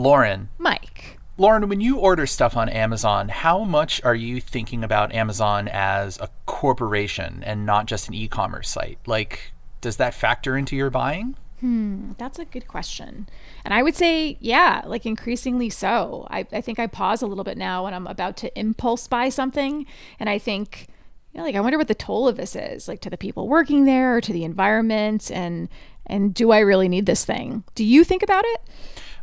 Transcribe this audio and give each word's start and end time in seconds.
Lauren. 0.00 0.48
Mike. 0.56 1.18
Lauren, 1.36 1.68
when 1.68 1.82
you 1.82 1.98
order 1.98 2.26
stuff 2.26 2.56
on 2.56 2.70
Amazon, 2.70 3.28
how 3.28 3.64
much 3.64 4.02
are 4.02 4.14
you 4.14 4.40
thinking 4.40 4.82
about 4.82 5.14
Amazon 5.14 5.68
as 5.68 6.18
a 6.18 6.30
corporation 6.46 7.42
and 7.44 7.66
not 7.66 7.84
just 7.84 8.08
an 8.08 8.14
e 8.14 8.26
commerce 8.26 8.70
site? 8.70 8.98
Like, 9.06 9.52
does 9.82 9.98
that 9.98 10.14
factor 10.14 10.56
into 10.56 10.74
your 10.74 10.88
buying? 10.88 11.36
Hmm, 11.60 12.12
that's 12.16 12.38
a 12.38 12.46
good 12.46 12.66
question. 12.66 13.28
And 13.62 13.74
I 13.74 13.82
would 13.82 13.94
say, 13.94 14.38
yeah, 14.40 14.80
like 14.86 15.04
increasingly 15.04 15.68
so. 15.68 16.26
I, 16.30 16.46
I 16.50 16.62
think 16.62 16.78
I 16.78 16.86
pause 16.86 17.20
a 17.20 17.26
little 17.26 17.44
bit 17.44 17.58
now 17.58 17.84
when 17.84 17.92
I'm 17.92 18.06
about 18.06 18.38
to 18.38 18.58
impulse 18.58 19.06
buy 19.06 19.28
something. 19.28 19.84
And 20.18 20.30
I 20.30 20.38
think, 20.38 20.86
you 21.32 21.38
know, 21.38 21.44
like, 21.44 21.54
I 21.54 21.60
wonder 21.60 21.76
what 21.76 21.88
the 21.88 21.94
toll 21.94 22.26
of 22.26 22.38
this 22.38 22.56
is, 22.56 22.88
like 22.88 23.00
to 23.00 23.10
the 23.10 23.18
people 23.18 23.48
working 23.48 23.84
there 23.84 24.16
or 24.16 24.20
to 24.22 24.32
the 24.32 24.44
environment. 24.44 25.30
And, 25.30 25.68
and 26.06 26.32
do 26.32 26.52
I 26.52 26.60
really 26.60 26.88
need 26.88 27.04
this 27.04 27.26
thing? 27.26 27.64
Do 27.74 27.84
you 27.84 28.02
think 28.02 28.22
about 28.22 28.44
it? 28.46 28.62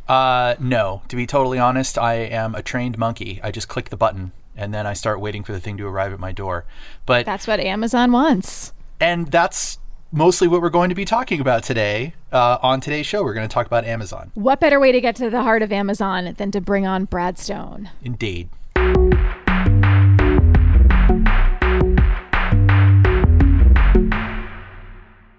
Uh, 0.08 0.54
no. 0.58 1.02
To 1.08 1.16
be 1.16 1.26
totally 1.26 1.58
honest, 1.58 1.98
I 1.98 2.14
am 2.14 2.54
a 2.54 2.62
trained 2.62 2.96
monkey. 2.98 3.40
I 3.42 3.50
just 3.50 3.68
click 3.68 3.90
the 3.90 3.96
button 3.96 4.32
and 4.56 4.72
then 4.72 4.86
I 4.86 4.94
start 4.94 5.20
waiting 5.20 5.44
for 5.44 5.52
the 5.52 5.60
thing 5.60 5.76
to 5.76 5.86
arrive 5.86 6.12
at 6.12 6.18
my 6.18 6.32
door. 6.32 6.64
But 7.06 7.26
that's 7.26 7.46
what 7.46 7.60
Amazon 7.60 8.10
wants. 8.10 8.72
And 9.00 9.28
that's 9.28 9.78
mostly 10.10 10.48
what 10.48 10.62
we're 10.62 10.70
going 10.70 10.88
to 10.88 10.94
be 10.94 11.04
talking 11.04 11.40
about 11.40 11.62
today. 11.62 12.14
Uh, 12.32 12.58
on 12.62 12.80
today's 12.80 13.06
show, 13.06 13.22
we're 13.22 13.34
going 13.34 13.46
to 13.46 13.52
talk 13.52 13.66
about 13.66 13.84
Amazon. 13.84 14.32
What 14.34 14.60
better 14.60 14.80
way 14.80 14.90
to 14.92 15.00
get 15.00 15.14
to 15.16 15.30
the 15.30 15.42
heart 15.42 15.62
of 15.62 15.70
Amazon 15.70 16.34
than 16.38 16.50
to 16.52 16.60
bring 16.60 16.86
on 16.86 17.04
Brad 17.04 17.38
Stone? 17.38 17.90
Indeed. 18.02 18.48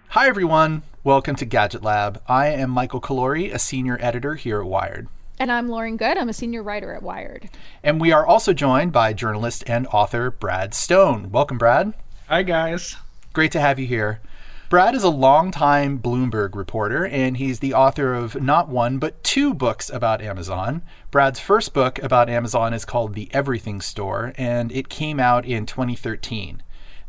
Hi, 0.09 0.27
everyone. 0.27 0.83
Welcome 1.01 1.37
to 1.37 1.45
Gadget 1.45 1.81
Lab. 1.81 2.21
I 2.27 2.47
am 2.47 2.71
Michael 2.71 2.99
Calore, 2.99 3.53
a 3.53 3.57
senior 3.57 3.97
editor 4.01 4.35
here 4.35 4.59
at 4.59 4.67
Wired. 4.67 5.07
And 5.39 5.49
I'm 5.49 5.69
Lauren 5.69 5.95
Goode. 5.95 6.17
I'm 6.17 6.27
a 6.27 6.33
senior 6.33 6.61
writer 6.61 6.93
at 6.93 7.01
Wired. 7.01 7.49
And 7.81 8.01
we 8.01 8.11
are 8.11 8.27
also 8.27 8.51
joined 8.51 8.91
by 8.91 9.13
journalist 9.13 9.63
and 9.65 9.87
author 9.87 10.29
Brad 10.29 10.73
Stone. 10.73 11.31
Welcome, 11.31 11.57
Brad. 11.57 11.93
Hi, 12.27 12.43
guys. 12.43 12.97
Great 13.31 13.53
to 13.53 13.61
have 13.61 13.79
you 13.79 13.87
here. 13.87 14.19
Brad 14.67 14.93
is 14.93 15.03
a 15.03 15.09
longtime 15.09 15.99
Bloomberg 15.99 16.53
reporter, 16.53 17.07
and 17.07 17.37
he's 17.37 17.59
the 17.59 17.73
author 17.73 18.13
of 18.13 18.35
not 18.41 18.67
one, 18.67 18.99
but 18.99 19.23
two 19.23 19.53
books 19.53 19.89
about 19.89 20.21
Amazon. 20.21 20.81
Brad's 21.11 21.39
first 21.39 21.73
book 21.73 21.97
about 22.03 22.29
Amazon 22.29 22.73
is 22.73 22.83
called 22.83 23.13
The 23.13 23.33
Everything 23.33 23.79
Store, 23.79 24.33
and 24.37 24.69
it 24.73 24.89
came 24.89 25.17
out 25.17 25.45
in 25.45 25.65
2013. 25.65 26.61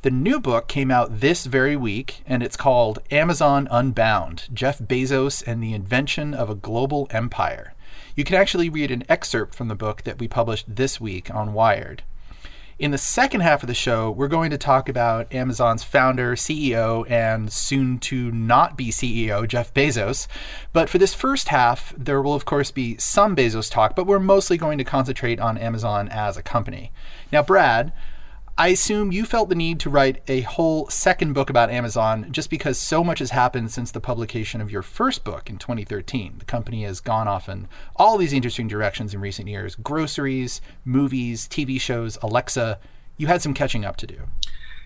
The 0.02 0.10
new 0.10 0.40
book 0.40 0.66
came 0.66 0.90
out 0.90 1.20
this 1.20 1.44
very 1.44 1.76
week, 1.76 2.22
and 2.24 2.42
it's 2.42 2.56
called 2.56 3.00
Amazon 3.10 3.68
Unbound 3.70 4.48
Jeff 4.50 4.78
Bezos 4.78 5.46
and 5.46 5.62
the 5.62 5.74
Invention 5.74 6.32
of 6.32 6.48
a 6.48 6.54
Global 6.54 7.06
Empire. 7.10 7.74
You 8.16 8.24
can 8.24 8.36
actually 8.36 8.70
read 8.70 8.90
an 8.90 9.04
excerpt 9.10 9.54
from 9.54 9.68
the 9.68 9.74
book 9.74 10.04
that 10.04 10.18
we 10.18 10.26
published 10.26 10.74
this 10.74 11.02
week 11.02 11.30
on 11.30 11.52
Wired. 11.52 12.02
In 12.78 12.92
the 12.92 12.96
second 12.96 13.42
half 13.42 13.62
of 13.62 13.66
the 13.66 13.74
show, 13.74 14.10
we're 14.10 14.28
going 14.28 14.50
to 14.52 14.56
talk 14.56 14.88
about 14.88 15.30
Amazon's 15.34 15.84
founder, 15.84 16.34
CEO, 16.34 17.04
and 17.10 17.52
soon 17.52 17.98
to 17.98 18.30
not 18.30 18.78
be 18.78 18.90
CEO, 18.90 19.46
Jeff 19.46 19.74
Bezos. 19.74 20.28
But 20.72 20.88
for 20.88 20.96
this 20.96 21.12
first 21.12 21.48
half, 21.48 21.92
there 21.94 22.22
will, 22.22 22.32
of 22.32 22.46
course, 22.46 22.70
be 22.70 22.96
some 22.96 23.36
Bezos 23.36 23.70
talk, 23.70 23.94
but 23.94 24.06
we're 24.06 24.18
mostly 24.18 24.56
going 24.56 24.78
to 24.78 24.84
concentrate 24.84 25.38
on 25.40 25.58
Amazon 25.58 26.08
as 26.08 26.38
a 26.38 26.42
company. 26.42 26.90
Now, 27.30 27.42
Brad, 27.42 27.92
I 28.60 28.68
assume 28.68 29.10
you 29.10 29.24
felt 29.24 29.48
the 29.48 29.54
need 29.54 29.80
to 29.80 29.88
write 29.88 30.20
a 30.28 30.42
whole 30.42 30.86
second 30.90 31.32
book 31.32 31.48
about 31.48 31.70
Amazon 31.70 32.26
just 32.30 32.50
because 32.50 32.78
so 32.78 33.02
much 33.02 33.20
has 33.20 33.30
happened 33.30 33.70
since 33.70 33.90
the 33.90 34.02
publication 34.02 34.60
of 34.60 34.70
your 34.70 34.82
first 34.82 35.24
book 35.24 35.48
in 35.48 35.56
2013. 35.56 36.34
The 36.40 36.44
company 36.44 36.82
has 36.82 37.00
gone 37.00 37.26
off 37.26 37.48
in 37.48 37.68
all 37.96 38.18
these 38.18 38.34
interesting 38.34 38.68
directions 38.68 39.14
in 39.14 39.20
recent 39.22 39.48
years 39.48 39.76
groceries, 39.76 40.60
movies, 40.84 41.48
TV 41.48 41.80
shows, 41.80 42.18
Alexa. 42.20 42.78
You 43.16 43.28
had 43.28 43.40
some 43.40 43.54
catching 43.54 43.86
up 43.86 43.96
to 43.96 44.06
do. 44.06 44.28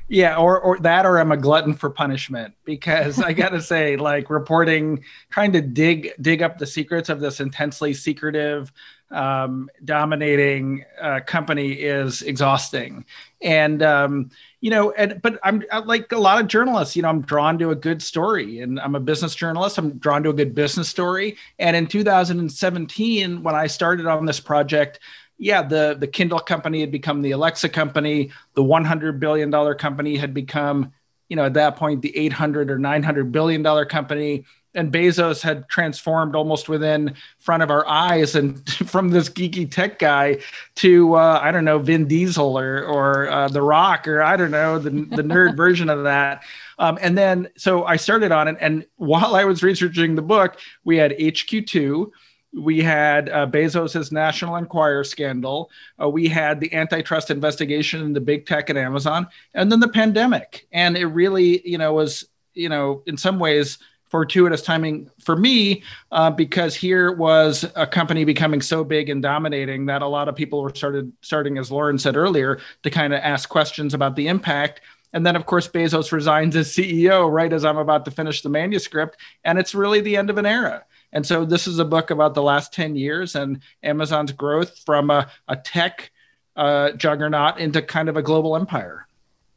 Yeah, 0.06 0.36
or 0.36 0.60
or 0.60 0.78
that, 0.80 1.06
or 1.06 1.18
I'm 1.18 1.32
a 1.32 1.36
glutton 1.36 1.72
for 1.72 1.88
punishment 1.88 2.54
because 2.64 3.18
I 3.20 3.32
gotta 3.32 3.60
say, 3.62 3.96
like 3.96 4.28
reporting, 4.28 5.02
trying 5.30 5.52
to 5.52 5.62
dig 5.62 6.12
dig 6.20 6.42
up 6.42 6.58
the 6.58 6.66
secrets 6.66 7.08
of 7.08 7.20
this 7.20 7.40
intensely 7.40 7.94
secretive, 7.94 8.70
um, 9.10 9.70
dominating 9.84 10.84
uh, 11.00 11.20
company 11.26 11.72
is 11.72 12.20
exhausting. 12.20 13.06
And 13.40 13.82
um, 13.82 14.30
you 14.60 14.70
know, 14.70 14.92
and 14.92 15.22
but 15.22 15.38
I'm 15.42 15.62
like 15.84 16.12
a 16.12 16.18
lot 16.18 16.40
of 16.40 16.48
journalists, 16.48 16.96
you 16.96 17.02
know, 17.02 17.08
I'm 17.08 17.22
drawn 17.22 17.58
to 17.58 17.70
a 17.70 17.74
good 17.74 18.02
story, 18.02 18.60
and 18.60 18.78
I'm 18.80 18.94
a 18.94 19.00
business 19.00 19.34
journalist. 19.34 19.78
I'm 19.78 19.98
drawn 19.98 20.22
to 20.24 20.30
a 20.30 20.34
good 20.34 20.54
business 20.54 20.88
story. 20.88 21.36
And 21.58 21.76
in 21.76 21.86
2017, 21.86 23.42
when 23.42 23.54
I 23.54 23.66
started 23.68 24.04
on 24.04 24.26
this 24.26 24.40
project, 24.40 25.00
yeah, 25.44 25.60
the 25.60 25.94
the 25.98 26.06
Kindle 26.06 26.38
company 26.38 26.80
had 26.80 26.90
become 26.90 27.20
the 27.20 27.32
Alexa 27.32 27.68
company. 27.68 28.30
The 28.54 28.64
100 28.64 29.20
billion 29.20 29.50
dollar 29.50 29.74
company 29.74 30.16
had 30.16 30.32
become, 30.32 30.90
you 31.28 31.36
know, 31.36 31.44
at 31.44 31.52
that 31.52 31.76
point 31.76 32.00
the 32.00 32.16
800 32.16 32.70
or 32.70 32.78
900 32.78 33.30
billion 33.30 33.62
dollar 33.62 33.84
company 33.84 34.46
and 34.74 34.90
Bezos 34.90 35.42
had 35.42 35.68
transformed 35.68 36.34
almost 36.34 36.70
within 36.70 37.14
front 37.38 37.62
of 37.62 37.70
our 37.70 37.86
eyes, 37.86 38.34
and 38.34 38.66
from 38.88 39.10
this 39.10 39.28
geeky 39.28 39.70
tech 39.70 39.98
guy 39.98 40.38
to 40.76 41.14
uh, 41.14 41.38
I 41.42 41.52
don't 41.52 41.66
know 41.66 41.78
Vin 41.78 42.08
Diesel 42.08 42.58
or 42.58 42.82
or 42.82 43.28
uh, 43.28 43.48
The 43.48 43.60
Rock 43.60 44.08
or 44.08 44.22
I 44.22 44.38
don't 44.38 44.50
know 44.50 44.78
the 44.78 44.90
the 44.90 45.22
nerd 45.22 45.56
version 45.58 45.90
of 45.90 46.04
that. 46.04 46.42
Um, 46.78 46.98
and 47.02 47.18
then 47.18 47.50
so 47.58 47.84
I 47.84 47.96
started 47.96 48.32
on 48.32 48.48
it, 48.48 48.56
and 48.60 48.86
while 48.96 49.36
I 49.36 49.44
was 49.44 49.62
researching 49.62 50.14
the 50.14 50.22
book, 50.22 50.58
we 50.84 50.96
had 50.96 51.10
HQ2. 51.12 52.10
We 52.56 52.80
had 52.80 53.28
uh, 53.28 53.46
Bezos's 53.46 54.12
National 54.12 54.56
Enquirer 54.56 55.04
scandal. 55.04 55.70
Uh, 56.00 56.08
we 56.08 56.28
had 56.28 56.60
the 56.60 56.72
antitrust 56.72 57.30
investigation 57.30 58.02
into 58.02 58.20
big 58.20 58.46
tech 58.46 58.70
and 58.70 58.78
Amazon, 58.78 59.26
and 59.54 59.70
then 59.72 59.80
the 59.80 59.88
pandemic. 59.88 60.66
And 60.72 60.96
it 60.96 61.06
really, 61.06 61.68
you 61.68 61.78
know, 61.78 61.94
was, 61.94 62.26
you 62.54 62.68
know, 62.68 63.02
in 63.06 63.16
some 63.16 63.38
ways 63.38 63.78
fortuitous 64.14 64.62
timing 64.62 65.10
for 65.18 65.34
me 65.34 65.82
uh, 66.12 66.30
because 66.30 66.76
here 66.76 67.10
was 67.10 67.68
a 67.74 67.84
company 67.84 68.24
becoming 68.24 68.62
so 68.62 68.84
big 68.84 69.08
and 69.08 69.20
dominating 69.20 69.86
that 69.86 70.02
a 70.02 70.06
lot 70.06 70.28
of 70.28 70.36
people 70.36 70.62
were 70.62 70.72
started 70.72 71.10
starting, 71.20 71.58
as 71.58 71.72
Lauren 71.72 71.98
said 71.98 72.16
earlier, 72.16 72.60
to 72.84 72.90
kind 72.90 73.12
of 73.12 73.18
ask 73.24 73.48
questions 73.48 73.92
about 73.92 74.14
the 74.14 74.28
impact. 74.28 74.82
And 75.12 75.26
then, 75.26 75.34
of 75.34 75.46
course, 75.46 75.66
Bezos 75.66 76.12
resigns 76.12 76.54
as 76.54 76.68
CEO 76.68 77.28
right 77.28 77.52
as 77.52 77.64
I'm 77.64 77.76
about 77.76 78.04
to 78.04 78.12
finish 78.12 78.42
the 78.42 78.50
manuscript, 78.50 79.16
and 79.42 79.58
it's 79.58 79.74
really 79.74 80.00
the 80.00 80.16
end 80.16 80.30
of 80.30 80.38
an 80.38 80.46
era. 80.46 80.84
And 81.14 81.24
so, 81.24 81.46
this 81.46 81.66
is 81.66 81.78
a 81.78 81.84
book 81.84 82.10
about 82.10 82.34
the 82.34 82.42
last 82.42 82.74
10 82.74 82.96
years 82.96 83.34
and 83.34 83.60
Amazon's 83.82 84.32
growth 84.32 84.78
from 84.84 85.10
a, 85.10 85.30
a 85.48 85.56
tech 85.56 86.10
uh, 86.56 86.90
juggernaut 86.92 87.58
into 87.58 87.80
kind 87.80 88.08
of 88.08 88.16
a 88.16 88.22
global 88.22 88.56
empire. 88.56 89.06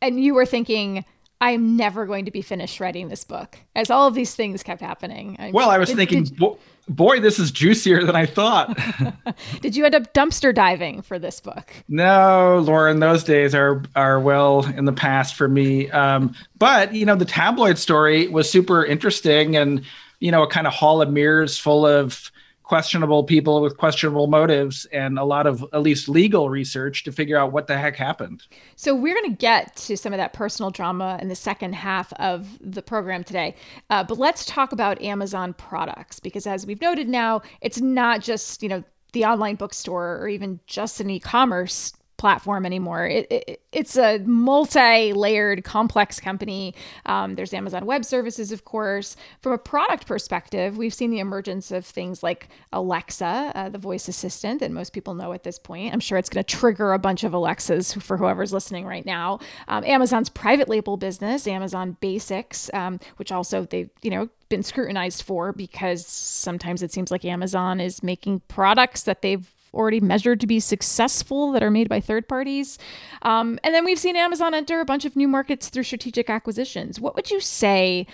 And 0.01 0.23
you 0.23 0.33
were 0.33 0.45
thinking, 0.45 1.03
I'm 1.39 1.77
never 1.77 2.05
going 2.05 2.25
to 2.25 2.31
be 2.31 2.41
finished 2.41 2.79
writing 2.79 3.09
this 3.09 3.23
book 3.23 3.59
as 3.75 3.91
all 3.91 4.07
of 4.07 4.15
these 4.15 4.33
things 4.33 4.63
kept 4.63 4.81
happening. 4.81 5.35
I 5.39 5.51
well, 5.51 5.69
I 5.69 5.77
was 5.77 5.89
did, 5.89 5.97
thinking, 5.97 6.23
did, 6.23 6.57
boy, 6.89 7.19
this 7.19 7.37
is 7.37 7.51
juicier 7.51 8.03
than 8.03 8.15
I 8.15 8.25
thought. 8.25 8.77
did 9.61 9.75
you 9.75 9.85
end 9.85 9.93
up 9.93 10.13
dumpster 10.13 10.53
diving 10.53 11.03
for 11.03 11.19
this 11.19 11.39
book? 11.39 11.71
No, 11.87 12.59
Lauren, 12.63 12.99
those 12.99 13.23
days 13.23 13.53
are 13.53 13.83
are 13.95 14.19
well 14.19 14.65
in 14.65 14.85
the 14.85 14.93
past 14.93 15.35
for 15.35 15.47
me. 15.47 15.91
Um, 15.91 16.33
but 16.57 16.93
you 16.93 17.05
know, 17.05 17.15
the 17.15 17.25
tabloid 17.25 17.77
story 17.77 18.27
was 18.27 18.49
super 18.49 18.83
interesting, 18.83 19.55
and 19.55 19.83
you 20.19 20.31
know, 20.31 20.43
a 20.43 20.47
kind 20.47 20.67
of 20.67 20.73
hall 20.73 21.01
of 21.01 21.09
mirrors 21.09 21.57
full 21.57 21.85
of 21.85 22.31
questionable 22.67 23.23
people 23.23 23.61
with 23.61 23.77
questionable 23.77 24.27
motives 24.27 24.85
and 24.91 25.17
a 25.17 25.23
lot 25.23 25.47
of 25.47 25.63
at 25.71 25.81
least 25.81 26.09
legal 26.09 26.49
research 26.49 27.05
to 27.05 27.13
figure 27.13 27.37
out 27.37 27.53
what 27.53 27.67
the 27.67 27.77
heck 27.77 27.95
happened. 27.95 28.45
So 28.75 28.93
we're 28.93 29.15
going 29.15 29.31
to 29.31 29.37
get 29.37 29.73
to 29.77 29.95
some 29.95 30.11
of 30.11 30.17
that 30.17 30.33
personal 30.33 30.69
drama 30.69 31.17
in 31.21 31.29
the 31.29 31.35
second 31.35 31.73
half 31.73 32.11
of 32.13 32.57
the 32.59 32.81
program 32.81 33.23
today. 33.23 33.55
Uh, 33.89 34.03
but 34.03 34.17
let's 34.17 34.43
talk 34.43 34.73
about 34.73 35.01
Amazon 35.01 35.53
products 35.53 36.19
because 36.19 36.45
as 36.45 36.65
we've 36.65 36.81
noted 36.81 37.07
now, 37.07 37.41
it's 37.61 37.79
not 37.79 38.21
just, 38.21 38.61
you 38.61 38.67
know, 38.67 38.83
the 39.13 39.23
online 39.23 39.55
bookstore 39.55 40.17
or 40.17 40.27
even 40.27 40.59
just 40.67 40.99
an 40.99 41.09
e-commerce 41.09 41.93
platform 42.17 42.65
anymore. 42.65 43.07
It, 43.07 43.27
it, 43.31 43.61
it's 43.71 43.95
a 43.95 44.19
multi-layered, 44.19 45.63
complex 45.63 46.19
company. 46.19 46.73
Um, 47.05 47.35
there's 47.35 47.53
Amazon 47.53 47.85
Web 47.85 48.03
Services, 48.03 48.51
of 48.51 48.65
course. 48.65 49.15
From 49.41 49.53
a 49.53 49.57
product 49.57 50.07
perspective, 50.07 50.77
we've 50.77 50.93
seen 50.93 51.11
the 51.11 51.19
emergence 51.19 51.71
of 51.71 51.85
things 51.85 52.23
like 52.23 52.49
Alexa, 52.73 53.51
uh, 53.53 53.69
the 53.69 53.77
voice 53.77 54.07
assistant 54.07 54.59
that 54.59 54.71
most 54.71 54.93
people 54.93 55.13
know 55.13 55.33
at 55.33 55.43
this 55.43 55.59
point. 55.59 55.93
I'm 55.93 55.99
sure 55.99 56.17
it's 56.17 56.29
going 56.29 56.43
to 56.43 56.55
trigger 56.55 56.93
a 56.93 56.99
bunch 56.99 57.23
of 57.23 57.33
Alexas 57.33 57.93
for 57.93 58.17
whoever's 58.17 58.51
listening 58.51 58.85
right 58.85 59.05
now. 59.05 59.39
Um, 59.67 59.83
Amazon's 59.83 60.29
private 60.29 60.69
label 60.69 60.97
business, 60.97 61.47
Amazon 61.47 61.97
Basics, 62.01 62.69
um, 62.73 62.99
which 63.17 63.31
also 63.31 63.65
they've 63.65 63.89
you 64.01 64.09
know 64.09 64.29
been 64.49 64.63
scrutinized 64.63 65.23
for 65.23 65.51
because 65.51 66.05
sometimes 66.05 66.81
it 66.81 66.91
seems 66.91 67.11
like 67.11 67.25
Amazon 67.25 67.79
is 67.79 68.01
making 68.01 68.41
products 68.47 69.03
that 69.03 69.21
they've 69.21 69.53
already 69.73 69.99
measured 69.99 70.39
to 70.41 70.47
be 70.47 70.59
successful 70.59 71.51
that 71.51 71.63
are 71.63 71.71
made 71.71 71.89
by 71.89 71.99
third 71.99 72.27
parties. 72.27 72.77
Um, 73.21 73.59
and 73.63 73.73
then 73.73 73.85
we've 73.85 73.99
seen 73.99 74.15
Amazon 74.15 74.53
enter 74.53 74.79
a 74.79 74.85
bunch 74.85 75.05
of 75.05 75.15
new 75.15 75.27
markets 75.27 75.69
through 75.69 75.83
strategic 75.83 76.29
acquisitions. 76.29 76.99
What 76.99 77.15
would 77.15 77.31
you 77.31 77.39
say? 77.39 78.07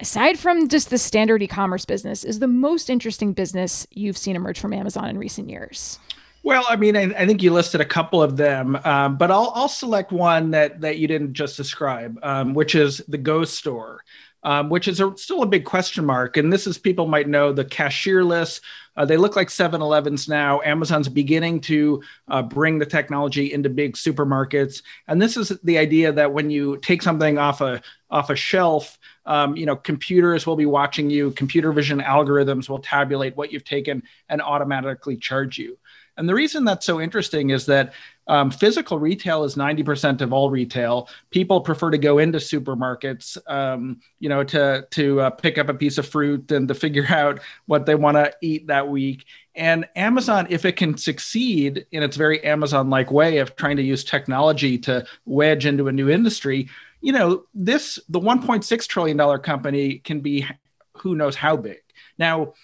aside 0.00 0.38
from 0.38 0.68
just 0.68 0.90
the 0.90 0.98
standard 0.98 1.42
e-commerce 1.42 1.84
business, 1.84 2.24
is 2.24 2.38
the 2.38 2.46
most 2.46 2.90
interesting 2.90 3.32
business 3.32 3.86
you've 3.90 4.18
seen 4.18 4.36
emerge 4.36 4.60
from 4.60 4.72
Amazon 4.72 5.08
in 5.08 5.18
recent 5.18 5.48
years? 5.48 5.98
Well, 6.42 6.64
I 6.68 6.76
mean, 6.76 6.96
I, 6.96 7.02
I, 7.14 7.26
think 7.26 7.42
you 7.42 7.52
listed 7.52 7.80
a 7.80 7.84
couple 7.84 8.22
of 8.22 8.36
them, 8.36 8.76
um, 8.84 9.16
but 9.16 9.32
I'll, 9.32 9.50
I'll 9.56 9.68
select 9.68 10.12
one 10.12 10.52
that 10.52 10.80
that 10.80 10.98
you 10.98 11.08
didn't 11.08 11.32
just 11.32 11.56
describe, 11.56 12.18
um, 12.22 12.54
which 12.54 12.76
is 12.76 12.98
the 13.08 13.18
Go 13.18 13.44
Store 13.44 14.04
um, 14.46 14.68
which 14.68 14.86
is 14.86 15.00
a, 15.00 15.12
still 15.16 15.42
a 15.42 15.46
big 15.46 15.64
question 15.64 16.04
mark. 16.04 16.36
And 16.36 16.52
this 16.52 16.68
is 16.68 16.78
people 16.78 17.08
might 17.08 17.28
know 17.28 17.52
the 17.52 17.64
cashierless. 17.64 18.60
Uh, 18.96 19.04
they 19.04 19.16
look 19.16 19.34
like 19.34 19.50
7 19.50 19.82
Elevens 19.82 20.28
now. 20.28 20.60
Amazon's 20.64 21.08
beginning 21.08 21.60
to 21.62 22.00
uh, 22.28 22.42
bring 22.42 22.78
the 22.78 22.86
technology 22.86 23.52
into 23.52 23.68
big 23.68 23.94
supermarkets. 23.96 24.82
And 25.08 25.20
this 25.20 25.36
is 25.36 25.48
the 25.64 25.78
idea 25.78 26.12
that 26.12 26.32
when 26.32 26.48
you 26.48 26.76
take 26.76 27.02
something 27.02 27.38
off 27.38 27.60
a 27.60 27.82
off 28.08 28.30
a 28.30 28.36
shelf, 28.36 29.00
um, 29.26 29.56
you 29.56 29.66
know, 29.66 29.74
computers 29.74 30.46
will 30.46 30.54
be 30.54 30.64
watching 30.64 31.10
you. 31.10 31.32
Computer 31.32 31.72
vision 31.72 32.00
algorithms 32.00 32.68
will 32.68 32.78
tabulate 32.78 33.36
what 33.36 33.52
you've 33.52 33.64
taken 33.64 34.00
and 34.28 34.40
automatically 34.40 35.16
charge 35.16 35.58
you. 35.58 35.76
And 36.16 36.28
the 36.28 36.34
reason 36.34 36.64
that's 36.64 36.86
so 36.86 37.00
interesting 37.00 37.50
is 37.50 37.66
that 37.66 37.94
um, 38.28 38.50
physical 38.50 38.98
retail 38.98 39.44
is 39.44 39.54
90% 39.54 40.20
of 40.20 40.32
all 40.32 40.50
retail. 40.50 41.08
People 41.30 41.60
prefer 41.60 41.90
to 41.90 41.98
go 41.98 42.18
into 42.18 42.38
supermarkets, 42.38 43.38
um, 43.46 44.00
you 44.18 44.28
know, 44.28 44.42
to 44.44 44.86
to 44.90 45.20
uh, 45.20 45.30
pick 45.30 45.58
up 45.58 45.68
a 45.68 45.74
piece 45.74 45.98
of 45.98 46.06
fruit 46.06 46.50
and 46.50 46.66
to 46.68 46.74
figure 46.74 47.06
out 47.10 47.40
what 47.66 47.86
they 47.86 47.94
want 47.94 48.16
to 48.16 48.32
eat 48.40 48.66
that 48.66 48.88
week. 48.88 49.24
And 49.54 49.88
Amazon, 49.96 50.46
if 50.50 50.64
it 50.64 50.76
can 50.76 50.98
succeed 50.98 51.86
in 51.92 52.02
its 52.02 52.16
very 52.16 52.42
Amazon-like 52.44 53.10
way 53.10 53.38
of 53.38 53.56
trying 53.56 53.76
to 53.76 53.82
use 53.82 54.04
technology 54.04 54.76
to 54.78 55.06
wedge 55.24 55.64
into 55.64 55.88
a 55.88 55.92
new 55.92 56.10
industry, 56.10 56.68
you 57.00 57.12
know, 57.12 57.44
this 57.54 57.98
the 58.08 58.20
1.6 58.20 58.86
trillion 58.86 59.16
dollar 59.16 59.38
company 59.38 59.98
can 59.98 60.20
be 60.20 60.46
who 60.94 61.14
knows 61.14 61.36
how 61.36 61.56
big. 61.56 61.78
Now, 62.18 62.54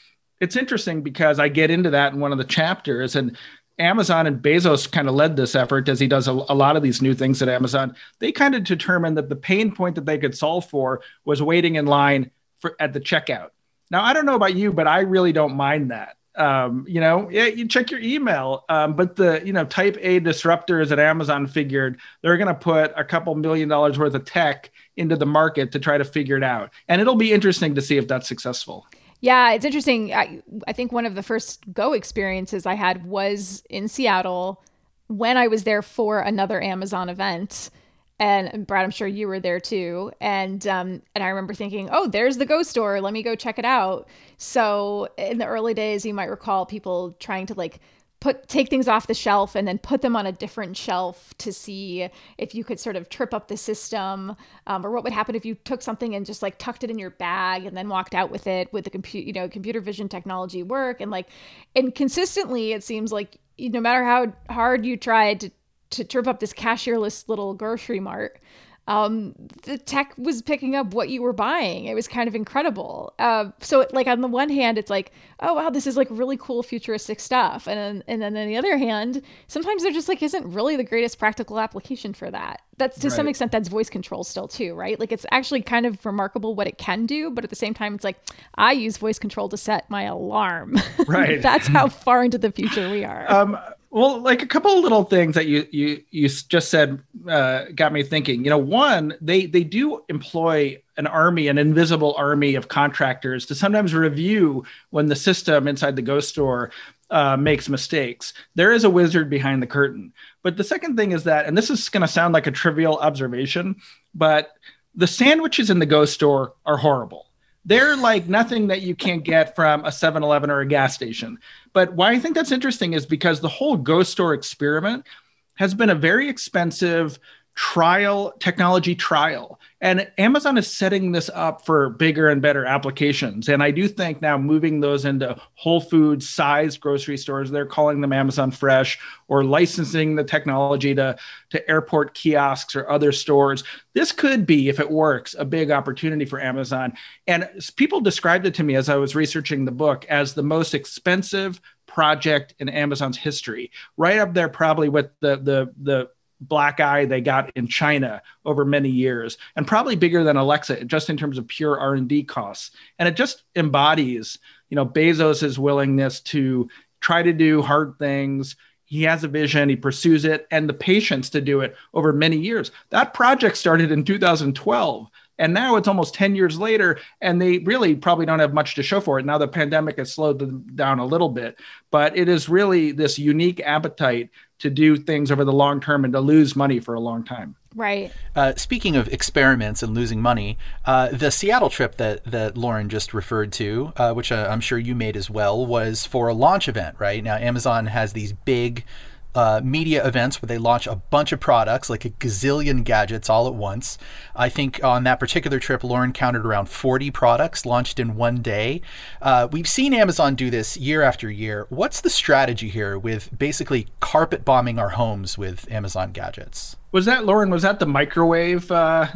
it's 0.40 0.56
interesting 0.56 1.02
because 1.02 1.38
I 1.38 1.48
get 1.48 1.70
into 1.70 1.90
that 1.90 2.12
in 2.12 2.20
one 2.20 2.32
of 2.32 2.38
the 2.38 2.44
chapters 2.44 3.14
and 3.14 3.36
Amazon 3.78 4.26
and 4.26 4.42
Bezos 4.42 4.90
kind 4.90 5.08
of 5.08 5.14
led 5.14 5.36
this 5.36 5.54
effort 5.54 5.88
as 5.88 5.98
he 5.98 6.06
does 6.06 6.28
a, 6.28 6.32
a, 6.32 6.54
lot 6.54 6.76
of 6.76 6.82
these 6.82 7.00
new 7.00 7.14
things 7.14 7.40
at 7.42 7.48
Amazon. 7.48 7.96
They 8.18 8.30
kind 8.30 8.54
of 8.54 8.64
determined 8.64 9.16
that 9.16 9.28
the 9.28 9.36
pain 9.36 9.74
point 9.74 9.94
that 9.94 10.04
they 10.04 10.18
could 10.18 10.36
solve 10.36 10.68
for 10.68 11.00
was 11.24 11.42
waiting 11.42 11.76
in 11.76 11.86
line 11.86 12.30
for 12.60 12.76
at 12.78 12.92
the 12.92 13.00
checkout. 13.00 13.50
Now, 13.90 14.02
I 14.02 14.12
don't 14.12 14.26
know 14.26 14.34
about 14.34 14.54
you, 14.54 14.72
but 14.72 14.86
I 14.86 15.00
really 15.00 15.32
don't 15.32 15.56
mind 15.56 15.90
that. 15.90 16.16
Um, 16.34 16.86
you 16.88 17.00
know, 17.00 17.28
yeah, 17.30 17.44
you 17.44 17.68
check 17.68 17.90
your 17.90 18.00
email, 18.00 18.64
um, 18.70 18.96
but 18.96 19.16
the 19.16 19.42
you 19.44 19.52
know 19.52 19.66
Type 19.66 19.98
A 20.00 20.18
disruptors 20.18 20.90
at 20.90 20.98
Amazon 20.98 21.46
figured 21.46 21.98
they're 22.22 22.38
going 22.38 22.48
to 22.48 22.54
put 22.54 22.92
a 22.96 23.04
couple 23.04 23.34
million 23.34 23.68
dollars 23.68 23.98
worth 23.98 24.14
of 24.14 24.24
tech 24.24 24.70
into 24.96 25.16
the 25.16 25.26
market 25.26 25.72
to 25.72 25.78
try 25.78 25.98
to 25.98 26.04
figure 26.04 26.38
it 26.38 26.42
out, 26.42 26.70
and 26.88 27.02
it'll 27.02 27.16
be 27.16 27.32
interesting 27.32 27.74
to 27.74 27.82
see 27.82 27.98
if 27.98 28.08
that's 28.08 28.26
successful. 28.26 28.86
Yeah, 29.22 29.52
it's 29.52 29.64
interesting. 29.64 30.12
I, 30.12 30.42
I 30.68 30.74
think 30.74 30.92
one 30.92 31.06
of 31.06 31.14
the 31.14 31.22
first 31.22 31.72
Go 31.72 31.94
experiences 31.94 32.66
I 32.66 32.74
had 32.74 33.06
was 33.06 33.62
in 33.70 33.88
Seattle 33.88 34.64
when 35.06 35.36
I 35.36 35.46
was 35.46 35.64
there 35.64 35.80
for 35.82 36.20
another 36.20 36.60
Amazon 36.60 37.08
event. 37.08 37.70
And 38.18 38.66
Brad, 38.66 38.84
I'm 38.84 38.90
sure 38.90 39.08
you 39.08 39.28
were 39.28 39.40
there 39.40 39.60
too. 39.60 40.12
And 40.20 40.66
um, 40.66 41.02
and 41.14 41.24
I 41.24 41.28
remember 41.28 41.54
thinking, 41.54 41.88
oh, 41.92 42.08
there's 42.08 42.36
the 42.36 42.46
Go 42.46 42.64
store. 42.64 43.00
Let 43.00 43.12
me 43.12 43.22
go 43.22 43.36
check 43.36 43.60
it 43.60 43.64
out. 43.64 44.08
So 44.38 45.08
in 45.16 45.38
the 45.38 45.46
early 45.46 45.74
days, 45.74 46.04
you 46.04 46.14
might 46.14 46.30
recall 46.30 46.66
people 46.66 47.16
trying 47.20 47.46
to 47.46 47.54
like 47.54 47.80
put 48.22 48.46
take 48.46 48.70
things 48.70 48.86
off 48.86 49.08
the 49.08 49.14
shelf 49.14 49.56
and 49.56 49.66
then 49.66 49.78
put 49.78 50.00
them 50.00 50.14
on 50.14 50.26
a 50.26 50.30
different 50.32 50.76
shelf 50.76 51.34
to 51.38 51.52
see 51.52 52.08
if 52.38 52.54
you 52.54 52.62
could 52.62 52.78
sort 52.78 52.94
of 52.94 53.08
trip 53.08 53.34
up 53.34 53.48
the 53.48 53.56
system 53.56 54.36
um, 54.68 54.86
or 54.86 54.92
what 54.92 55.02
would 55.02 55.12
happen 55.12 55.34
if 55.34 55.44
you 55.44 55.56
took 55.56 55.82
something 55.82 56.14
and 56.14 56.24
just 56.24 56.40
like 56.40 56.56
tucked 56.56 56.84
it 56.84 56.90
in 56.90 57.00
your 57.00 57.10
bag 57.10 57.66
and 57.66 57.76
then 57.76 57.88
walked 57.88 58.14
out 58.14 58.30
with 58.30 58.46
it 58.46 58.72
with 58.72 58.84
the 58.84 58.90
computer 58.90 59.26
you 59.26 59.32
know 59.32 59.48
computer 59.48 59.80
vision 59.80 60.08
technology 60.08 60.62
work. 60.62 61.00
And 61.00 61.10
like 61.10 61.30
and 61.74 61.92
consistently 61.92 62.72
it 62.72 62.84
seems 62.84 63.10
like 63.10 63.38
no 63.58 63.80
matter 63.80 64.04
how 64.04 64.32
hard 64.48 64.86
you 64.86 64.96
tried 64.96 65.40
to 65.40 65.50
to 65.90 66.04
trip 66.04 66.28
up 66.28 66.38
this 66.38 66.52
cashierless 66.52 67.28
little 67.28 67.54
grocery 67.54 68.00
mart 68.00 68.40
um, 68.88 69.34
the 69.62 69.78
tech 69.78 70.12
was 70.18 70.42
picking 70.42 70.74
up 70.74 70.92
what 70.92 71.08
you 71.08 71.22
were 71.22 71.32
buying. 71.32 71.84
It 71.84 71.94
was 71.94 72.08
kind 72.08 72.26
of 72.26 72.34
incredible. 72.34 73.14
Uh, 73.18 73.50
so, 73.60 73.86
like 73.92 74.08
on 74.08 74.20
the 74.22 74.28
one 74.28 74.48
hand, 74.48 74.76
it's 74.76 74.90
like, 74.90 75.12
oh 75.38 75.54
wow, 75.54 75.70
this 75.70 75.86
is 75.86 75.96
like 75.96 76.08
really 76.10 76.36
cool 76.36 76.64
futuristic 76.64 77.20
stuff, 77.20 77.68
and 77.68 77.78
then 77.78 78.04
and 78.08 78.20
then 78.20 78.36
on 78.36 78.48
the 78.48 78.56
other 78.56 78.76
hand, 78.76 79.22
sometimes 79.46 79.84
there 79.84 79.92
just 79.92 80.08
like 80.08 80.20
isn't 80.20 80.44
really 80.52 80.74
the 80.74 80.84
greatest 80.84 81.18
practical 81.18 81.60
application 81.60 82.12
for 82.12 82.28
that. 82.32 82.62
That's 82.78 82.98
to 82.98 83.08
right. 83.08 83.14
some 83.14 83.28
extent 83.28 83.52
that's 83.52 83.68
voice 83.68 83.88
control 83.88 84.24
still 84.24 84.48
too, 84.48 84.74
right? 84.74 84.98
Like 84.98 85.12
it's 85.12 85.26
actually 85.30 85.62
kind 85.62 85.86
of 85.86 86.04
remarkable 86.04 86.56
what 86.56 86.66
it 86.66 86.76
can 86.76 87.06
do, 87.06 87.30
but 87.30 87.44
at 87.44 87.50
the 87.50 87.56
same 87.56 87.74
time, 87.74 87.94
it's 87.94 88.04
like 88.04 88.16
I 88.56 88.72
use 88.72 88.96
voice 88.96 89.18
control 89.20 89.48
to 89.50 89.56
set 89.56 89.88
my 89.90 90.02
alarm. 90.04 90.76
Right. 91.06 91.42
that's 91.42 91.66
how 91.66 91.88
far 91.88 92.24
into 92.24 92.38
the 92.38 92.50
future 92.50 92.88
we 92.88 93.04
are. 93.04 93.30
Um, 93.30 93.58
well, 93.92 94.20
like 94.22 94.42
a 94.42 94.46
couple 94.46 94.72
of 94.72 94.82
little 94.82 95.04
things 95.04 95.34
that 95.34 95.46
you 95.46 95.66
you 95.70 96.02
you 96.10 96.26
just 96.26 96.70
said 96.70 97.02
uh, 97.28 97.66
got 97.74 97.92
me 97.92 98.02
thinking. 98.02 98.42
You 98.42 98.48
know, 98.48 98.58
one 98.58 99.14
they 99.20 99.44
they 99.44 99.64
do 99.64 100.02
employ 100.08 100.82
an 100.96 101.06
army, 101.06 101.48
an 101.48 101.58
invisible 101.58 102.14
army 102.16 102.54
of 102.54 102.68
contractors 102.68 103.44
to 103.46 103.54
sometimes 103.54 103.92
review 103.92 104.64
when 104.90 105.06
the 105.06 105.14
system 105.14 105.68
inside 105.68 105.94
the 105.94 106.02
Go 106.02 106.20
store 106.20 106.70
uh, 107.10 107.36
makes 107.36 107.68
mistakes. 107.68 108.32
There 108.54 108.72
is 108.72 108.84
a 108.84 108.90
wizard 108.90 109.28
behind 109.28 109.62
the 109.62 109.66
curtain. 109.66 110.14
But 110.42 110.56
the 110.56 110.64
second 110.64 110.96
thing 110.96 111.12
is 111.12 111.24
that, 111.24 111.44
and 111.44 111.56
this 111.56 111.68
is 111.68 111.90
going 111.90 112.00
to 112.00 112.08
sound 112.08 112.32
like 112.32 112.46
a 112.46 112.50
trivial 112.50 112.96
observation, 112.96 113.76
but 114.14 114.52
the 114.94 115.06
sandwiches 115.06 115.68
in 115.68 115.80
the 115.80 115.86
Go 115.86 116.06
store 116.06 116.54
are 116.64 116.78
horrible 116.78 117.26
they're 117.64 117.96
like 117.96 118.28
nothing 118.28 118.66
that 118.68 118.82
you 118.82 118.94
can't 118.94 119.24
get 119.24 119.54
from 119.54 119.84
a 119.84 119.88
7-Eleven 119.88 120.50
or 120.50 120.60
a 120.60 120.66
gas 120.66 120.94
station. 120.94 121.38
But 121.72 121.92
why 121.94 122.12
I 122.12 122.18
think 122.18 122.34
that's 122.34 122.52
interesting 122.52 122.92
is 122.92 123.06
because 123.06 123.40
the 123.40 123.48
whole 123.48 123.76
Go 123.76 124.02
Store 124.02 124.34
experiment 124.34 125.06
has 125.54 125.74
been 125.74 125.90
a 125.90 125.94
very 125.94 126.28
expensive 126.28 127.18
trial 127.54 128.32
technology 128.38 128.94
trial. 128.94 129.60
And 129.82 130.10
amazon 130.16 130.56
is 130.56 130.66
setting 130.66 131.12
this 131.12 131.28
up 131.34 131.66
for 131.66 131.90
bigger 131.90 132.28
and 132.28 132.40
better 132.40 132.64
applications. 132.64 133.48
And 133.48 133.62
i 133.62 133.70
do 133.70 133.88
think 133.88 134.22
now 134.22 134.38
moving 134.38 134.80
those 134.80 135.04
into 135.04 135.38
whole 135.54 135.80
foods 135.80 136.28
sized 136.28 136.80
grocery 136.80 137.18
stores 137.18 137.50
they're 137.50 137.66
calling 137.66 138.00
them 138.00 138.12
amazon 138.12 138.50
fresh 138.52 138.98
or 139.28 139.44
licensing 139.44 140.16
the 140.16 140.24
technology 140.24 140.94
to, 140.94 141.16
to 141.50 141.70
airport 141.70 142.14
kiosks 142.14 142.74
or 142.74 142.88
other 142.88 143.12
stores. 143.12 143.64
This 143.92 144.12
could 144.12 144.46
be 144.46 144.70
if 144.70 144.80
it 144.80 144.90
works 144.90 145.34
a 145.38 145.44
big 145.44 145.70
opportunity 145.70 146.24
for 146.24 146.40
amazon. 146.40 146.94
And 147.26 147.48
people 147.76 148.00
described 148.00 148.46
it 148.46 148.54
to 148.54 148.62
me 148.62 148.76
as 148.76 148.88
i 148.88 148.96
was 148.96 149.14
researching 149.14 149.66
the 149.66 149.72
book 149.72 150.06
as 150.06 150.32
the 150.32 150.42
most 150.42 150.72
expensive 150.74 151.60
project 151.86 152.54
in 152.58 152.70
amazon's 152.70 153.18
history 153.18 153.70
right 153.98 154.18
up 154.18 154.32
there 154.32 154.48
probably 154.48 154.88
with 154.88 155.10
the 155.20 155.36
the 155.36 155.70
the 155.82 156.08
black 156.48 156.80
eye 156.80 157.04
they 157.04 157.20
got 157.20 157.50
in 157.56 157.66
China 157.66 158.22
over 158.44 158.64
many 158.64 158.88
years 158.88 159.38
and 159.56 159.66
probably 159.66 159.96
bigger 159.96 160.24
than 160.24 160.36
Alexa 160.36 160.84
just 160.84 161.10
in 161.10 161.16
terms 161.16 161.38
of 161.38 161.48
pure 161.48 161.78
R&D 161.78 162.24
costs. 162.24 162.72
And 162.98 163.08
it 163.08 163.16
just 163.16 163.44
embodies 163.56 164.38
you 164.68 164.76
know 164.76 164.86
Bezos's 164.86 165.58
willingness 165.58 166.20
to 166.20 166.68
try 167.00 167.22
to 167.22 167.32
do 167.32 167.62
hard 167.62 167.98
things. 167.98 168.56
He 168.84 169.02
has 169.04 169.24
a 169.24 169.28
vision 169.28 169.68
he 169.68 169.76
pursues 169.76 170.24
it 170.24 170.46
and 170.50 170.68
the 170.68 170.74
patience 170.74 171.30
to 171.30 171.40
do 171.40 171.60
it 171.60 171.76
over 171.94 172.12
many 172.12 172.36
years. 172.36 172.70
That 172.90 173.14
project 173.14 173.56
started 173.56 173.90
in 173.90 174.04
2012 174.04 175.08
and 175.38 175.54
now 175.54 175.76
it's 175.76 175.88
almost 175.88 176.14
10 176.14 176.36
years 176.36 176.58
later, 176.58 176.98
and 177.20 177.40
they 177.40 177.58
really 177.58 177.96
probably 177.96 178.26
don't 178.26 178.38
have 178.38 178.54
much 178.54 178.74
to 178.76 178.82
show 178.82 179.00
for 179.00 179.18
it. 179.18 179.26
Now 179.26 179.38
the 179.38 179.48
pandemic 179.48 179.98
has 179.98 180.12
slowed 180.12 180.38
them 180.38 180.64
down 180.74 180.98
a 180.98 181.06
little 181.06 181.30
bit, 181.30 181.58
but 181.90 182.16
it 182.16 182.28
is 182.28 182.48
really 182.48 182.92
this 182.92 183.18
unique 183.18 183.60
appetite 183.60 184.30
to 184.62 184.70
do 184.70 184.96
things 184.96 185.30
over 185.30 185.44
the 185.44 185.52
long 185.52 185.80
term 185.80 186.04
and 186.04 186.12
to 186.12 186.20
lose 186.20 186.54
money 186.54 186.78
for 186.78 186.94
a 186.94 187.00
long 187.00 187.24
time. 187.24 187.56
Right. 187.74 188.12
Uh, 188.36 188.54
speaking 188.56 188.96
of 188.96 189.08
experiments 189.08 189.82
and 189.82 189.94
losing 189.94 190.20
money, 190.20 190.56
uh, 190.84 191.08
the 191.08 191.30
Seattle 191.30 191.70
trip 191.70 191.96
that 191.96 192.24
that 192.24 192.56
Lauren 192.56 192.88
just 192.88 193.12
referred 193.12 193.52
to, 193.54 193.92
uh, 193.96 194.12
which 194.12 194.30
uh, 194.30 194.46
I'm 194.50 194.60
sure 194.60 194.78
you 194.78 194.94
made 194.94 195.16
as 195.16 195.28
well, 195.28 195.66
was 195.66 196.06
for 196.06 196.28
a 196.28 196.34
launch 196.34 196.68
event. 196.68 196.96
Right 196.98 197.24
now, 197.24 197.36
Amazon 197.36 197.86
has 197.86 198.12
these 198.12 198.32
big 198.32 198.84
uh, 199.34 199.60
media 199.64 200.06
events 200.06 200.40
where 200.40 200.46
they 200.46 200.58
launch 200.58 200.86
a 200.86 200.96
bunch 200.96 201.32
of 201.32 201.40
products, 201.40 201.88
like 201.88 202.04
a 202.04 202.10
gazillion 202.10 202.84
gadgets 202.84 203.30
all 203.30 203.46
at 203.46 203.54
once. 203.54 203.98
I 204.36 204.48
think 204.48 204.82
on 204.84 205.04
that 205.04 205.18
particular 205.18 205.58
trip, 205.58 205.82
Lauren 205.84 206.12
counted 206.12 206.44
around 206.44 206.68
40 206.68 207.10
products 207.10 207.64
launched 207.64 207.98
in 207.98 208.16
one 208.16 208.42
day. 208.42 208.82
Uh, 209.20 209.48
we've 209.50 209.68
seen 209.68 209.94
Amazon 209.94 210.34
do 210.34 210.50
this 210.50 210.76
year 210.76 211.02
after 211.02 211.30
year. 211.30 211.66
What's 211.70 212.00
the 212.00 212.10
strategy 212.10 212.68
here 212.68 212.98
with 212.98 213.36
basically 213.36 213.88
carpet 214.00 214.44
bombing 214.44 214.78
our 214.78 214.90
homes 214.90 215.38
with 215.38 215.70
Amazon 215.70 216.12
gadgets? 216.12 216.76
Was 216.92 217.06
that, 217.06 217.24
Lauren, 217.24 217.50
was 217.50 217.62
that 217.62 217.78
the 217.78 217.86
microwave? 217.86 218.70
Uh, 218.70 219.06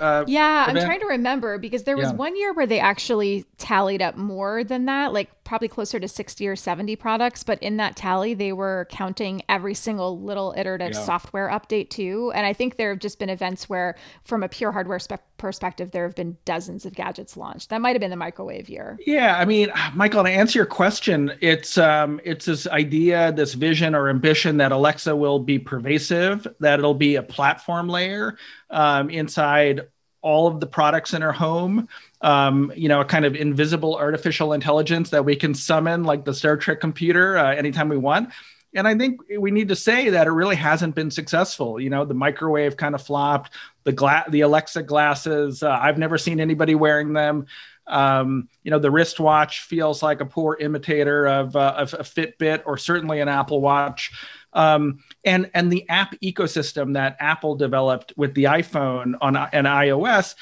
uh, 0.00 0.24
yeah, 0.26 0.64
event? 0.64 0.78
I'm 0.78 0.84
trying 0.84 1.00
to 1.00 1.06
remember 1.06 1.58
because 1.58 1.84
there 1.84 1.96
was 1.96 2.08
yeah. 2.08 2.14
one 2.14 2.36
year 2.36 2.52
where 2.52 2.66
they 2.66 2.80
actually 2.80 3.44
tallied 3.58 4.00
up 4.00 4.16
more 4.16 4.64
than 4.64 4.86
that, 4.86 5.12
like 5.12 5.37
probably 5.48 5.66
closer 5.66 5.98
to 5.98 6.06
60 6.06 6.46
or 6.46 6.54
70 6.54 6.94
products, 6.96 7.42
but 7.42 7.60
in 7.62 7.78
that 7.78 7.96
tally, 7.96 8.34
they 8.34 8.52
were 8.52 8.86
counting 8.90 9.40
every 9.48 9.72
single 9.72 10.20
little 10.20 10.54
iterative 10.58 10.92
yeah. 10.92 11.02
software 11.02 11.48
update 11.48 11.88
too. 11.88 12.30
And 12.34 12.44
I 12.44 12.52
think 12.52 12.76
there 12.76 12.90
have 12.90 12.98
just 12.98 13.18
been 13.18 13.30
events 13.30 13.66
where, 13.66 13.96
from 14.24 14.42
a 14.42 14.48
pure 14.48 14.72
hardware 14.72 14.98
spe- 14.98 15.14
perspective, 15.38 15.90
there 15.90 16.04
have 16.04 16.14
been 16.14 16.36
dozens 16.44 16.84
of 16.84 16.94
gadgets 16.94 17.34
launched. 17.34 17.70
That 17.70 17.80
might 17.80 17.96
have 17.96 18.00
been 18.00 18.10
the 18.10 18.16
microwave 18.16 18.68
year. 18.68 18.98
Yeah, 19.06 19.38
I 19.38 19.46
mean, 19.46 19.72
Michael, 19.94 20.22
to 20.22 20.30
answer 20.30 20.58
your 20.58 20.66
question, 20.66 21.32
it's 21.40 21.78
um, 21.78 22.20
it's 22.24 22.44
this 22.44 22.66
idea, 22.66 23.32
this 23.32 23.54
vision 23.54 23.94
or 23.94 24.10
ambition 24.10 24.58
that 24.58 24.70
Alexa 24.70 25.16
will 25.16 25.38
be 25.38 25.58
pervasive, 25.58 26.46
that 26.60 26.78
it'll 26.78 26.92
be 26.92 27.16
a 27.16 27.22
platform 27.22 27.88
layer 27.88 28.36
um, 28.68 29.08
inside 29.08 29.86
all 30.28 30.46
of 30.46 30.60
the 30.60 30.66
products 30.66 31.14
in 31.14 31.22
our 31.22 31.32
home 31.32 31.88
um, 32.20 32.72
you 32.74 32.88
know, 32.88 33.00
a 33.00 33.04
kind 33.04 33.24
of 33.24 33.36
invisible 33.36 33.96
artificial 33.96 34.52
intelligence 34.52 35.10
that 35.10 35.24
we 35.24 35.36
can 35.36 35.54
summon, 35.54 36.04
like 36.04 36.24
the 36.24 36.34
Star 36.34 36.56
Trek 36.56 36.80
computer, 36.80 37.38
uh, 37.38 37.54
anytime 37.54 37.88
we 37.88 37.96
want. 37.96 38.30
And 38.74 38.86
I 38.86 38.96
think 38.96 39.20
we 39.38 39.50
need 39.50 39.68
to 39.68 39.76
say 39.76 40.10
that 40.10 40.26
it 40.26 40.30
really 40.30 40.56
hasn't 40.56 40.94
been 40.94 41.10
successful. 41.10 41.80
You 41.80 41.90
know, 41.90 42.04
the 42.04 42.14
microwave 42.14 42.76
kind 42.76 42.94
of 42.94 43.02
flopped. 43.02 43.54
The 43.84 44.24
the 44.28 44.42
Alexa 44.42 44.82
glasses, 44.82 45.62
uh, 45.62 45.70
I've 45.70 45.98
never 45.98 46.18
seen 46.18 46.38
anybody 46.40 46.74
wearing 46.74 47.12
them. 47.12 47.46
Um, 47.86 48.48
you 48.64 48.70
know, 48.70 48.78
the 48.78 48.90
wristwatch 48.90 49.62
feels 49.62 50.02
like 50.02 50.20
a 50.20 50.26
poor 50.26 50.58
imitator 50.60 51.26
of, 51.26 51.56
uh, 51.56 51.74
of 51.78 51.94
a 51.94 52.02
Fitbit 52.02 52.64
or 52.66 52.76
certainly 52.76 53.20
an 53.20 53.28
Apple 53.28 53.62
Watch. 53.62 54.12
Um, 54.52 55.00
and 55.24 55.50
and 55.54 55.70
the 55.70 55.88
app 55.88 56.14
ecosystem 56.22 56.94
that 56.94 57.16
Apple 57.20 57.54
developed 57.56 58.12
with 58.16 58.34
the 58.34 58.44
iPhone 58.44 59.14
on 59.20 59.36
and 59.36 59.66
iOS 59.66 60.34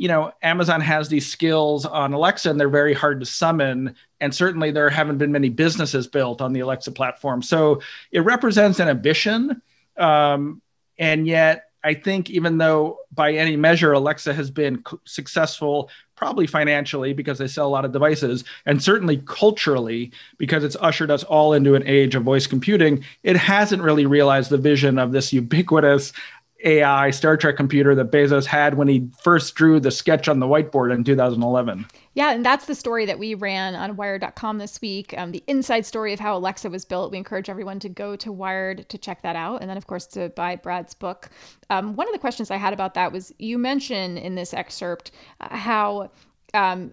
you 0.00 0.08
know, 0.08 0.32
Amazon 0.40 0.80
has 0.80 1.10
these 1.10 1.30
skills 1.30 1.84
on 1.84 2.14
Alexa 2.14 2.48
and 2.48 2.58
they're 2.58 2.70
very 2.70 2.94
hard 2.94 3.20
to 3.20 3.26
summon. 3.26 3.94
And 4.18 4.34
certainly 4.34 4.70
there 4.70 4.88
haven't 4.88 5.18
been 5.18 5.30
many 5.30 5.50
businesses 5.50 6.06
built 6.06 6.40
on 6.40 6.54
the 6.54 6.60
Alexa 6.60 6.92
platform. 6.92 7.42
So 7.42 7.82
it 8.10 8.20
represents 8.20 8.80
an 8.80 8.88
ambition. 8.88 9.60
Um, 9.98 10.62
and 10.98 11.26
yet, 11.26 11.69
I 11.82 11.94
think 11.94 12.30
even 12.30 12.58
though 12.58 12.98
by 13.12 13.32
any 13.32 13.56
measure 13.56 13.92
Alexa 13.92 14.34
has 14.34 14.50
been 14.50 14.84
successful, 15.04 15.90
probably 16.14 16.46
financially 16.46 17.14
because 17.14 17.38
they 17.38 17.48
sell 17.48 17.66
a 17.66 17.70
lot 17.70 17.84
of 17.84 17.92
devices, 17.92 18.44
and 18.66 18.82
certainly 18.82 19.22
culturally 19.26 20.12
because 20.36 20.62
it's 20.62 20.76
ushered 20.80 21.10
us 21.10 21.24
all 21.24 21.54
into 21.54 21.74
an 21.74 21.86
age 21.86 22.14
of 22.14 22.22
voice 22.22 22.46
computing, 22.46 23.02
it 23.22 23.36
hasn't 23.36 23.82
really 23.82 24.04
realized 24.04 24.50
the 24.50 24.58
vision 24.58 24.98
of 24.98 25.12
this 25.12 25.32
ubiquitous 25.32 26.12
AI 26.64 27.10
Star 27.10 27.36
Trek 27.36 27.56
computer 27.56 27.94
that 27.94 28.10
Bezos 28.10 28.46
had 28.46 28.74
when 28.74 28.88
he 28.88 29.08
first 29.22 29.54
drew 29.54 29.80
the 29.80 29.90
sketch 29.90 30.28
on 30.28 30.40
the 30.40 30.46
whiteboard 30.46 30.94
in 30.94 31.04
2011. 31.04 31.86
Yeah, 32.14 32.32
and 32.32 32.44
that's 32.44 32.66
the 32.66 32.74
story 32.74 33.06
that 33.06 33.18
we 33.18 33.34
ran 33.34 33.74
on 33.74 33.96
Wired.com 33.96 34.58
this 34.58 34.80
week. 34.80 35.14
Um, 35.16 35.32
the 35.32 35.42
inside 35.46 35.86
story 35.86 36.12
of 36.12 36.20
how 36.20 36.36
Alexa 36.36 36.68
was 36.68 36.84
built. 36.84 37.12
We 37.12 37.18
encourage 37.18 37.48
everyone 37.48 37.78
to 37.80 37.88
go 37.88 38.16
to 38.16 38.32
Wired 38.32 38.88
to 38.88 38.98
check 38.98 39.22
that 39.22 39.36
out, 39.36 39.60
and 39.60 39.70
then 39.70 39.76
of 39.76 39.86
course 39.86 40.06
to 40.08 40.28
buy 40.30 40.56
Brad's 40.56 40.94
book. 40.94 41.30
Um, 41.70 41.96
one 41.96 42.08
of 42.08 42.12
the 42.12 42.18
questions 42.18 42.50
I 42.50 42.56
had 42.56 42.72
about 42.72 42.94
that 42.94 43.12
was 43.12 43.32
you 43.38 43.58
mentioned 43.58 44.18
in 44.18 44.34
this 44.34 44.52
excerpt 44.52 45.12
uh, 45.40 45.56
how 45.56 46.10
um, 46.52 46.92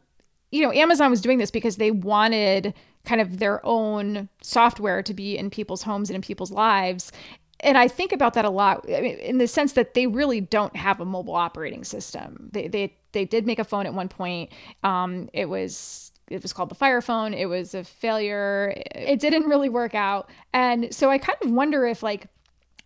you 0.51 0.61
know 0.61 0.71
Amazon 0.71 1.09
was 1.09 1.21
doing 1.21 1.39
this 1.39 1.51
because 1.51 1.77
they 1.77 1.91
wanted 1.91 2.73
kind 3.05 3.21
of 3.21 3.39
their 3.39 3.65
own 3.65 4.27
software 4.41 5.01
to 5.01 5.13
be 5.13 5.37
in 5.37 5.49
people's 5.49 5.81
homes 5.81 6.09
and 6.09 6.15
in 6.15 6.21
people's 6.21 6.51
lives 6.51 7.11
and 7.61 7.77
I 7.77 7.87
think 7.87 8.11
about 8.11 8.33
that 8.35 8.45
a 8.45 8.49
lot 8.49 8.87
in 8.87 9.37
the 9.37 9.47
sense 9.47 9.73
that 9.73 9.93
they 9.93 10.07
really 10.07 10.41
don't 10.41 10.75
have 10.75 10.99
a 10.99 11.05
mobile 11.05 11.35
operating 11.35 11.83
system. 11.83 12.49
They 12.53 12.67
they 12.67 12.95
they 13.13 13.25
did 13.25 13.47
make 13.47 13.59
a 13.59 13.63
phone 13.63 13.85
at 13.85 13.93
one 13.93 14.09
point. 14.09 14.51
Um, 14.83 15.29
it 15.33 15.49
was 15.49 16.11
it 16.29 16.41
was 16.41 16.53
called 16.53 16.69
the 16.69 16.75
Fire 16.75 17.01
Phone. 17.01 17.33
It 17.33 17.45
was 17.45 17.73
a 17.73 17.83
failure. 17.83 18.73
It 18.93 19.19
didn't 19.19 19.43
really 19.43 19.69
work 19.69 19.95
out, 19.95 20.29
and 20.53 20.93
so 20.93 21.09
I 21.09 21.17
kind 21.17 21.37
of 21.41 21.51
wonder 21.51 21.85
if 21.87 22.03
like 22.03 22.27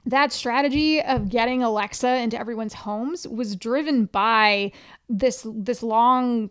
that 0.06 0.32
strategy 0.32 1.02
of 1.02 1.30
getting 1.30 1.62
Alexa 1.62 2.16
into 2.18 2.40
everyone's 2.40 2.74
homes 2.74 3.28
was 3.28 3.56
driven 3.56 4.06
by 4.06 4.72
this 5.10 5.46
this 5.54 5.84
long 5.84 6.50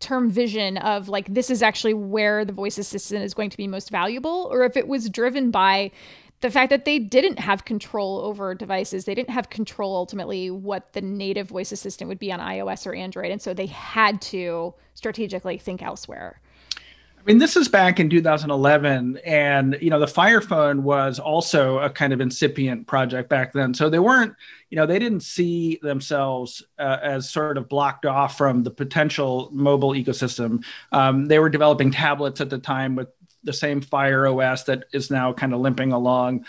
term 0.00 0.30
vision 0.30 0.78
of 0.78 1.08
like 1.08 1.32
this 1.32 1.50
is 1.50 1.62
actually 1.62 1.94
where 1.94 2.44
the 2.44 2.52
voice 2.52 2.78
assistant 2.78 3.22
is 3.22 3.34
going 3.34 3.50
to 3.50 3.56
be 3.56 3.68
most 3.68 3.90
valuable 3.90 4.48
or 4.50 4.64
if 4.64 4.76
it 4.76 4.88
was 4.88 5.08
driven 5.10 5.50
by 5.50 5.90
the 6.42 6.50
fact 6.50 6.70
that 6.70 6.84
they 6.84 6.98
didn't 6.98 7.38
have 7.38 7.64
control 7.64 8.20
over 8.20 8.54
devices 8.54 9.06
they 9.06 9.14
didn't 9.14 9.30
have 9.30 9.48
control 9.48 9.96
ultimately 9.96 10.50
what 10.50 10.92
the 10.92 11.00
native 11.00 11.48
voice 11.48 11.72
assistant 11.72 12.08
would 12.08 12.18
be 12.18 12.30
on 12.30 12.40
ios 12.40 12.86
or 12.86 12.94
android 12.94 13.30
and 13.30 13.40
so 13.40 13.54
they 13.54 13.66
had 13.66 14.20
to 14.20 14.74
strategically 14.94 15.56
think 15.56 15.82
elsewhere 15.82 16.40
I 17.22 17.30
mean, 17.30 17.38
this 17.38 17.54
is 17.54 17.68
back 17.68 18.00
in 18.00 18.10
2011, 18.10 19.18
and 19.24 19.78
you 19.80 19.90
know, 19.90 20.00
the 20.00 20.08
Fire 20.08 20.40
Phone 20.40 20.82
was 20.82 21.20
also 21.20 21.78
a 21.78 21.88
kind 21.88 22.12
of 22.12 22.20
incipient 22.20 22.88
project 22.88 23.28
back 23.28 23.52
then. 23.52 23.74
So 23.74 23.88
they 23.88 24.00
weren't, 24.00 24.34
you 24.70 24.76
know, 24.76 24.86
they 24.86 24.98
didn't 24.98 25.20
see 25.20 25.78
themselves 25.82 26.64
uh, 26.80 26.98
as 27.00 27.30
sort 27.30 27.58
of 27.58 27.68
blocked 27.68 28.06
off 28.06 28.36
from 28.36 28.64
the 28.64 28.72
potential 28.72 29.50
mobile 29.52 29.92
ecosystem. 29.92 30.64
Um, 30.90 31.26
they 31.26 31.38
were 31.38 31.48
developing 31.48 31.92
tablets 31.92 32.40
at 32.40 32.50
the 32.50 32.58
time 32.58 32.96
with 32.96 33.06
the 33.44 33.52
same 33.52 33.80
Fire 33.80 34.26
OS 34.26 34.64
that 34.64 34.84
is 34.92 35.10
now 35.10 35.32
kind 35.32 35.52
of 35.54 35.60
limping 35.60 35.92
along. 35.92 36.46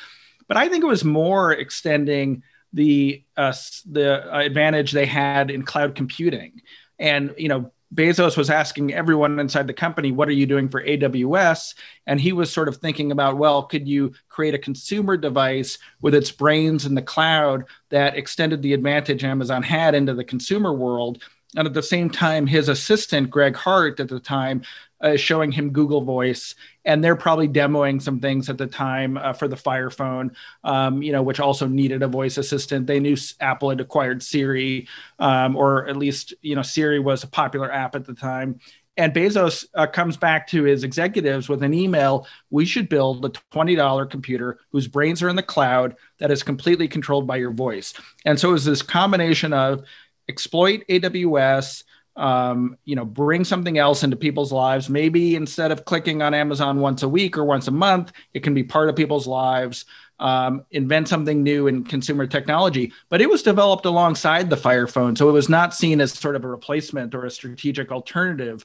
But 0.48 0.58
I 0.58 0.70
think 0.70 0.84
it 0.84 0.88
was 0.88 1.04
more 1.04 1.52
extending 1.52 2.44
the 2.74 3.24
uh, 3.38 3.54
the 3.90 4.36
advantage 4.36 4.92
they 4.92 5.06
had 5.06 5.52
in 5.52 5.64
cloud 5.64 5.96
computing. 5.96 6.62
And 7.00 7.34
you 7.38 7.48
know, 7.48 7.72
Bezos 7.94 8.36
was 8.36 8.50
asking 8.50 8.94
everyone 8.94 9.40
inside 9.40 9.68
the 9.68 9.74
company, 9.74 10.12
"What 10.12 10.28
are 10.28 10.34
you 10.34 10.46
doing 10.46 10.68
for 10.68 10.84
AWS?" 10.84 11.76
And 12.08 12.20
he 12.20 12.34
was 12.34 12.52
sort 12.52 12.68
of 12.68 12.78
thinking 12.78 13.12
about, 13.12 13.38
well, 13.38 13.64
could 13.64 13.88
you 13.88 14.14
create 14.30 14.56
a 14.56 14.60
consumer 14.60 15.16
device 15.16 15.78
with 16.02 16.16
its 16.16 16.32
brains 16.32 16.86
in 16.86 16.96
the 16.96 17.02
cloud 17.02 17.66
that 17.90 18.18
extended 18.18 18.62
the 18.62 18.74
advantage 18.74 19.24
Amazon 19.24 19.62
had 19.64 19.96
into 19.96 20.14
the 20.14 20.24
consumer 20.24 20.74
world? 20.74 21.22
And 21.56 21.68
at 21.68 21.76
the 21.76 21.84
same 21.84 22.10
time, 22.10 22.48
his 22.48 22.68
assistant, 22.68 23.30
Greg 23.30 23.56
Hart, 23.56 24.00
at 24.00 24.10
the 24.10 24.20
time, 24.20 24.64
uh, 25.04 25.18
showing 25.18 25.52
him 25.52 25.72
Google 25.72 26.02
Voice, 26.02 26.56
and 26.86 27.04
they're 27.04 27.16
probably 27.16 27.48
demoing 27.48 28.02
some 28.02 28.20
things 28.20 28.50
at 28.50 28.58
the 28.58 28.68
time 28.68 29.18
uh, 29.18 29.34
for 29.34 29.48
the 29.48 29.58
Fire 29.58 29.90
Phone, 29.90 30.32
um, 30.64 31.04
you 31.04 31.12
know, 31.12 31.22
which 31.22 31.40
also 31.40 31.68
needed 31.68 32.02
a 32.02 32.08
voice 32.08 32.38
assistant. 32.38 32.88
They 32.88 33.00
knew 33.00 33.18
Apple 33.42 33.70
had 33.70 33.82
acquired 33.82 34.24
Siri, 34.24 34.88
um, 35.20 35.56
or 35.56 35.88
at 35.88 35.98
least 35.98 36.34
you 36.42 36.56
know 36.56 36.62
Siri 36.62 37.00
was 37.00 37.24
a 37.24 37.28
popular 37.28 37.72
app 37.72 37.96
at 37.96 38.06
the 38.06 38.14
time. 38.14 38.60
And 38.96 39.12
Bezos 39.12 39.66
uh, 39.74 39.88
comes 39.88 40.18
back 40.18 40.48
to 40.50 40.64
his 40.64 40.84
executives 40.84 41.50
with 41.50 41.64
an 41.64 41.74
email. 41.74 42.28
We 42.52 42.64
should 42.64 42.90
build 42.90 43.26
a 43.26 43.30
$20 43.30 44.10
computer 44.10 44.60
whose 44.72 44.88
brains 44.88 45.24
are 45.24 45.30
in 45.30 45.36
the 45.36 45.42
cloud 45.42 45.96
that 46.20 46.30
is 46.30 46.44
completely 46.44 46.88
controlled 46.88 47.26
by 47.26 47.38
your 47.38 47.52
voice. 47.52 47.96
And 48.24 48.40
so 48.40 48.50
it 48.50 48.54
was 48.54 48.66
this 48.66 48.84
combination 48.84 49.52
of 49.52 49.84
exploit 50.30 50.84
AWS, 50.90 51.84
um, 52.16 52.78
you 52.86 52.96
know, 52.96 53.06
bring 53.06 53.44
something 53.44 53.78
else 53.78 54.04
into 54.04 54.16
people's 54.16 54.52
lives. 54.52 54.90
Maybe 54.90 55.36
instead 55.36 55.72
of 55.72 55.86
clicking 55.86 56.22
on 56.22 56.34
Amazon 56.34 56.80
once 56.80 57.04
a 57.04 57.10
week 57.10 57.38
or 57.38 57.44
once 57.44 57.68
a 57.68 57.72
month, 57.72 58.12
it 58.34 58.44
can 58.44 58.54
be 58.54 58.64
part 58.64 58.90
of 58.90 58.96
people's 58.96 59.28
lives. 59.28 59.86
Um, 60.20 60.66
invent 60.72 61.08
something 61.10 61.42
new 61.42 61.68
in 61.68 61.84
consumer 61.84 62.28
technology. 62.28 62.94
But 63.10 63.22
it 63.22 63.30
was 63.30 63.44
developed 63.44 63.86
alongside 63.86 64.50
the 64.50 64.56
Fire 64.56 64.88
Phone, 64.88 65.16
so 65.16 65.28
it 65.28 65.34
was 65.34 65.50
not 65.50 65.74
seen 65.74 66.00
as 66.00 66.14
sort 66.14 66.36
of 66.36 66.46
a 66.46 66.48
replacement 66.48 67.16
or 67.16 67.26
a 67.26 67.32
strategic 67.32 67.92
alternative. 67.92 68.64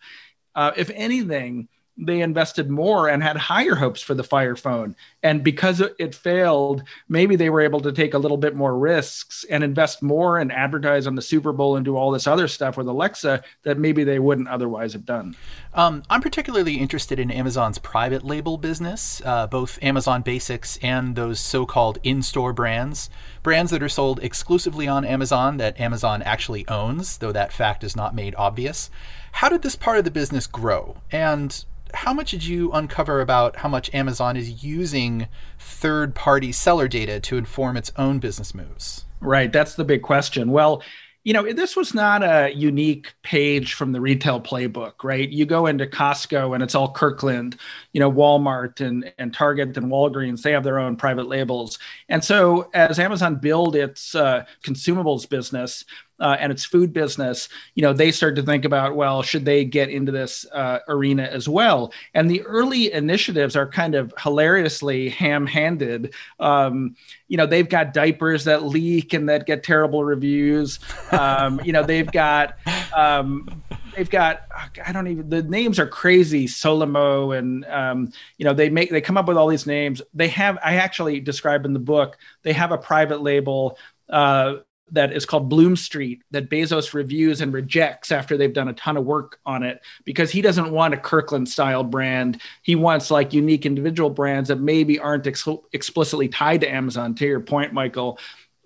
Uh, 0.55 0.73
if 0.77 0.91
anything, 0.95 1.69
they 1.99 2.21
invested 2.21 2.71
more 2.71 3.09
and 3.09 3.23
had 3.23 3.37
higher 3.37 3.75
hopes 3.75 4.01
for 4.01 4.15
the 4.15 4.23
Fire 4.23 4.55
Phone. 4.55 4.95
And 5.23 5.43
because 5.43 5.83
it 5.99 6.15
failed, 6.15 6.85
maybe 7.09 7.35
they 7.35 7.51
were 7.51 7.61
able 7.61 7.81
to 7.81 7.93
take 7.93 8.15
a 8.15 8.19
little 8.19 8.37
bit 8.37 8.55
more 8.55 8.79
risks 8.79 9.45
and 9.51 9.65
invest 9.65 10.01
more 10.01 10.39
and 10.39 10.53
advertise 10.53 11.07
on 11.09 11.17
the 11.17 11.23
Super 11.23 11.53
Bowl 11.53 11.77
and 11.77 11.85
do 11.85 11.97
all 11.97 12.13
this 12.13 12.29
other 12.29 12.47
stuff 12.47 12.77
with 12.77 12.87
Alexa 12.87 13.43
that 13.65 13.79
maybe 13.79 14.05
they 14.05 14.21
wouldn't 14.21 14.49
otherwise 14.49 14.93
have 14.93 15.05
done. 15.05 15.35
Um, 15.79 16.03
I'm 16.11 16.21
particularly 16.21 16.75
interested 16.75 17.21
in 17.21 17.31
Amazon's 17.31 17.79
private 17.79 18.25
label 18.25 18.59
business, 18.59 19.23
uh, 19.25 19.47
both 19.47 19.79
Amazon 19.81 20.23
Basics 20.23 20.77
and 20.83 21.15
those 21.15 21.39
so 21.39 21.67
called 21.67 22.01
in 22.03 22.21
store 22.21 22.53
brands. 22.53 23.09
Brands 23.45 23.71
that 23.71 23.81
are 23.81 23.89
sold 23.89 24.19
exclusively 24.19 24.89
on 24.89 25.05
Amazon 25.05 25.59
that 25.59 25.79
Amazon 25.79 26.21
actually 26.23 26.67
owns, 26.67 27.19
though 27.19 27.31
that 27.31 27.53
fact 27.53 27.85
is 27.85 27.95
not 27.95 28.13
made 28.13 28.35
obvious. 28.37 28.91
How 29.31 29.49
did 29.49 29.63
this 29.63 29.77
part 29.77 29.99
of 29.99 30.05
the 30.05 30.11
business 30.11 30.49
grow? 30.49 30.97
And 31.13 31.65
how 31.95 32.13
much 32.13 32.33
did 32.33 32.45
you 32.45 32.73
uncover 32.73 33.21
about 33.21 33.59
how 33.59 33.69
much 33.69 33.95
Amazon 33.95 34.37
is 34.37 34.65
using 34.65 35.29
third 35.61 36.13
party 36.13 36.51
seller 36.51 36.89
data 36.89 37.21
to 37.21 37.37
inform 37.37 37.77
its 37.77 37.93
own 37.97 38.19
business 38.19 38.53
moves? 38.53 39.05
Right. 39.21 39.53
That's 39.53 39.77
the 39.77 39.85
big 39.85 40.03
question. 40.03 40.51
Well, 40.51 40.83
you 41.29 41.35
know, 41.35 41.53
this 41.53 41.77
was 41.77 41.93
not 41.93 42.23
a 42.23 42.51
unique 42.55 43.13
page 43.23 43.75
from 43.75 43.93
the 43.93 44.01
retail 44.01 44.41
playbook, 44.41 45.05
right? 45.05 45.29
You 45.29 45.45
go 45.45 45.67
into 45.67 45.87
Costco 45.87 46.55
and 46.55 46.63
it's 46.63 46.75
all 46.75 46.91
Kirkland, 46.91 47.59
you 47.93 48.01
know, 48.01 48.11
Walmart 48.11 48.81
and, 48.81 49.13
and 49.19 49.35
Target 49.35 49.77
and 49.77 49.93
Walgreens, 49.93 50.41
they 50.41 50.53
have 50.53 50.65
their 50.65 50.79
own 50.79 50.97
private 50.97 51.29
labels. 51.29 51.79
And 52.09 52.25
so 52.25 52.71
as 52.73 52.99
Amazon 52.99 53.37
built 53.37 53.77
its 53.77 54.15
uh, 54.15 54.47
consumables 54.65 55.29
business, 55.29 55.85
uh, 56.21 56.37
and 56.39 56.53
its 56.53 56.65
food 56.65 56.93
business, 56.93 57.49
you 57.75 57.83
know, 57.83 57.93
they 57.93 58.11
start 58.11 58.37
to 58.37 58.43
think 58.43 58.65
about, 58.65 58.97
well, 58.97 59.23
should 59.23 59.45
they 59.45 59.65
get 59.65 59.89
into 59.89 60.13
this 60.13 60.47
uh, 60.53 60.79
arena 60.89 61.25
as 61.25 61.49
well? 61.49 61.93
And 62.15 62.31
the 62.31 62.43
early 62.43 62.93
initiatives 62.93 63.57
are 63.57 63.69
kind 63.69 63.95
of 63.95 64.13
hilariously 64.19 65.09
ham-handed. 65.11 66.15
Um, 66.41 66.97
you 67.29 67.37
know, 67.37 67.47
they've 67.47 67.69
got 67.69 67.93
diapers 67.93 68.45
that 68.45 68.65
leak 68.65 69.13
and 69.13 69.29
that 69.29 69.47
get 69.47 69.63
terrible 69.63 70.05
reviews. 70.05 70.79
Um, 71.13 71.61
you 71.65 71.73
know, 71.73 71.83
they've 71.83 72.11
got 72.11 72.59
um, 72.97 73.63
they've 73.97 74.09
got 74.09 74.43
I 74.85 74.93
don't 74.93 75.09
even 75.09 75.29
the 75.29 75.43
names 75.43 75.79
are 75.79 75.87
crazy 75.87 76.47
Solimo 76.47 77.37
and 77.37 77.65
um, 77.67 78.13
you 78.39 78.45
know 78.45 78.55
they 78.55 78.71
make 78.71 78.91
they 78.91 79.01
come 79.01 79.17
up 79.17 79.27
with 79.27 79.37
all 79.37 79.49
these 79.49 79.67
names. 79.67 80.01
They 80.15 80.29
have 80.29 80.59
I 80.65 80.77
actually 80.77 81.21
describe 81.21 81.65
in 81.65 81.73
the 81.73 81.81
book 81.81 82.17
they 82.43 82.53
have 82.53 82.73
a 82.73 82.79
private 82.79 83.23
label 83.23 83.79
uh, 84.09 84.57
that 84.93 85.13
is 85.13 85.27
called 85.27 85.49
Bloom 85.49 85.77
Street 85.77 86.23
that 86.31 86.51
Bezos 86.51 86.95
reviews 86.95 87.41
and 87.41 87.53
rejects 87.53 88.11
after 88.13 88.37
they've 88.37 88.53
done 88.53 88.69
a 88.69 88.73
ton 88.73 88.97
of 88.97 89.05
work 89.05 89.39
on 89.45 89.63
it 89.63 89.81
because 90.05 90.31
he 90.31 90.43
doesn't 90.43 90.71
want 90.71 90.95
a 90.95 90.97
Kirkland 90.97 91.49
style 91.49 91.85
brand. 91.85 92.41
He 92.63 92.75
wants 92.75 93.11
like 93.11 93.33
unique 93.33 93.67
individual 93.67 94.11
brands 94.11 94.49
that 94.49 94.61
maybe 94.61 94.99
aren't 94.99 95.27
ex- 95.27 95.49
explicitly 95.73 96.29
tied 96.29 96.61
to 96.63 96.71
Amazon. 96.71 97.15
To 97.17 97.27
your 97.27 97.41
point, 97.41 97.73
Michael. 97.73 98.19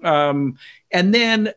Um, 0.03 0.59
and 0.91 1.15
then 1.15 1.53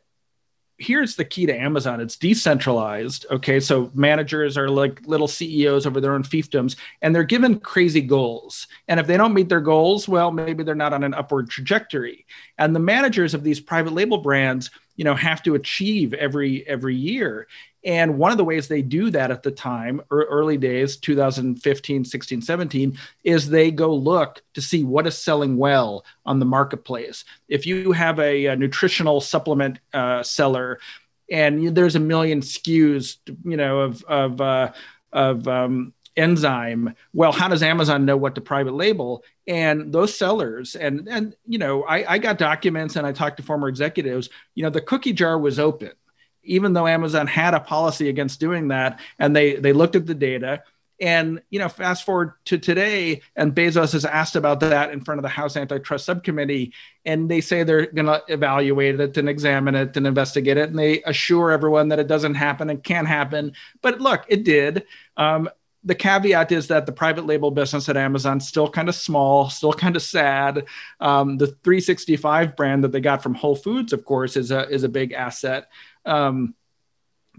here's 0.77 1.15
the 1.15 1.25
key 1.25 1.45
to 1.45 1.57
Amazon 1.57 2.01
it's 2.01 2.17
decentralized. 2.17 3.25
Okay. 3.31 3.59
So 3.59 3.91
managers 3.93 4.57
are 4.57 4.69
like 4.69 5.01
little 5.05 5.27
CEOs 5.27 5.85
over 5.85 6.01
their 6.01 6.13
own 6.13 6.23
fiefdoms 6.23 6.75
and 7.01 7.15
they're 7.15 7.23
given 7.23 7.59
crazy 7.59 8.01
goals. 8.01 8.67
And 8.87 8.99
if 8.99 9.07
they 9.07 9.17
don't 9.17 9.33
meet 9.33 9.49
their 9.49 9.61
goals, 9.61 10.07
well, 10.07 10.31
maybe 10.31 10.63
they're 10.63 10.75
not 10.75 10.93
on 10.93 11.03
an 11.03 11.13
upward 11.13 11.49
trajectory. 11.49 12.25
And 12.57 12.75
the 12.75 12.79
managers 12.79 13.33
of 13.33 13.43
these 13.43 13.59
private 13.59 13.93
label 13.93 14.17
brands, 14.17 14.69
you 14.95 15.03
know, 15.03 15.15
have 15.15 15.43
to 15.43 15.55
achieve 15.55 16.13
every 16.13 16.67
every 16.67 16.95
year. 16.95 17.47
And 17.83 18.17
one 18.17 18.31
of 18.31 18.37
the 18.37 18.43
ways 18.43 18.67
they 18.67 18.81
do 18.81 19.11
that 19.11 19.29
at 19.29 19.43
the 19.43 19.51
time, 19.51 20.01
early 20.09 20.57
days, 20.57 20.97
2015, 20.97 22.03
16, 22.03 22.41
17, 22.41 22.97
is 23.23 23.47
they 23.47 23.69
go 23.69 23.93
look 23.93 24.41
to 24.55 24.61
see 24.61 24.83
what 24.83 25.05
is 25.05 25.15
selling 25.15 25.55
well 25.55 26.03
on 26.25 26.39
the 26.39 26.45
marketplace. 26.45 27.25
If 27.47 27.67
you 27.67 27.91
have 27.91 28.19
a, 28.19 28.47
a 28.47 28.55
nutritional 28.55 29.21
supplement 29.21 29.77
uh, 29.93 30.23
seller 30.23 30.79
and 31.29 31.75
there's 31.75 31.95
a 31.95 31.99
million 31.99 32.41
SKUs, 32.41 33.17
you 33.43 33.57
know, 33.57 33.81
of, 33.81 34.03
of, 34.05 34.41
uh, 34.41 34.71
of 35.13 35.47
um, 35.47 35.93
enzyme 36.17 36.95
well 37.13 37.31
how 37.31 37.47
does 37.47 37.61
amazon 37.61 38.05
know 38.05 38.15
what 38.15 38.35
to 38.35 38.41
private 38.41 38.73
label 38.73 39.23
and 39.47 39.91
those 39.91 40.17
sellers 40.17 40.75
and 40.75 41.07
and 41.09 41.35
you 41.45 41.57
know 41.57 41.83
I, 41.83 42.13
I 42.13 42.17
got 42.19 42.37
documents 42.37 42.95
and 42.95 43.05
i 43.05 43.11
talked 43.11 43.37
to 43.37 43.43
former 43.43 43.67
executives 43.67 44.29
you 44.53 44.63
know 44.63 44.69
the 44.69 44.81
cookie 44.81 45.13
jar 45.13 45.37
was 45.37 45.59
open 45.59 45.91
even 46.45 46.73
though 46.73 46.87
Amazon 46.87 47.27
had 47.27 47.53
a 47.53 47.59
policy 47.59 48.09
against 48.09 48.39
doing 48.39 48.69
that, 48.69 48.99
and 49.19 49.35
they 49.35 49.55
they 49.55 49.73
looked 49.73 49.95
at 49.95 50.05
the 50.05 50.15
data. 50.15 50.63
And 51.01 51.41
you 51.49 51.59
know, 51.59 51.67
fast 51.67 52.05
forward 52.05 52.33
to 52.45 52.57
today, 52.57 53.21
and 53.35 53.53
Bezos 53.53 53.93
is 53.93 54.05
asked 54.05 54.37
about 54.37 54.61
that 54.61 54.91
in 54.91 55.01
front 55.01 55.19
of 55.19 55.23
the 55.23 55.29
House 55.29 55.57
Antitrust 55.57 56.05
Subcommittee, 56.05 56.71
and 57.03 57.29
they 57.29 57.41
say 57.41 57.63
they're 57.63 57.87
going 57.87 58.05
to 58.05 58.23
evaluate 58.29 58.97
it 59.01 59.17
and 59.17 59.27
examine 59.27 59.75
it 59.75 59.97
and 59.97 60.07
investigate 60.07 60.55
it, 60.55 60.69
and 60.69 60.79
they 60.79 61.03
assure 61.03 61.51
everyone 61.51 61.89
that 61.89 61.99
it 61.99 62.07
doesn't 62.07 62.35
happen 62.35 62.69
and 62.69 62.81
can't 62.81 63.09
happen. 63.09 63.51
But 63.81 63.99
look, 63.99 64.23
it 64.29 64.45
did. 64.45 64.85
Um, 65.17 65.49
the 65.85 65.95
caveat 65.95 66.51
is 66.51 66.67
that 66.67 66.87
the 66.87 66.91
private 66.91 67.27
label 67.27 67.51
business 67.51 67.87
at 67.87 67.95
Amazon 67.95 68.39
still 68.39 68.69
kind 68.69 68.89
of 68.89 68.95
small, 68.95 69.49
still 69.49 69.73
kind 69.73 69.95
of 69.95 70.01
sad. 70.01 70.65
Um, 70.99 71.37
the 71.37 71.47
365 71.47 72.55
brand 72.55 72.83
that 72.83 72.91
they 72.91 72.99
got 72.99 73.21
from 73.21 73.35
Whole 73.35 73.55
Foods, 73.55 73.93
of 73.93 74.03
course, 74.03 74.35
is 74.35 74.51
a 74.51 74.67
is 74.67 74.83
a 74.83 74.89
big 74.89 75.13
asset. 75.13 75.69
Um, 76.05 76.55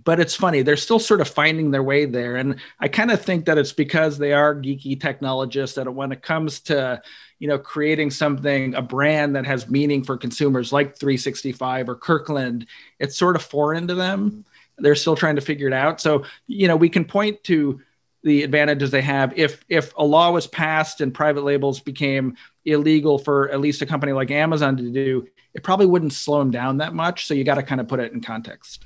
but 0.05 0.21
it's 0.21 0.35
funny 0.35 0.63
they're 0.63 0.77
still 0.77 0.99
sort 0.99 1.21
of 1.21 1.29
finding 1.29 1.71
their 1.71 1.83
way 1.83 2.05
there 2.05 2.37
and 2.37 2.57
i 2.81 2.89
kind 2.89 3.11
of 3.11 3.23
think 3.23 3.47
that 3.47 3.57
it's 3.59 3.73
because 3.73 4.19
they 4.19 4.33
are 4.33 4.55
geeky 4.55 5.01
technologists 5.01 5.77
that 5.77 5.93
when 5.93 6.13
it 6.13 6.23
comes 6.23 6.61
to 6.61 7.01
you 7.39 7.49
know 7.49 7.59
creating 7.59 8.11
something 8.11 8.75
a 8.75 8.83
brand 8.83 9.37
that 9.37 9.47
has 9.47 9.71
meaning 9.71 10.05
for 10.05 10.17
consumers 10.17 10.73
like 10.73 10.99
365 10.99 11.89
or 11.89 11.97
kirkland 11.97 12.67
it's 12.99 13.17
sort 13.17 13.37
of 13.37 13.43
foreign 13.43 13.89
to 13.89 13.95
them 13.95 14.45
they're 14.79 14.95
still 14.95 15.17
trying 15.17 15.37
to 15.37 15.41
figure 15.41 15.67
it 15.67 15.73
out 15.73 16.01
so 16.01 16.25
you 16.47 16.69
know 16.69 16.77
we 16.77 16.89
can 16.89 17.05
point 17.05 17.43
to 17.45 17.81
the 18.27 18.43
advantages 18.43 18.91
they 18.91 19.01
have 19.01 19.33
if 19.39 19.65
if 19.69 19.95
a 19.97 20.05
law 20.05 20.31
was 20.31 20.47
passed 20.47 21.01
and 21.01 21.15
private 21.15 21.45
labels 21.45 21.81
became 21.81 22.37
illegal 22.67 23.19
for 23.19 23.49
at 23.51 23.61
least 23.61 23.81
a 23.81 23.87
company 23.87 24.13
like 24.13 24.31
amazon 24.31 24.77
to 24.77 24.91
do 24.91 25.27
it 25.57 25.63
probably 25.63 25.87
wouldn't 25.87 26.13
slow 26.13 26.39
them 26.39 26.51
down 26.51 26.77
that 26.77 26.95
much. 26.95 27.27
So 27.27 27.33
you 27.33 27.43
got 27.43 27.55
to 27.55 27.63
kind 27.63 27.81
of 27.81 27.89
put 27.89 27.99
it 27.99 28.13
in 28.13 28.21
context. 28.21 28.85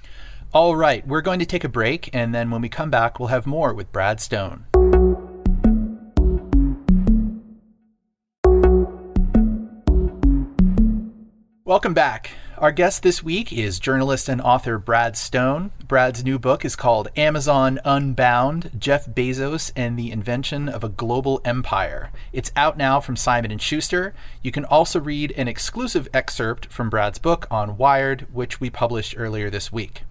All 0.54 0.76
right, 0.76 1.06
we're 1.06 1.20
going 1.20 1.40
to 1.40 1.46
take 1.46 1.64
a 1.64 1.68
break, 1.68 2.10
and 2.12 2.32
then 2.32 2.50
when 2.50 2.62
we 2.62 2.68
come 2.68 2.90
back, 2.90 3.18
we'll 3.18 3.28
have 3.28 3.46
more 3.46 3.74
with 3.74 3.90
Brad 3.90 4.20
Stone. 4.20 4.66
Welcome 11.64 11.94
back. 11.94 12.30
Our 12.60 12.72
guest 12.72 13.02
this 13.02 13.22
week 13.22 13.54
is 13.54 13.80
journalist 13.80 14.28
and 14.28 14.38
author 14.38 14.76
Brad 14.76 15.16
Stone. 15.16 15.70
Brad's 15.88 16.22
new 16.22 16.38
book 16.38 16.62
is 16.62 16.76
called 16.76 17.08
Amazon 17.16 17.80
Unbound 17.86 18.72
Jeff 18.78 19.06
Bezos 19.06 19.72
and 19.74 19.98
the 19.98 20.12
Invention 20.12 20.68
of 20.68 20.84
a 20.84 20.90
Global 20.90 21.40
Empire. 21.42 22.10
It's 22.34 22.52
out 22.56 22.76
now 22.76 23.00
from 23.00 23.16
Simon 23.16 23.56
& 23.58 23.60
Schuster. 23.60 24.12
You 24.42 24.52
can 24.52 24.66
also 24.66 25.00
read 25.00 25.32
an 25.38 25.48
exclusive 25.48 26.06
excerpt 26.12 26.66
from 26.66 26.90
Brad's 26.90 27.18
book 27.18 27.46
on 27.50 27.78
Wired, 27.78 28.26
which 28.30 28.60
we 28.60 28.68
published 28.68 29.14
earlier 29.16 29.48
this 29.48 29.72
week. 29.72 30.02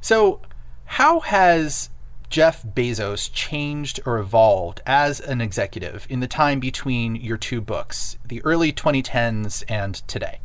So, 0.00 0.42
how 0.84 1.18
has 1.18 1.90
Jeff 2.30 2.62
Bezos 2.62 3.28
changed 3.32 3.98
or 4.06 4.18
evolved 4.18 4.82
as 4.86 5.18
an 5.18 5.40
executive 5.40 6.06
in 6.08 6.20
the 6.20 6.28
time 6.28 6.60
between 6.60 7.16
your 7.16 7.36
two 7.36 7.60
books, 7.60 8.18
the 8.24 8.40
early 8.44 8.72
2010s 8.72 9.64
and 9.68 9.96
today? 10.06 10.38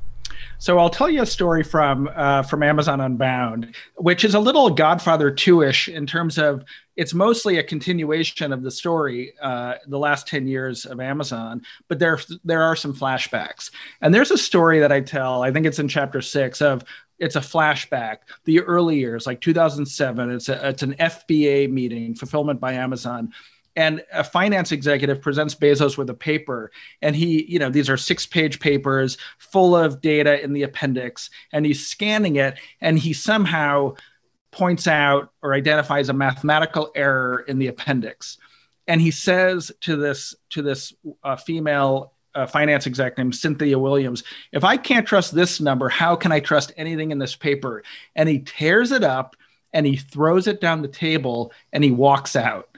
So 0.58 0.78
I'll 0.78 0.90
tell 0.90 1.10
you 1.10 1.22
a 1.22 1.26
story 1.26 1.64
from 1.64 2.10
uh, 2.16 2.44
from 2.44 2.64
Amazon 2.64 3.02
Unbound, 3.02 3.76
which 3.96 4.24
is 4.24 4.36
a 4.36 4.40
little 4.40 4.70
Godfather 4.70 5.32
two 5.32 5.64
ish 5.64 5.88
in 5.88 6.06
terms 6.06 6.38
of 6.38 6.64
it's 6.96 7.14
mostly 7.14 7.58
a 7.58 7.64
continuation 7.64 8.54
of 8.54 8.64
the 8.64 8.72
story, 8.72 9.34
uh, 9.42 9.76
the 9.88 9.98
last 9.98 10.28
ten 10.28 10.48
years 10.48 10.86
of 10.86 11.00
Amazon, 11.00 11.62
but 11.88 12.00
there 12.00 12.20
there 12.44 12.64
are 12.64 12.76
some 12.76 12.94
flashbacks. 12.94 13.72
And 14.02 14.14
there's 14.14 14.32
a 14.32 14.38
story 14.38 14.80
that 14.80 14.92
I 14.92 15.02
tell. 15.02 15.44
I 15.44 15.52
think 15.52 15.66
it's 15.66 15.80
in 15.80 15.88
chapter 15.88 16.22
six 16.22 16.62
of 16.62 16.84
it's 17.22 17.36
a 17.36 17.40
flashback 17.40 18.18
the 18.46 18.60
early 18.62 18.98
years 18.98 19.28
like 19.28 19.40
2007 19.42 20.32
it's 20.32 20.50
a, 20.50 20.70
it's 20.70 20.82
an 20.82 20.96
fba 20.96 21.70
meeting 21.72 22.16
fulfillment 22.16 22.60
by 22.60 22.74
amazon 22.74 23.32
and 23.76 24.04
a 24.12 24.24
finance 24.24 24.72
executive 24.72 25.22
presents 25.22 25.56
Bezos 25.56 25.98
with 25.98 26.10
a 26.10 26.14
paper 26.14 26.72
and 27.02 27.16
he 27.16 27.46
you 27.52 27.60
know 27.60 27.70
these 27.70 27.90
are 27.90 27.98
six 27.98 28.26
page 28.26 28.60
papers 28.60 29.18
full 29.38 29.76
of 29.76 30.02
data 30.02 30.44
in 30.44 30.54
the 30.54 30.64
appendix 30.64 31.30
and 31.52 31.66
he's 31.66 31.86
scanning 31.86 32.36
it 32.36 32.58
and 32.82 33.00
he 33.00 33.14
somehow 33.14 33.94
points 34.52 34.88
out 34.88 35.32
or 35.42 35.54
identifies 35.54 36.10
a 36.10 36.14
mathematical 36.14 36.92
error 36.96 37.46
in 37.48 37.60
the 37.60 37.68
appendix 37.68 38.38
and 38.88 39.00
he 39.00 39.12
says 39.12 39.72
to 39.82 39.96
this 39.96 40.36
to 40.50 40.62
this 40.62 40.94
uh, 41.24 41.36
female 41.36 42.14
uh, 42.36 42.46
finance 42.46 42.88
exec 42.88 43.18
named 43.18 43.36
Cynthia 43.36 43.78
Williams, 43.78 44.24
if 44.52 44.64
I 44.64 44.78
can't 44.78 45.08
trust 45.08 45.36
this 45.36 45.60
number, 45.60 45.90
how 45.90 46.16
can 46.16 46.32
I 46.32 46.40
trust 46.40 46.72
anything 46.78 47.12
in 47.12 47.20
this 47.20 47.36
paper? 47.36 47.84
And 48.16 48.30
he 48.30 48.40
tears 48.40 48.92
it 48.92 49.04
up 49.04 49.36
and 49.74 49.86
he 49.86 49.98
throws 49.98 50.48
it 50.48 50.62
down 50.62 50.82
the 50.82 50.88
table 50.88 51.52
and 51.74 51.84
he 51.84 51.92
walks 51.92 52.36
out. 52.36 52.71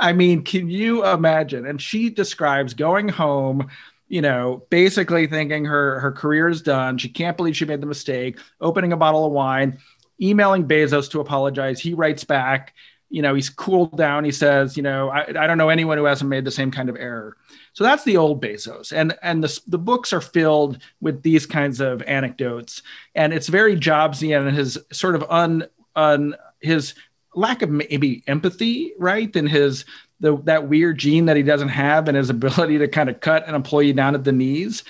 I 0.00 0.14
mean, 0.14 0.42
can 0.42 0.70
you 0.70 1.06
imagine? 1.06 1.66
And 1.66 1.80
she 1.80 2.08
describes 2.08 2.72
going 2.72 3.08
home, 3.08 3.68
you 4.08 4.22
know, 4.22 4.66
basically 4.70 5.26
thinking 5.26 5.66
her 5.66 6.00
her 6.00 6.10
career 6.10 6.48
is 6.48 6.62
done. 6.62 6.98
She 6.98 7.10
can't 7.10 7.36
believe 7.36 7.56
she 7.56 7.66
made 7.66 7.82
the 7.82 7.86
mistake, 7.86 8.38
opening 8.60 8.92
a 8.92 8.96
bottle 8.96 9.26
of 9.26 9.32
wine, 9.32 9.78
emailing 10.20 10.66
Bezos 10.66 11.10
to 11.10 11.20
apologize. 11.20 11.78
He 11.78 11.94
writes 11.94 12.24
back, 12.24 12.74
you 13.10 13.22
know, 13.22 13.34
he's 13.34 13.50
cooled 13.50 13.96
down. 13.96 14.24
He 14.24 14.30
says, 14.30 14.76
you 14.76 14.82
know, 14.82 15.10
I, 15.10 15.26
I 15.28 15.46
don't 15.46 15.58
know 15.58 15.68
anyone 15.68 15.98
who 15.98 16.04
hasn't 16.04 16.30
made 16.30 16.44
the 16.44 16.50
same 16.50 16.70
kind 16.70 16.88
of 16.88 16.96
error. 16.96 17.36
So 17.72 17.84
that's 17.84 18.04
the 18.04 18.16
old 18.16 18.42
Bezos. 18.42 18.92
And 18.92 19.14
and 19.22 19.44
the, 19.44 19.60
the 19.66 19.78
books 19.78 20.12
are 20.12 20.20
filled 20.20 20.78
with 21.00 21.22
these 21.22 21.44
kinds 21.44 21.80
of 21.80 22.02
anecdotes. 22.02 22.82
And 23.14 23.32
it's 23.34 23.48
very 23.48 23.76
Jobsian 23.76 24.48
and 24.48 24.56
his 24.56 24.78
sort 24.92 25.14
of 25.14 25.24
un, 25.28 25.66
un 25.94 26.36
his 26.60 26.94
lack 27.34 27.62
of 27.62 27.70
maybe 27.70 28.22
empathy, 28.26 28.92
right? 28.98 29.34
And 29.34 29.48
his 29.48 29.84
the 30.20 30.36
that 30.44 30.68
weird 30.68 30.98
gene 30.98 31.26
that 31.26 31.36
he 31.36 31.42
doesn't 31.42 31.68
have 31.68 32.08
and 32.08 32.16
his 32.16 32.30
ability 32.30 32.78
to 32.78 32.88
kind 32.88 33.08
of 33.08 33.20
cut 33.20 33.46
an 33.48 33.54
employee 33.54 33.92
down 33.92 34.14
at 34.14 34.24
the 34.24 34.32
knees. 34.32 34.84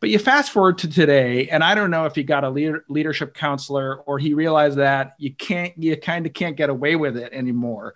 But 0.00 0.10
you 0.10 0.18
fast 0.18 0.50
forward 0.50 0.78
to 0.78 0.88
today, 0.88 1.48
and 1.48 1.62
I 1.62 1.76
don't 1.76 1.92
know 1.92 2.06
if 2.06 2.16
he 2.16 2.24
got 2.24 2.42
a 2.42 2.50
leader, 2.50 2.84
leadership 2.88 3.34
counselor 3.34 3.98
or 4.00 4.18
he 4.18 4.34
realized 4.34 4.78
that 4.78 5.14
you 5.18 5.32
can't, 5.32 5.72
you 5.80 5.96
kind 5.96 6.26
of 6.26 6.32
can't 6.32 6.56
get 6.56 6.70
away 6.70 6.96
with 6.96 7.16
it 7.16 7.32
anymore. 7.32 7.94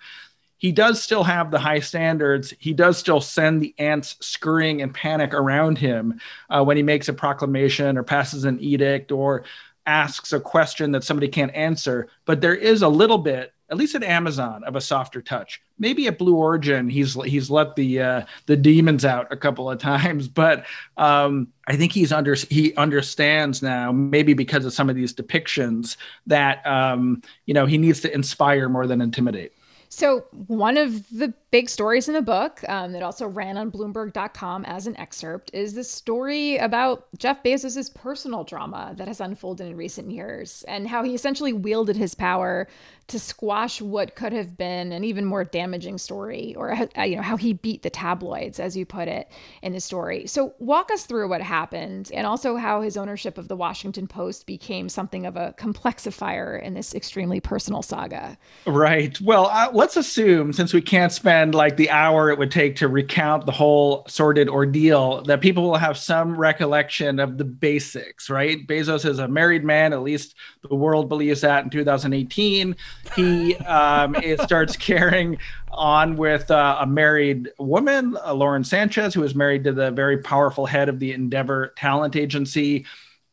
He 0.59 0.71
does 0.71 1.03
still 1.03 1.25
have 1.25 1.51
the 1.51 1.59
high 1.59 1.81
standards. 1.81 2.55
He 2.61 2.73
does 2.73 2.97
still 2.97 3.21
send 3.21 3.61
the 3.61 3.75
ants 3.79 4.17
scurrying 4.21 4.81
in 4.81 4.93
panic 4.93 5.35
around 5.35 5.79
him 5.79 6.21
uh, 6.49 6.63
when 6.63 6.77
he 6.77 6.83
makes 6.85 7.09
a 7.09 7.13
proclamation 7.13 7.99
or 7.99 8.05
passes 8.05 8.45
an 8.45 8.61
edict 8.61 9.11
or 9.11 9.43
asks 9.85 10.33
a 10.33 10.39
question 10.39 10.93
that 10.93 11.05
somebody 11.05 11.29
can't 11.29 11.55
answer, 11.55 12.09
but 12.25 12.41
there 12.41 12.55
is 12.55 12.83
a 12.83 12.89
little 12.89 13.19
bit 13.19 13.53
at 13.71 13.77
least 13.77 13.95
at 13.95 14.05
Amazon, 14.05 14.63
of 14.65 14.77
a 14.77 14.81
softer 14.81 15.21
touch. 15.21 15.61
Maybe 15.79 16.07
at 16.07 16.19
Blue 16.19 16.37
Origin, 16.37 16.89
he's 16.89 17.15
he's 17.25 17.51
let 17.51 17.75
the 17.77 18.01
uh, 18.01 18.23
the 18.47 18.57
demons 18.57 19.05
out 19.05 19.31
a 19.33 19.37
couple 19.37 19.71
of 19.71 19.79
times, 19.79 20.29
but 20.43 20.65
um, 20.97 21.49
I 21.67 21.77
think 21.77 21.93
he's 21.93 22.13
under 22.13 22.35
he 22.35 22.75
understands 22.77 23.63
now, 23.63 23.93
maybe 23.93 24.35
because 24.35 24.65
of 24.65 24.73
some 24.73 24.89
of 24.89 24.97
these 24.97 25.13
depictions, 25.13 25.97
that 26.27 26.67
um, 26.67 27.23
you 27.47 27.55
know 27.55 27.67
he 27.67 27.79
needs 27.79 28.01
to 28.03 28.15
inspire 28.15 28.69
more 28.69 28.87
than 28.87 29.01
intimidate. 29.01 29.53
So, 29.97 30.27
one 30.47 30.77
of 30.77 31.09
the 31.09 31.33
big 31.51 31.71
stories 31.71 32.07
in 32.07 32.13
the 32.13 32.21
book 32.21 32.61
um, 32.69 32.93
that 32.93 33.03
also 33.03 33.27
ran 33.27 33.57
on 33.57 33.71
Bloomberg.com 33.71 34.67
as 34.67 34.87
an 34.87 34.95
excerpt 34.99 35.51
is 35.55 35.73
the 35.73 35.85
story 35.85 36.59
about 36.59 37.07
Jeff 37.17 37.43
Bezos' 37.43 37.95
personal 37.95 38.45
drama 38.45 38.93
that 38.99 39.09
has 39.09 39.23
unfolded 39.23 39.69
in 39.69 39.75
recent 39.75 40.11
years 40.11 40.67
and 40.69 40.87
how 40.87 41.03
he 41.03 41.15
essentially 41.15 41.55
wielded 41.55 41.97
his 41.97 42.15
power 42.15 42.69
to 43.09 43.19
squash 43.21 43.81
what 43.81 44.17
could 44.17 44.33
have 44.33 44.59
been 44.59 44.93
an 44.93 45.05
even 45.05 45.25
more 45.25 45.45
damaging 45.45 45.97
story, 45.97 46.55
or 46.57 46.77
uh, 46.99 47.03
you 47.03 47.17
know 47.17 47.23
how 47.23 47.37
he 47.37 47.53
beat 47.53 47.83
the 47.83 47.91
tabloids, 47.91 48.59
as 48.59 48.77
you 48.77 48.85
put 48.85 49.07
it 49.07 49.31
in 49.63 49.73
the 49.73 49.81
story. 49.81 50.27
So, 50.27 50.55
walk 50.59 50.91
us 50.91 51.07
through 51.07 51.29
what 51.29 51.41
happened, 51.41 52.11
and 52.13 52.27
also 52.27 52.57
how 52.57 52.81
his 52.81 52.97
ownership 52.97 53.39
of 53.39 53.47
the 53.47 53.57
Washington 53.57 54.09
Post 54.09 54.47
became 54.47 54.89
something 54.89 55.25
of 55.25 55.37
a 55.37 55.55
complexifier 55.57 56.61
in 56.61 56.75
this 56.75 56.95
extremely 56.95 57.41
personal 57.41 57.81
saga. 57.81 58.37
Right. 58.67 59.19
Well, 59.21 59.47
uh, 59.47 59.71
let's 59.73 59.86
assume 59.95 60.53
since 60.53 60.73
we 60.73 60.81
can't 60.81 61.13
spend 61.13 61.55
like 61.55 61.77
the 61.77 61.91
hour 61.91 62.31
it 62.31 62.39
would 62.39 62.51
take 62.51 62.77
to 62.77 62.89
recount 62.89 63.45
the 63.45 63.53
whole 63.53 64.07
sordid 64.09 64.49
ordeal, 64.49 65.23
that 65.25 65.43
people 65.43 65.63
will 65.63 65.77
have 65.77 65.99
some 65.99 66.35
recollection 66.35 67.21
of 67.21 67.37
the 67.37 67.45
basics. 67.45 68.31
Right. 68.31 68.67
Bezos 68.67 69.09
is 69.09 69.19
a 69.19 69.29
married 69.29 69.65
man, 69.65 69.93
at 69.93 70.03
least 70.03 70.35
the 70.69 70.75
world 70.75 71.09
believes 71.09 71.43
that 71.43 71.65
in 71.65 71.71
2018 71.71 72.75
he 73.15 73.57
um, 73.57 74.17
starts 74.43 74.77
carrying 74.77 75.39
on 75.71 76.17
with 76.17 76.51
uh, 76.51 76.79
a 76.81 76.87
married 76.87 77.51
woman, 77.59 78.17
uh, 78.25 78.33
Lauren 78.33 78.65
Sanchez, 78.65 79.13
who 79.15 79.23
is 79.23 79.35
married 79.35 79.65
to 79.65 79.73
the 79.73 79.91
very 79.91 80.19
powerful 80.19 80.67
head 80.67 80.89
of 80.89 80.99
the 80.99 81.13
Endeavor 81.13 81.75
Talent 81.77 82.17
Agency. 82.17 82.87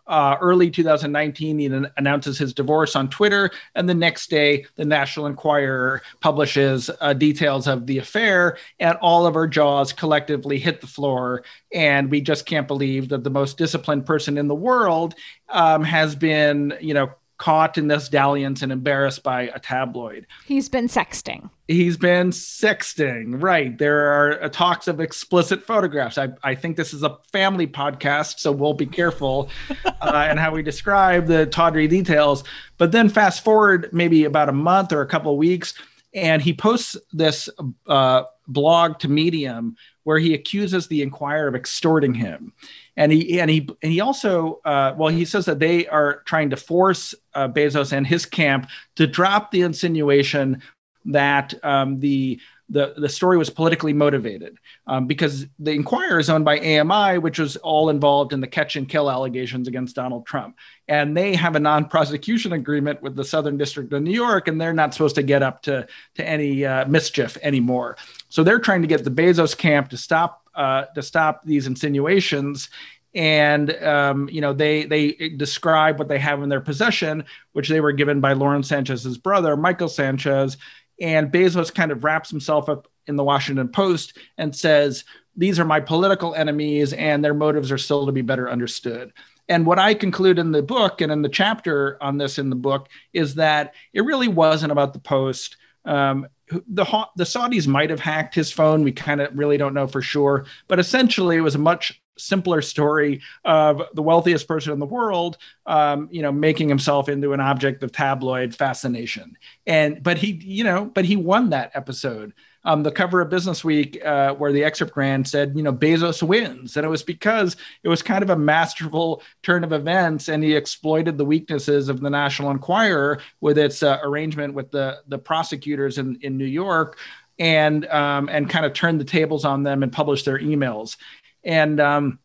Uh, 0.05 0.35
early 0.41 0.69
2019, 0.69 1.59
he 1.59 1.65
announces 1.97 2.37
his 2.37 2.53
divorce 2.53 2.95
on 2.95 3.09
Twitter, 3.09 3.49
and 3.75 3.87
the 3.87 3.93
next 3.93 4.29
day, 4.29 4.65
the 4.75 4.85
National 4.85 5.27
Enquirer 5.27 6.01
publishes 6.19 6.89
uh, 6.99 7.13
details 7.13 7.67
of 7.67 7.87
the 7.87 7.99
affair, 7.99 8.57
and 8.79 8.97
all 9.01 9.25
of 9.25 9.35
our 9.35 9.47
jaws 9.47 9.93
collectively 9.93 10.59
hit 10.59 10.81
the 10.81 10.87
floor. 10.87 11.43
And 11.73 12.11
we 12.11 12.21
just 12.21 12.45
can't 12.45 12.67
believe 12.67 13.09
that 13.09 13.23
the 13.23 13.29
most 13.29 13.57
disciplined 13.57 14.05
person 14.05 14.37
in 14.37 14.47
the 14.47 14.55
world 14.55 15.15
um, 15.49 15.83
has 15.83 16.15
been, 16.15 16.73
you 16.81 16.93
know, 16.93 17.13
caught 17.43 17.77
in 17.77 17.89
this 17.89 18.08
dalliance 18.08 18.62
and 18.62 18.71
embarrassed 18.71 19.21
by 19.21 19.41
a 19.53 19.60
tabloid. 19.60 20.25
He's 20.45 20.69
been 20.69 20.88
sexting. 20.88 21.49
He's 21.67 21.97
been 21.97 22.29
sexting, 22.29 23.43
right. 23.43 23.77
There 23.77 24.13
are 24.13 24.43
uh, 24.43 24.47
talks 24.47 24.88
of 24.88 25.01
explicit 25.01 25.62
photographs. 25.62 26.17
I, 26.17 26.29
I 26.41 26.56
think 26.56 26.77
this 26.77 26.93
is 26.93 27.03
a 27.03 27.17
family 27.34 27.67
podcast, 27.67 28.39
so 28.39 28.53
we'll 28.53 28.73
be 28.73 28.86
careful 28.86 29.49
uh, 29.86 30.27
and 30.29 30.39
how 30.39 30.53
we 30.53 30.63
describe 30.63 31.27
the 31.27 31.45
tawdry 31.47 31.86
details. 31.86 32.45
But 32.77 32.93
then 32.93 33.10
fast 33.10 33.43
forward 33.43 33.89
maybe 33.91 34.23
about 34.23 34.47
a 34.47 34.53
month 34.53 34.93
or 34.93 35.01
a 35.01 35.08
couple 35.08 35.34
of 35.34 35.38
weeks, 35.38 35.73
and 36.13 36.41
he 36.41 36.53
posts 36.53 36.95
this 37.12 37.49
uh, 37.88 38.23
blog 38.47 38.99
to 38.99 39.10
Medium 39.10 39.75
where 40.03 40.19
he 40.19 40.34
accuses 40.34 40.88
the 40.88 41.01
Enquirer 41.01 41.49
of 41.49 41.56
extorting 41.56 42.13
him 42.13 42.53
and 42.97 43.12
he 43.12 43.39
and 43.39 43.49
he 43.49 43.67
and 43.82 43.91
he 43.91 44.01
also 44.01 44.62
uh, 44.65 44.93
well 44.97 45.10
he 45.10 45.25
says 45.25 45.45
that 45.45 45.60
they 45.60 45.88
are 45.88 46.21
trying 46.25 46.49
to 46.49 46.58
force 46.58 47.15
uh, 47.34 47.47
Bezos 47.47 47.91
and 47.91 48.06
his 48.06 48.25
camp 48.25 48.69
to 48.95 49.08
drop 49.08 49.51
the 49.51 49.62
insinuation 49.62 50.62
that 51.06 51.53
um, 51.63 51.99
the 51.99 52.39
the 52.69 52.93
the 52.97 53.10
story 53.10 53.38
was 53.38 53.49
politically 53.49 53.93
motivated 53.93 54.58
um, 54.88 55.06
because 55.06 55.45
the 55.60 55.71
Enquirer 55.71 56.17
is 56.17 56.29
owned 56.29 56.45
by 56.45 56.60
AMI, 56.60 57.17
which 57.17 57.38
was 57.38 57.58
all 57.58 57.89
involved 57.89 58.32
in 58.32 58.39
the 58.39 58.47
catch 58.47 58.75
and 58.75 58.88
kill 58.88 59.12
allegations 59.12 59.67
against 59.67 59.95
Donald 59.95 60.25
Trump, 60.25 60.56
and 60.88 61.15
they 61.15 61.36
have 61.36 61.56
a 61.56 61.60
non-prosecution 61.60 62.53
agreement 62.53 63.01
with 63.01 63.15
the 63.15 63.23
Southern 63.23 63.58
District 63.58 63.91
of 63.91 64.01
New 64.01 64.12
York, 64.12 64.47
and 64.47 64.60
they're 64.60 64.73
not 64.73 64.93
supposed 64.93 65.15
to 65.15 65.23
get 65.23 65.43
up 65.43 65.62
to 65.63 65.86
to 66.15 66.27
any 66.27 66.65
uh, 66.65 66.86
mischief 66.88 67.38
anymore. 67.41 67.97
So 68.29 68.43
they're 68.43 68.60
trying 68.60 68.82
to 68.82 68.88
get 68.88 69.03
the 69.03 69.12
Bezos 69.12 69.58
camp 69.58 69.89
to 69.89 69.97
stop 69.97 70.42
uh, 70.55 70.85
to 70.95 71.01
stop 71.01 71.41
these 71.45 71.67
insinuations 71.67 72.69
and 73.15 73.71
um, 73.83 74.27
you 74.29 74.41
know 74.41 74.53
they 74.53 74.85
they 74.85 75.11
describe 75.37 75.99
what 75.99 76.07
they 76.07 76.19
have 76.19 76.41
in 76.41 76.49
their 76.49 76.61
possession, 76.61 77.23
which 77.53 77.69
they 77.69 77.79
were 77.79 77.91
given 77.91 78.19
by 78.19 78.33
Lauren 78.33 78.63
Sanchez's 78.63 79.17
brother, 79.17 79.55
Michael 79.55 79.89
Sanchez, 79.89 80.57
and 80.99 81.31
Bezos 81.31 81.73
kind 81.73 81.91
of 81.91 82.03
wraps 82.03 82.29
himself 82.29 82.69
up 82.69 82.87
in 83.07 83.15
the 83.15 83.23
Washington 83.23 83.67
Post 83.67 84.17
and 84.37 84.55
says 84.55 85.03
these 85.35 85.59
are 85.59 85.65
my 85.65 85.79
political 85.79 86.35
enemies, 86.35 86.93
and 86.93 87.23
their 87.23 87.33
motives 87.33 87.71
are 87.71 87.77
still 87.77 88.05
to 88.05 88.11
be 88.11 88.21
better 88.21 88.49
understood. 88.49 89.11
And 89.49 89.65
what 89.65 89.79
I 89.79 89.93
conclude 89.93 90.39
in 90.39 90.51
the 90.51 90.63
book 90.63 91.01
and 91.01 91.11
in 91.11 91.21
the 91.21 91.29
chapter 91.29 92.01
on 92.01 92.17
this 92.17 92.39
in 92.39 92.49
the 92.49 92.55
book 92.55 92.87
is 93.11 93.35
that 93.35 93.73
it 93.91 94.05
really 94.05 94.29
wasn't 94.29 94.71
about 94.71 94.93
the 94.93 94.99
Post. 94.99 95.57
Um, 95.86 96.28
the 96.50 96.86
the 97.15 97.24
Saudis 97.24 97.67
might 97.67 97.89
have 97.89 98.00
hacked 98.00 98.36
his 98.36 98.52
phone. 98.52 98.84
We 98.84 98.91
kind 98.91 99.22
of 99.22 99.38
really 99.38 99.58
don't 99.58 99.74
know 99.74 99.88
for 99.88 100.02
sure, 100.02 100.46
but 100.67 100.80
essentially 100.80 101.38
it 101.38 101.41
was 101.41 101.56
a 101.56 101.60
much 101.60 102.02
simpler 102.17 102.62
story 102.62 103.22
of 103.43 103.82
the 103.93 104.04
wealthiest 104.04 104.48
person 104.48 104.72
in 104.72 104.80
the 104.80 104.86
world, 104.86 105.38
um, 105.65 106.08
you 106.12 106.22
know, 106.22 106.32
making 106.32 106.69
himself 106.69 107.10
into 107.10 107.34
an 107.34 107.39
object 107.39 107.82
of 107.84 107.91
tabloid 107.91 108.56
fascination. 108.56 109.36
And 109.65 110.04
but 110.04 110.17
he, 110.17 110.34
you 110.43 110.63
know, 110.63 110.86
but 110.86 111.06
he 111.06 111.15
won 111.15 111.50
that 111.50 111.72
episode. 111.74 112.34
Um, 112.65 112.84
the 112.84 112.91
cover 112.91 113.19
of 113.19 113.30
Business 113.30 113.63
Week, 113.63 114.04
uh, 114.06 114.34
where 114.36 114.54
the 114.54 114.63
excerpt 114.63 114.95
ran, 114.95 115.26
said, 115.26 115.54
you 115.56 115.63
know, 115.63 115.73
Bezos 115.73 116.23
wins. 116.23 116.78
And 116.78 116.86
it 116.86 116.89
was 116.89 117.04
because 117.04 117.58
it 117.84 117.89
was 117.89 118.02
kind 118.02 118.23
of 118.23 118.30
a 118.30 118.38
masterful 118.38 119.21
turn 119.41 119.63
of 119.63 119.73
events, 119.73 120.30
and 120.30 120.43
he 120.43 120.56
exploited 120.56 121.17
the 121.17 121.26
weaknesses 121.26 121.89
of 121.89 121.99
the 121.99 122.10
National 122.10 122.52
Enquirer 122.52 123.19
with 123.41 123.58
its 123.58 123.84
uh, 123.84 123.99
arrangement 124.04 124.54
with 124.54 124.71
the, 124.71 124.99
the 125.08 125.17
prosecutors 125.17 125.97
in, 125.97 126.17
in 126.21 126.38
New 126.38 126.45
York 126.45 126.97
and 127.39 127.86
um, 127.88 128.30
and 128.30 128.49
kind 128.49 128.65
of 128.65 128.73
turned 128.73 128.99
the 128.99 129.06
tables 129.06 129.43
on 129.43 129.63
them 129.63 129.84
and 129.84 129.91
published 129.91 130.26
their 130.26 130.39
emails. 130.39 130.97
And 131.43 131.80
um, 131.80 132.19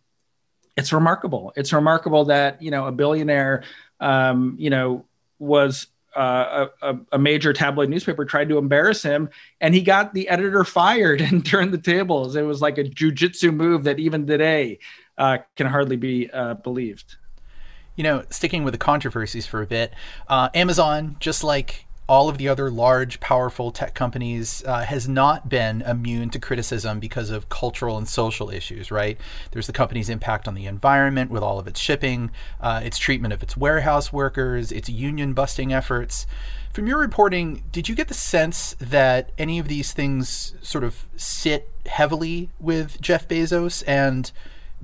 it's 0.77 0.93
remarkable. 0.93 1.53
It's 1.57 1.73
remarkable 1.73 2.27
that, 2.27 2.63
you 2.63 2.71
know, 2.71 2.87
a 2.87 2.93
billionaire, 2.93 3.65
um, 3.99 4.57
you 4.59 4.71
know, 4.71 5.07
was 5.39 5.89
uh, 6.19 6.67
a, 6.83 6.97
a, 7.13 7.19
major 7.19 7.53
tabloid 7.53 7.89
newspaper 7.89 8.25
tried 8.25 8.49
to 8.49 8.59
embarrass 8.59 9.03
him, 9.05 9.31
and 9.61 9.73
he 9.73 9.81
got 9.81 10.15
the 10.15 10.29
editor 10.29 10.65
fired 10.65 11.21
and 11.31 11.47
turned 11.47 11.73
the 11.73 11.79
tables. 11.79 12.35
It 12.35 12.43
was 12.43 12.61
like 12.61 12.77
a 12.77 12.85
jujitsu 12.85 13.55
move 13.55 13.85
that 13.85 14.01
even 14.01 14.27
today 14.27 14.81
uh, 15.17 15.39
can 15.57 15.69
hardly 15.69 15.97
be 15.97 16.29
uh, 16.31 16.55
believed. 16.55 17.17
You 17.95 18.05
know, 18.05 18.25
sticking 18.31 18.65
with 18.65 18.75
the 18.75 18.79
controversies 18.79 19.47
for 19.47 19.63
a 19.63 19.67
bit, 19.67 19.93
uh, 20.29 20.49
Amazon, 20.55 21.17
just 21.21 21.45
like 21.45 21.87
all 22.09 22.31
of 22.31 22.39
the 22.39 22.49
other 22.49 22.71
large, 22.71 23.21
powerful 23.21 23.71
tech 23.71 23.95
companies 23.95 24.65
uh, 24.67 24.81
has 24.81 25.07
not 25.07 25.49
been 25.49 25.83
immune 25.83 26.31
to 26.31 26.39
criticism 26.39 26.99
because 26.99 27.29
of 27.29 27.51
cultural 27.51 27.99
and 27.99 28.09
social 28.09 28.49
issues, 28.49 28.91
right? 28.91 29.19
There's 29.51 29.67
the 29.67 29.75
company's 29.75 30.09
impact 30.09 30.49
on 30.49 30.55
the 30.55 30.65
environment 30.65 31.31
with 31.31 31.43
all 31.43 31.59
of 31.59 31.67
its 31.67 31.79
shipping, 31.79 32.31
uh, 32.61 32.81
its 32.83 32.97
treatment 32.97 33.35
of 33.35 33.43
its 33.43 33.59
warehouse 33.59 34.11
workers, 34.11 34.73
its 34.73 34.89
union 34.89 35.35
busting 35.35 35.71
efforts. 35.73 36.27
From 36.73 36.87
your 36.87 36.99
reporting, 36.99 37.65
did 37.73 37.91
you 37.91 37.95
get 37.95 38.09
the 38.09 38.15
sense 38.15 38.75
that 38.81 39.31
any 39.37 39.59
of 39.59 39.69
these 39.69 39.93
things 39.93 40.55
sort 40.63 40.85
of 40.85 41.07
sit 41.17 41.71
heavily 41.87 42.49
with 42.59 43.01
Jeff 43.03 43.29
Bezos 43.29 43.83
and 43.87 44.33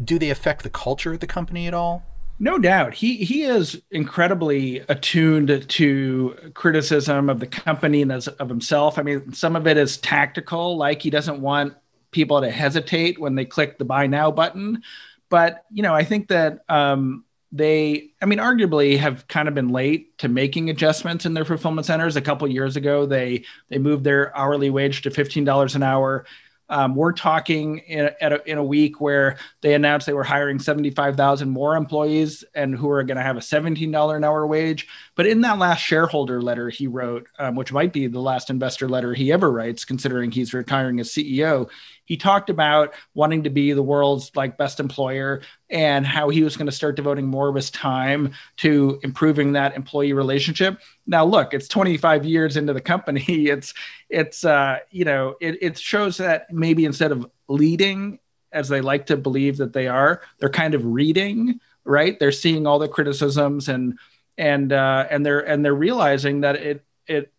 do 0.02 0.18
they 0.18 0.28
affect 0.28 0.62
the 0.62 0.70
culture 0.70 1.14
of 1.14 1.20
the 1.20 1.26
company 1.26 1.66
at 1.66 1.74
all? 1.74 2.04
No 2.40 2.58
doubt. 2.58 2.94
He 2.94 3.16
he 3.18 3.44
is 3.44 3.80
incredibly 3.90 4.80
attuned 4.88 5.68
to 5.68 6.50
criticism 6.54 7.30
of 7.30 7.38
the 7.38 7.46
company 7.46 8.02
and 8.02 8.10
as, 8.10 8.26
of 8.26 8.48
himself. 8.48 8.98
I 8.98 9.02
mean, 9.02 9.32
some 9.32 9.54
of 9.54 9.66
it 9.66 9.76
is 9.76 9.98
tactical, 9.98 10.76
like 10.76 11.00
he 11.00 11.10
doesn't 11.10 11.40
want 11.40 11.74
people 12.10 12.40
to 12.40 12.50
hesitate 12.50 13.18
when 13.20 13.34
they 13.34 13.44
click 13.44 13.78
the 13.78 13.84
buy 13.84 14.06
now 14.06 14.30
button. 14.30 14.82
But, 15.28 15.64
you 15.70 15.82
know, 15.82 15.94
I 15.94 16.04
think 16.04 16.28
that 16.28 16.64
um, 16.68 17.24
they, 17.50 18.10
I 18.20 18.26
mean, 18.26 18.40
arguably 18.40 18.98
have 18.98 19.26
kind 19.28 19.48
of 19.48 19.54
been 19.54 19.68
late 19.68 20.18
to 20.18 20.28
making 20.28 20.70
adjustments 20.70 21.26
in 21.26 21.34
their 21.34 21.44
fulfillment 21.44 21.86
centers. 21.86 22.16
A 22.16 22.20
couple 22.20 22.46
years 22.48 22.76
ago, 22.76 23.06
they 23.06 23.44
they 23.68 23.78
moved 23.78 24.02
their 24.02 24.36
hourly 24.36 24.70
wage 24.70 25.02
to 25.02 25.10
fifteen 25.10 25.44
dollars 25.44 25.76
an 25.76 25.84
hour. 25.84 26.26
Um, 26.68 26.94
we're 26.94 27.12
talking 27.12 27.78
in 27.78 28.10
a, 28.20 28.38
in 28.46 28.58
a 28.58 28.64
week 28.64 29.00
where 29.00 29.36
they 29.60 29.74
announced 29.74 30.06
they 30.06 30.12
were 30.12 30.24
hiring 30.24 30.58
75,000 30.58 31.48
more 31.48 31.76
employees 31.76 32.42
and 32.54 32.74
who 32.74 32.88
are 32.90 33.02
going 33.02 33.18
to 33.18 33.22
have 33.22 33.36
a 33.36 33.40
$17 33.40 34.16
an 34.16 34.24
hour 34.24 34.46
wage. 34.46 34.88
But 35.16 35.26
in 35.26 35.42
that 35.42 35.58
last 35.58 35.80
shareholder 35.80 36.42
letter 36.42 36.68
he 36.70 36.86
wrote, 36.86 37.28
um, 37.38 37.54
which 37.54 37.72
might 37.72 37.92
be 37.92 38.06
the 38.06 38.20
last 38.20 38.50
investor 38.50 38.88
letter 38.88 39.14
he 39.14 39.32
ever 39.32 39.50
writes, 39.50 39.84
considering 39.84 40.30
he's 40.30 40.52
retiring 40.52 40.98
as 41.00 41.10
CEO, 41.10 41.68
he 42.04 42.16
talked 42.16 42.50
about 42.50 42.94
wanting 43.14 43.44
to 43.44 43.50
be 43.50 43.72
the 43.72 43.82
world's 43.82 44.30
like 44.34 44.58
best 44.58 44.80
employer 44.80 45.40
and 45.70 46.06
how 46.06 46.28
he 46.28 46.42
was 46.42 46.56
going 46.56 46.66
to 46.66 46.72
start 46.72 46.96
devoting 46.96 47.26
more 47.26 47.48
of 47.48 47.54
his 47.54 47.70
time 47.70 48.32
to 48.58 48.98
improving 49.02 49.52
that 49.52 49.76
employee 49.76 50.12
relationship. 50.12 50.80
Now, 51.06 51.24
look, 51.24 51.54
it's 51.54 51.68
25 51.68 52.24
years 52.24 52.56
into 52.56 52.72
the 52.72 52.80
company. 52.80 53.24
It's 53.54 53.74
it's 54.08 54.44
uh, 54.44 54.78
you 54.90 55.04
know 55.04 55.36
it, 55.40 55.58
it 55.62 55.78
shows 55.78 56.16
that 56.16 56.52
maybe 56.52 56.84
instead 56.84 57.12
of 57.12 57.30
leading 57.48 58.18
as 58.52 58.68
they 58.68 58.80
like 58.80 59.06
to 59.06 59.16
believe 59.16 59.58
that 59.58 59.72
they 59.72 59.86
are, 59.86 60.22
they're 60.38 60.48
kind 60.48 60.74
of 60.74 60.84
reading, 60.84 61.60
right? 61.84 62.18
They're 62.18 62.32
seeing 62.32 62.66
all 62.66 62.78
the 62.78 62.88
criticisms 62.88 63.68
and 63.68 63.98
and 64.38 64.72
uh, 64.72 65.06
and 65.10 65.24
they're 65.24 65.40
and 65.40 65.64
they're 65.64 65.74
realizing 65.74 66.40
that 66.40 66.56
it 66.56 66.84
it 67.06 67.32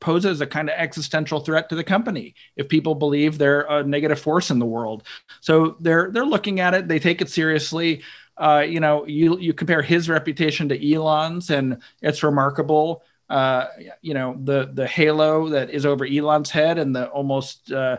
poses 0.00 0.40
a 0.40 0.46
kind 0.46 0.68
of 0.68 0.74
existential 0.76 1.40
threat 1.40 1.68
to 1.68 1.76
the 1.76 1.84
company 1.84 2.34
if 2.56 2.68
people 2.68 2.94
believe 2.94 3.38
they're 3.38 3.62
a 3.62 3.84
negative 3.84 4.18
force 4.18 4.50
in 4.50 4.58
the 4.58 4.66
world. 4.66 5.04
So 5.40 5.76
they're 5.80 6.10
they're 6.10 6.26
looking 6.26 6.60
at 6.60 6.74
it. 6.74 6.88
They 6.88 6.98
take 6.98 7.20
it 7.20 7.30
seriously. 7.30 8.02
Uh, 8.36 8.64
you 8.66 8.80
know, 8.80 9.06
you 9.06 9.38
you 9.38 9.52
compare 9.54 9.82
his 9.82 10.08
reputation 10.08 10.68
to 10.68 10.94
Elon's, 10.94 11.50
and 11.50 11.78
it's 12.02 12.22
remarkable. 12.22 13.04
Uh, 13.30 13.66
you 14.02 14.14
know, 14.14 14.36
the 14.42 14.70
the 14.74 14.86
halo 14.86 15.48
that 15.50 15.70
is 15.70 15.86
over 15.86 16.04
Elon's 16.04 16.50
head, 16.50 16.78
and 16.78 16.94
the 16.94 17.06
almost 17.08 17.70
uh, 17.72 17.98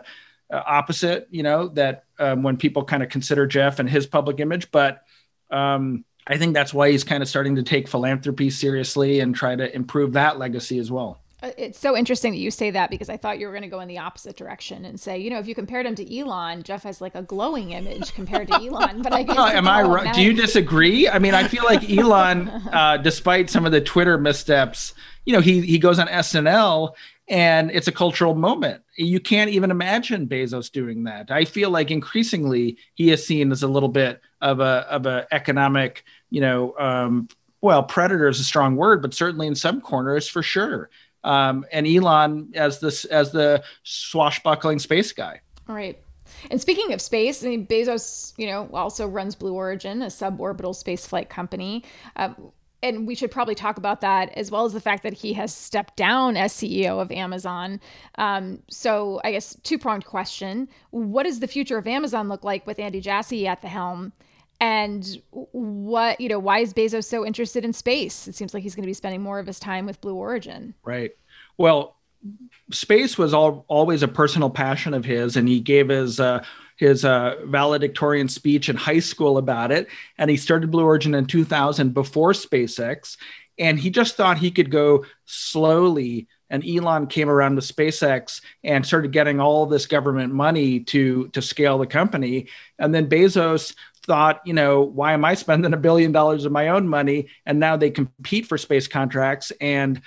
opposite. 0.50 1.26
You 1.30 1.42
know, 1.42 1.68
that 1.68 2.04
um, 2.18 2.42
when 2.42 2.56
people 2.56 2.84
kind 2.84 3.02
of 3.02 3.08
consider 3.08 3.46
Jeff 3.46 3.78
and 3.78 3.88
his 3.88 4.06
public 4.06 4.40
image, 4.40 4.70
but 4.70 5.04
um, 5.50 6.04
I 6.26 6.38
think 6.38 6.54
that's 6.54 6.72
why 6.72 6.90
he's 6.90 7.04
kind 7.04 7.22
of 7.22 7.28
starting 7.28 7.56
to 7.56 7.62
take 7.62 7.88
philanthropy 7.88 8.50
seriously 8.50 9.20
and 9.20 9.34
try 9.34 9.56
to 9.56 9.74
improve 9.74 10.14
that 10.14 10.38
legacy 10.38 10.78
as 10.78 10.90
well. 10.90 11.20
Uh, 11.42 11.50
it's 11.58 11.78
so 11.78 11.94
interesting 11.94 12.32
that 12.32 12.38
you 12.38 12.50
say 12.50 12.70
that 12.70 12.88
because 12.88 13.10
I 13.10 13.18
thought 13.18 13.38
you 13.38 13.46
were 13.46 13.52
going 13.52 13.64
to 13.64 13.68
go 13.68 13.80
in 13.80 13.88
the 13.88 13.98
opposite 13.98 14.34
direction 14.34 14.86
and 14.86 14.98
say, 14.98 15.18
you 15.18 15.28
know, 15.28 15.38
if 15.38 15.46
you 15.46 15.54
compared 15.54 15.84
him 15.84 15.94
to 15.96 16.18
Elon, 16.18 16.62
Jeff 16.62 16.84
has 16.84 17.02
like 17.02 17.14
a 17.14 17.22
glowing 17.22 17.72
image 17.72 18.14
compared 18.14 18.48
to 18.48 18.54
Elon. 18.62 19.02
But 19.02 19.12
I 19.12 19.24
guess 19.24 19.36
oh, 19.38 19.46
am 19.46 19.68
I 19.68 19.82
right? 19.82 20.14
Do 20.14 20.22
you 20.22 20.32
disagree? 20.32 21.06
I 21.06 21.18
mean, 21.18 21.34
I 21.34 21.46
feel 21.46 21.64
like 21.64 21.90
Elon, 21.98 22.48
uh, 22.48 22.96
despite 22.96 23.50
some 23.50 23.66
of 23.66 23.72
the 23.72 23.82
Twitter 23.82 24.16
missteps, 24.16 24.94
you 25.26 25.34
know, 25.34 25.40
he 25.40 25.60
he 25.60 25.78
goes 25.78 25.98
on 25.98 26.06
SNL 26.06 26.94
and 27.28 27.70
it's 27.70 27.88
a 27.88 27.92
cultural 27.92 28.34
moment. 28.34 28.82
You 28.96 29.20
can't 29.20 29.50
even 29.50 29.70
imagine 29.70 30.26
Bezos 30.26 30.70
doing 30.70 31.04
that. 31.04 31.30
I 31.30 31.44
feel 31.44 31.70
like 31.70 31.90
increasingly 31.90 32.78
he 32.94 33.10
is 33.10 33.26
seen 33.26 33.50
as 33.52 33.62
a 33.62 33.68
little 33.68 33.88
bit 33.88 34.20
of 34.44 34.60
a 34.60 34.86
of 34.88 35.06
a 35.06 35.26
economic, 35.32 36.04
you 36.30 36.40
know, 36.40 36.76
um, 36.78 37.28
well, 37.60 37.82
predator 37.82 38.28
is 38.28 38.38
a 38.38 38.44
strong 38.44 38.76
word, 38.76 39.02
but 39.02 39.12
certainly 39.12 39.46
in 39.46 39.54
some 39.56 39.80
corners 39.80 40.28
for 40.28 40.42
sure 40.42 40.90
um, 41.24 41.64
and 41.72 41.86
Elon 41.86 42.50
as 42.54 42.78
this 42.78 43.04
as 43.06 43.32
the 43.32 43.62
swashbuckling 43.82 44.78
space 44.78 45.12
guy. 45.12 45.40
All 45.68 45.74
right. 45.74 45.98
And 46.50 46.60
speaking 46.60 46.92
of 46.92 47.00
space, 47.00 47.44
I 47.44 47.48
mean, 47.48 47.66
Bezos, 47.66 48.34
you 48.36 48.46
know, 48.46 48.68
also 48.72 49.06
runs 49.06 49.34
Blue 49.34 49.54
Origin, 49.54 50.02
a 50.02 50.06
suborbital 50.06 50.74
space 50.74 51.06
flight 51.06 51.28
company. 51.28 51.84
Um, 52.16 52.52
and 52.82 53.06
we 53.06 53.14
should 53.14 53.30
probably 53.30 53.54
talk 53.54 53.78
about 53.78 54.02
that 54.02 54.30
as 54.36 54.50
well 54.50 54.66
as 54.66 54.74
the 54.74 54.80
fact 54.80 55.04
that 55.04 55.14
he 55.14 55.32
has 55.32 55.54
stepped 55.54 55.96
down 55.96 56.36
as 56.36 56.52
CEO 56.52 57.00
of 57.00 57.10
Amazon. 57.10 57.80
Um, 58.16 58.62
so, 58.68 59.22
I 59.24 59.32
guess 59.32 59.56
two 59.62 59.78
pronged 59.78 60.04
question: 60.04 60.68
What 60.90 61.22
does 61.22 61.40
the 61.40 61.46
future 61.46 61.78
of 61.78 61.86
Amazon 61.86 62.28
look 62.28 62.44
like 62.44 62.66
with 62.66 62.78
Andy 62.78 63.00
Jassy 63.00 63.46
at 63.46 63.62
the 63.62 63.68
helm? 63.68 64.12
And 64.60 65.20
what, 65.30 66.20
you 66.20 66.28
know, 66.28 66.38
why 66.38 66.60
is 66.60 66.72
Bezos 66.72 67.04
so 67.04 67.26
interested 67.26 67.64
in 67.64 67.72
space? 67.72 68.28
It 68.28 68.34
seems 68.34 68.54
like 68.54 68.62
he's 68.62 68.74
going 68.74 68.84
to 68.84 68.88
be 68.88 68.94
spending 68.94 69.20
more 69.20 69.38
of 69.38 69.46
his 69.46 69.58
time 69.58 69.86
with 69.86 70.00
Blue 70.00 70.14
Origin. 70.14 70.74
Right. 70.84 71.12
Well, 71.58 71.96
space 72.70 73.18
was 73.18 73.34
all, 73.34 73.64
always 73.68 74.02
a 74.02 74.08
personal 74.08 74.50
passion 74.50 74.94
of 74.94 75.04
his, 75.04 75.36
and 75.36 75.48
he 75.48 75.60
gave 75.60 75.88
his 75.88 76.20
uh, 76.20 76.44
his 76.76 77.04
uh, 77.04 77.36
valedictorian 77.44 78.28
speech 78.28 78.68
in 78.68 78.76
high 78.76 78.98
school 78.98 79.38
about 79.38 79.70
it. 79.70 79.86
And 80.18 80.28
he 80.28 80.36
started 80.36 80.72
Blue 80.72 80.84
Origin 80.84 81.14
in 81.14 81.26
2000 81.26 81.94
before 81.94 82.32
SpaceX, 82.32 83.16
and 83.58 83.78
he 83.78 83.90
just 83.90 84.16
thought 84.16 84.38
he 84.38 84.50
could 84.50 84.70
go 84.70 85.04
slowly. 85.24 86.26
And 86.54 86.64
Elon 86.64 87.08
came 87.08 87.28
around 87.28 87.56
with 87.56 87.64
SpaceX 87.64 88.40
and 88.62 88.86
started 88.86 89.10
getting 89.10 89.40
all 89.40 89.66
this 89.66 89.86
government 89.86 90.32
money 90.32 90.78
to 90.84 91.26
to 91.30 91.42
scale 91.42 91.78
the 91.78 91.86
company. 91.88 92.46
And 92.78 92.94
then 92.94 93.08
Bezos 93.08 93.74
thought, 94.06 94.40
you 94.44 94.52
know, 94.52 94.82
why 94.82 95.14
am 95.14 95.24
I 95.24 95.34
spending 95.34 95.74
a 95.74 95.76
billion 95.76 96.12
dollars 96.12 96.44
of 96.44 96.52
my 96.52 96.68
own 96.68 96.86
money? 96.86 97.26
And 97.44 97.58
now 97.58 97.76
they 97.76 97.90
compete 97.90 98.46
for 98.46 98.56
space 98.56 98.86
contracts 98.86 99.50
and 99.60 100.00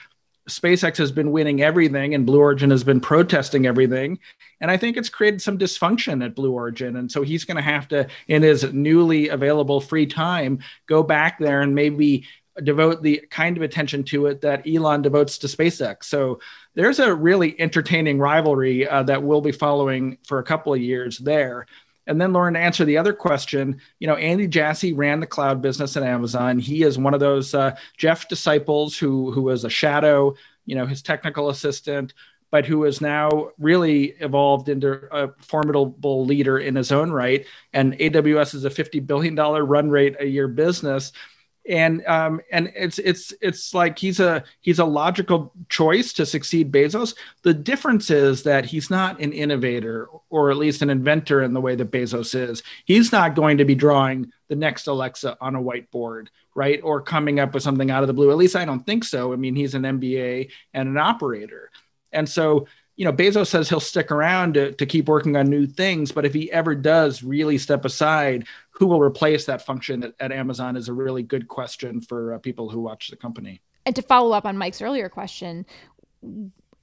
SpaceX 0.47 0.95
has 0.95 1.11
been 1.11 1.31
winning 1.33 1.61
everything 1.61 2.15
and 2.15 2.25
Blue 2.25 2.39
Origin 2.39 2.71
has 2.71 2.85
been 2.85 3.01
protesting 3.01 3.65
everything. 3.65 4.19
And 4.61 4.71
I 4.71 4.77
think 4.77 4.95
it's 4.95 5.09
created 5.09 5.41
some 5.41 5.57
dysfunction 5.57 6.23
at 6.23 6.33
Blue 6.33 6.53
Origin. 6.53 6.95
And 6.95 7.11
so 7.11 7.23
he's 7.23 7.43
going 7.43 7.57
to 7.57 7.63
have 7.63 7.89
to, 7.89 8.07
in 8.29 8.41
his 8.41 8.71
newly 8.71 9.27
available 9.27 9.81
free 9.81 10.05
time, 10.05 10.59
go 10.87 11.03
back 11.03 11.39
there 11.39 11.61
and 11.61 11.75
maybe 11.75 12.25
devote 12.63 13.01
the 13.01 13.25
kind 13.29 13.57
of 13.57 13.63
attention 13.63 14.03
to 14.03 14.25
it 14.27 14.41
that 14.41 14.67
Elon 14.67 15.01
devotes 15.01 15.37
to 15.39 15.47
SpaceX. 15.47 16.05
So 16.05 16.39
there's 16.75 16.99
a 16.99 17.13
really 17.13 17.59
entertaining 17.59 18.19
rivalry 18.19 18.87
uh, 18.87 19.03
that 19.03 19.23
we'll 19.23 19.41
be 19.41 19.51
following 19.51 20.17
for 20.25 20.39
a 20.39 20.43
couple 20.43 20.73
of 20.73 20.81
years 20.81 21.17
there. 21.17 21.65
And 22.07 22.21
then, 22.21 22.31
Lauren, 22.31 22.53
to 22.53 22.59
answer 22.59 22.85
the 22.85 22.97
other 22.97 23.13
question, 23.13 23.81
you 23.99 24.07
know, 24.07 24.15
Andy 24.15 24.47
Jassy 24.47 24.93
ran 24.93 25.19
the 25.19 25.27
cloud 25.27 25.61
business 25.61 25.97
at 25.97 26.03
Amazon. 26.03 26.57
He 26.57 26.83
is 26.83 26.97
one 26.97 27.13
of 27.13 27.19
those 27.19 27.53
uh, 27.53 27.75
Jeff 27.97 28.29
disciples 28.29 28.97
who 28.97 29.31
who 29.31 29.41
was 29.41 29.65
a 29.65 29.69
shadow, 29.69 30.35
you 30.65 30.75
know, 30.75 30.85
his 30.85 31.01
technical 31.01 31.49
assistant, 31.49 32.13
but 32.49 32.65
who 32.65 32.83
has 32.83 33.01
now 33.01 33.49
really 33.59 34.15
evolved 34.19 34.69
into 34.69 35.01
a 35.11 35.29
formidable 35.39 36.25
leader 36.25 36.59
in 36.59 36.75
his 36.75 36.91
own 36.91 37.11
right. 37.11 37.45
And 37.73 37.93
AWS 37.97 38.55
is 38.55 38.65
a 38.65 38.69
$50 38.69 39.05
billion 39.05 39.35
run 39.35 39.89
rate 39.89 40.15
a 40.19 40.25
year 40.25 40.47
business 40.47 41.11
and 41.67 42.05
um, 42.05 42.41
and 42.51 42.71
it's 42.75 42.97
it's 42.99 43.33
it's 43.41 43.73
like 43.73 43.99
he's 43.99 44.19
a 44.19 44.43
he's 44.61 44.79
a 44.79 44.85
logical 44.85 45.53
choice 45.69 46.13
to 46.13 46.25
succeed 46.25 46.71
Bezos. 46.71 47.15
The 47.43 47.53
difference 47.53 48.09
is 48.09 48.43
that 48.43 48.65
he's 48.65 48.89
not 48.89 49.19
an 49.19 49.33
innovator 49.33 50.07
or 50.29 50.49
at 50.49 50.57
least 50.57 50.81
an 50.81 50.89
inventor 50.89 51.43
in 51.43 51.53
the 51.53 51.61
way 51.61 51.75
that 51.75 51.91
Bezos 51.91 52.35
is. 52.35 52.63
He's 52.85 53.11
not 53.11 53.35
going 53.35 53.57
to 53.57 53.65
be 53.65 53.75
drawing 53.75 54.31
the 54.47 54.55
next 54.55 54.87
Alexa 54.87 55.37
on 55.41 55.55
a 55.55 55.61
whiteboard, 55.61 56.27
right? 56.55 56.79
Or 56.83 57.01
coming 57.01 57.39
up 57.39 57.53
with 57.53 57.63
something 57.63 57.91
out 57.91 58.03
of 58.03 58.07
the 58.07 58.13
blue. 58.13 58.31
At 58.31 58.37
least 58.37 58.55
I 58.55 58.65
don't 58.65 58.85
think 58.85 59.03
so. 59.03 59.33
I 59.33 59.35
mean, 59.35 59.55
he's 59.55 59.75
an 59.75 59.83
MBA 59.83 60.51
and 60.73 60.89
an 60.89 60.97
operator, 60.97 61.69
and 62.11 62.27
so 62.27 62.67
you 62.97 63.05
know, 63.05 63.13
Bezos 63.13 63.47
says 63.47 63.69
he'll 63.69 63.79
stick 63.79 64.11
around 64.11 64.55
to, 64.55 64.71
to 64.73 64.85
keep 64.85 65.07
working 65.07 65.37
on 65.37 65.47
new 65.47 65.67
things, 65.67 66.11
but 66.11 66.25
if 66.25 66.33
he 66.33 66.51
ever 66.51 66.73
does 66.73 67.23
really 67.23 67.59
step 67.59 67.85
aside, 67.85 68.47
who 68.71 68.87
will 68.87 68.99
replace 68.99 69.45
that 69.45 69.61
function 69.61 70.03
at, 70.03 70.13
at 70.19 70.31
Amazon 70.31 70.75
is 70.75 70.89
a 70.89 70.93
really 70.93 71.21
good 71.21 71.47
question 71.47 72.01
for 72.01 72.33
uh, 72.33 72.39
people 72.39 72.69
who 72.69 72.81
watch 72.81 73.09
the 73.09 73.15
company. 73.15 73.61
And 73.85 73.95
to 73.95 74.01
follow 74.01 74.31
up 74.33 74.45
on 74.45 74.57
Mike's 74.57 74.81
earlier 74.81 75.09
question, 75.09 75.65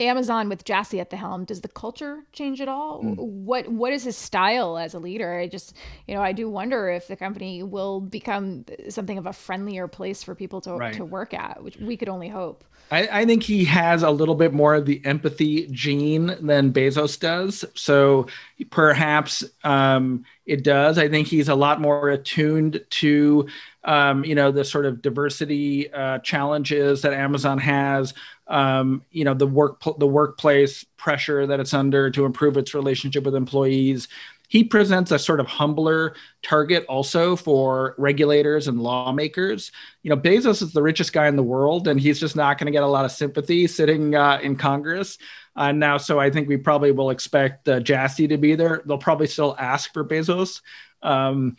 Amazon 0.00 0.48
with 0.48 0.64
Jassy 0.64 0.98
at 0.98 1.10
the 1.10 1.16
helm, 1.16 1.44
does 1.44 1.60
the 1.60 1.68
culture 1.68 2.24
change 2.32 2.60
at 2.60 2.68
all? 2.68 3.02
Mm. 3.02 3.16
What 3.16 3.68
what 3.68 3.92
is 3.92 4.04
his 4.04 4.16
style 4.16 4.76
as 4.76 4.94
a 4.94 4.98
leader? 4.98 5.38
I 5.38 5.46
just 5.46 5.76
you 6.08 6.14
know 6.14 6.22
I 6.22 6.32
do 6.32 6.50
wonder 6.50 6.88
if 6.88 7.06
the 7.06 7.16
company 7.16 7.62
will 7.62 8.00
become 8.00 8.64
something 8.88 9.18
of 9.18 9.26
a 9.26 9.32
friendlier 9.32 9.86
place 9.86 10.22
for 10.22 10.34
people 10.34 10.60
to 10.62 10.74
right. 10.74 10.94
to 10.94 11.04
work 11.04 11.32
at, 11.32 11.62
which 11.62 11.76
we 11.76 11.96
could 11.96 12.08
only 12.08 12.28
hope. 12.28 12.64
I, 12.90 13.08
I, 13.20 13.24
think 13.24 13.42
he 13.42 13.64
has 13.64 14.02
a 14.02 14.10
little 14.10 14.34
bit 14.34 14.52
more 14.52 14.74
of 14.74 14.84
the 14.84 15.00
empathy 15.06 15.68
gene 15.70 16.36
than 16.40 16.70
Bezos 16.70 17.18
does. 17.18 17.64
So 17.74 18.26
perhaps 18.70 19.42
um, 19.64 20.24
it 20.46 20.62
does. 20.62 20.98
I 20.98 21.08
think 21.08 21.28
he's 21.28 21.48
a 21.48 21.54
lot 21.54 21.80
more 21.80 22.10
attuned 22.10 22.84
to, 22.90 23.48
um, 23.84 24.24
you 24.24 24.34
know, 24.34 24.50
the 24.50 24.64
sort 24.64 24.84
of 24.84 25.00
diversity 25.00 25.92
uh, 25.92 26.18
challenges 26.18 27.02
that 27.02 27.14
Amazon 27.14 27.58
has. 27.58 28.12
Um, 28.46 29.02
you 29.10 29.24
know, 29.24 29.32
the 29.32 29.46
work 29.46 29.82
the 29.98 30.06
workplace 30.06 30.84
pressure 30.98 31.46
that 31.46 31.60
it's 31.60 31.72
under 31.72 32.10
to 32.10 32.26
improve 32.26 32.58
its 32.58 32.74
relationship 32.74 33.24
with 33.24 33.34
employees 33.34 34.08
he 34.54 34.62
presents 34.62 35.10
a 35.10 35.18
sort 35.18 35.40
of 35.40 35.48
humbler 35.48 36.14
target 36.44 36.86
also 36.88 37.34
for 37.34 37.96
regulators 37.98 38.68
and 38.68 38.80
lawmakers. 38.80 39.72
You 40.04 40.10
know, 40.10 40.16
Bezos 40.16 40.62
is 40.62 40.72
the 40.72 40.80
richest 40.80 41.12
guy 41.12 41.26
in 41.26 41.34
the 41.34 41.42
world, 41.42 41.88
and 41.88 42.00
he's 42.00 42.20
just 42.20 42.36
not 42.36 42.56
going 42.56 42.66
to 42.66 42.70
get 42.70 42.84
a 42.84 42.86
lot 42.86 43.04
of 43.04 43.10
sympathy 43.10 43.66
sitting 43.66 44.14
uh, 44.14 44.38
in 44.40 44.54
Congress. 44.54 45.18
Uh, 45.56 45.72
now, 45.72 45.96
so 45.96 46.20
I 46.20 46.30
think 46.30 46.48
we 46.48 46.56
probably 46.56 46.92
will 46.92 47.10
expect 47.10 47.68
uh, 47.68 47.80
Jassy 47.80 48.28
to 48.28 48.38
be 48.38 48.54
there. 48.54 48.80
They'll 48.86 48.96
probably 48.96 49.26
still 49.26 49.56
ask 49.58 49.92
for 49.92 50.04
Bezos. 50.04 50.60
Um, 51.02 51.56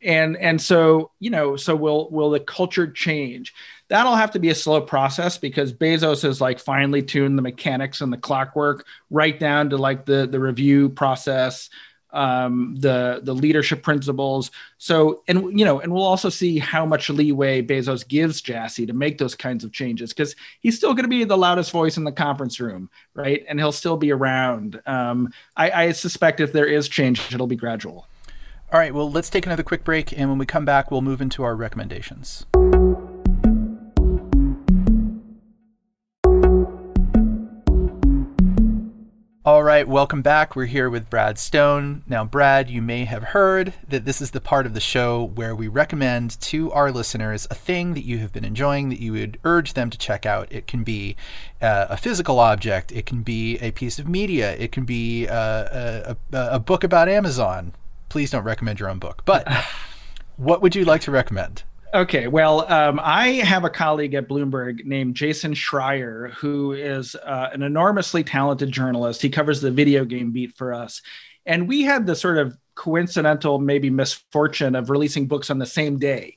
and 0.00 0.36
and 0.36 0.62
so 0.62 1.10
you 1.18 1.30
know 1.30 1.56
so 1.56 1.74
will 1.74 2.08
will 2.10 2.28
the 2.28 2.38
culture 2.38 2.86
change 2.86 3.54
that'll 3.88 4.14
have 4.14 4.30
to 4.30 4.38
be 4.38 4.50
a 4.50 4.54
slow 4.54 4.78
process 4.78 5.38
because 5.38 5.72
bezos 5.72 6.22
has 6.22 6.38
like 6.38 6.60
finely 6.60 7.02
tuned 7.02 7.38
the 7.38 7.42
mechanics 7.42 8.02
and 8.02 8.12
the 8.12 8.18
clockwork 8.18 8.84
right 9.08 9.40
down 9.40 9.70
to 9.70 9.78
like 9.78 10.04
the 10.04 10.26
the 10.26 10.38
review 10.38 10.90
process 10.90 11.70
um, 12.16 12.74
the 12.78 13.20
the 13.22 13.34
leadership 13.34 13.82
principles. 13.82 14.50
So, 14.78 15.22
and 15.28 15.58
you 15.58 15.64
know, 15.64 15.80
and 15.80 15.92
we'll 15.92 16.02
also 16.02 16.30
see 16.30 16.58
how 16.58 16.86
much 16.86 17.10
leeway 17.10 17.62
Bezos 17.62 18.06
gives 18.06 18.40
Jassy 18.40 18.86
to 18.86 18.92
make 18.92 19.18
those 19.18 19.34
kinds 19.34 19.62
of 19.62 19.72
changes 19.72 20.12
because 20.12 20.34
he's 20.60 20.76
still 20.76 20.94
going 20.94 21.04
to 21.04 21.08
be 21.08 21.24
the 21.24 21.36
loudest 21.36 21.70
voice 21.70 21.96
in 21.96 22.04
the 22.04 22.12
conference 22.12 22.58
room, 22.58 22.88
right? 23.14 23.44
And 23.48 23.58
he'll 23.58 23.72
still 23.72 23.96
be 23.96 24.10
around. 24.10 24.80
Um, 24.86 25.32
I, 25.56 25.70
I 25.70 25.92
suspect 25.92 26.40
if 26.40 26.52
there 26.52 26.66
is 26.66 26.88
change, 26.88 27.32
it'll 27.34 27.46
be 27.46 27.56
gradual. 27.56 28.08
All 28.72 28.80
right. 28.80 28.92
Well, 28.92 29.10
let's 29.10 29.30
take 29.30 29.46
another 29.46 29.62
quick 29.62 29.84
break, 29.84 30.18
and 30.18 30.28
when 30.28 30.38
we 30.38 30.46
come 30.46 30.64
back, 30.64 30.90
we'll 30.90 31.02
move 31.02 31.20
into 31.20 31.44
our 31.44 31.54
recommendations. 31.54 32.46
All 39.46 39.62
right, 39.62 39.86
welcome 39.86 40.22
back. 40.22 40.56
We're 40.56 40.66
here 40.66 40.90
with 40.90 41.08
Brad 41.08 41.38
Stone. 41.38 42.02
Now, 42.08 42.24
Brad, 42.24 42.68
you 42.68 42.82
may 42.82 43.04
have 43.04 43.22
heard 43.22 43.74
that 43.88 44.04
this 44.04 44.20
is 44.20 44.32
the 44.32 44.40
part 44.40 44.66
of 44.66 44.74
the 44.74 44.80
show 44.80 45.22
where 45.22 45.54
we 45.54 45.68
recommend 45.68 46.40
to 46.40 46.72
our 46.72 46.90
listeners 46.90 47.46
a 47.48 47.54
thing 47.54 47.94
that 47.94 48.04
you 48.04 48.18
have 48.18 48.32
been 48.32 48.44
enjoying 48.44 48.88
that 48.88 48.98
you 48.98 49.12
would 49.12 49.38
urge 49.44 49.74
them 49.74 49.88
to 49.88 49.96
check 49.96 50.26
out. 50.26 50.50
It 50.50 50.66
can 50.66 50.82
be 50.82 51.14
uh, 51.62 51.86
a 51.90 51.96
physical 51.96 52.40
object, 52.40 52.90
it 52.90 53.06
can 53.06 53.22
be 53.22 53.56
a 53.58 53.70
piece 53.70 54.00
of 54.00 54.08
media, 54.08 54.56
it 54.56 54.72
can 54.72 54.84
be 54.84 55.28
uh, 55.28 55.36
a, 55.70 56.16
a, 56.32 56.48
a 56.54 56.58
book 56.58 56.82
about 56.82 57.08
Amazon. 57.08 57.72
Please 58.08 58.32
don't 58.32 58.42
recommend 58.42 58.80
your 58.80 58.90
own 58.90 58.98
book. 58.98 59.22
But 59.24 59.46
what 60.36 60.60
would 60.60 60.74
you 60.74 60.84
like 60.84 61.02
to 61.02 61.12
recommend? 61.12 61.62
Okay, 61.94 62.26
well, 62.26 62.70
um, 62.70 63.00
I 63.02 63.28
have 63.28 63.64
a 63.64 63.70
colleague 63.70 64.14
at 64.14 64.28
Bloomberg 64.28 64.84
named 64.84 65.14
Jason 65.14 65.54
Schreier, 65.54 66.32
who 66.34 66.72
is 66.72 67.14
uh, 67.14 67.48
an 67.52 67.62
enormously 67.62 68.24
talented 68.24 68.72
journalist. 68.72 69.22
He 69.22 69.30
covers 69.30 69.60
the 69.60 69.70
video 69.70 70.04
game 70.04 70.32
beat 70.32 70.56
for 70.56 70.74
us. 70.74 71.00
And 71.46 71.68
we 71.68 71.82
had 71.82 72.06
the 72.06 72.16
sort 72.16 72.38
of 72.38 72.58
coincidental, 72.74 73.58
maybe 73.58 73.88
misfortune 73.88 74.74
of 74.74 74.90
releasing 74.90 75.28
books 75.28 75.48
on 75.48 75.58
the 75.58 75.66
same 75.66 75.98
day. 75.98 76.36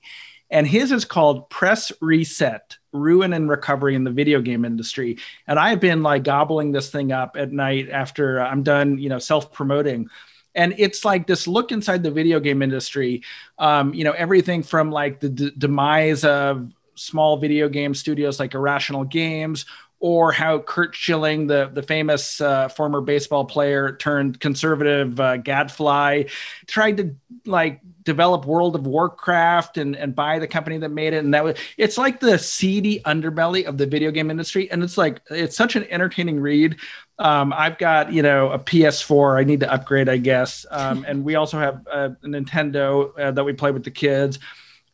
And 0.51 0.67
his 0.67 0.91
is 0.91 1.03
called 1.03 1.49
Press 1.49 1.91
Reset 1.99 2.77
Ruin 2.91 3.33
and 3.33 3.49
Recovery 3.49 3.95
in 3.95 4.03
the 4.03 4.11
Video 4.11 4.41
Game 4.41 4.65
Industry. 4.65 5.17
And 5.47 5.59
I've 5.59 5.79
been 5.79 6.03
like 6.03 6.23
gobbling 6.23 6.71
this 6.71 6.89
thing 6.89 7.11
up 7.11 7.35
at 7.37 7.51
night 7.51 7.89
after 7.89 8.39
I'm 8.39 8.63
done, 8.63 8.97
you 8.97 9.09
know, 9.09 9.19
self 9.19 9.51
promoting 9.51 10.09
and 10.55 10.73
it's 10.77 11.05
like 11.05 11.27
this 11.27 11.47
look 11.47 11.71
inside 11.71 12.03
the 12.03 12.11
video 12.11 12.39
game 12.39 12.61
industry 12.61 13.21
um, 13.57 13.93
you 13.93 14.03
know 14.03 14.11
everything 14.13 14.63
from 14.63 14.91
like 14.91 15.19
the 15.19 15.29
d- 15.29 15.51
demise 15.57 16.23
of 16.23 16.71
small 16.95 17.37
video 17.37 17.69
game 17.69 17.93
studios 17.93 18.39
like 18.39 18.53
irrational 18.53 19.03
games 19.03 19.65
or 19.99 20.31
how 20.31 20.59
Curt 20.59 20.95
Schilling, 20.95 21.47
the, 21.47 21.69
the 21.73 21.83
famous 21.83 22.39
uh, 22.39 22.69
former 22.69 23.01
baseball 23.01 23.45
player 23.45 23.95
turned 23.97 24.39
conservative 24.39 25.19
uh, 25.19 25.37
gadfly, 25.37 26.23
tried 26.67 26.97
to 26.97 27.15
like 27.45 27.81
develop 28.03 28.45
World 28.45 28.75
of 28.75 28.87
Warcraft 28.87 29.77
and, 29.77 29.95
and 29.95 30.15
buy 30.15 30.39
the 30.39 30.47
company 30.47 30.77
that 30.77 30.89
made 30.89 31.13
it. 31.13 31.23
And 31.23 31.33
that 31.33 31.43
was 31.43 31.57
it's 31.77 31.97
like 31.97 32.19
the 32.19 32.39
seedy 32.39 33.01
underbelly 33.01 33.65
of 33.65 33.77
the 33.77 33.85
video 33.85 34.09
game 34.11 34.31
industry. 34.31 34.71
And 34.71 34.83
it's 34.83 34.97
like 34.97 35.21
it's 35.29 35.57
such 35.57 35.75
an 35.75 35.85
entertaining 35.89 36.39
read. 36.39 36.77
Um, 37.17 37.51
I've 37.51 37.77
got 37.77 38.13
you 38.13 38.21
know 38.21 38.51
a 38.51 38.59
PS4. 38.59 39.39
I 39.39 39.43
need 39.43 39.59
to 39.59 39.71
upgrade, 39.71 40.07
I 40.07 40.17
guess. 40.17 40.65
Um, 40.71 41.05
and 41.07 41.25
we 41.25 41.35
also 41.35 41.59
have 41.59 41.85
a, 41.91 42.05
a 42.23 42.27
Nintendo 42.27 43.11
uh, 43.19 43.31
that 43.31 43.43
we 43.43 43.51
play 43.51 43.71
with 43.71 43.83
the 43.83 43.91
kids. 43.91 44.39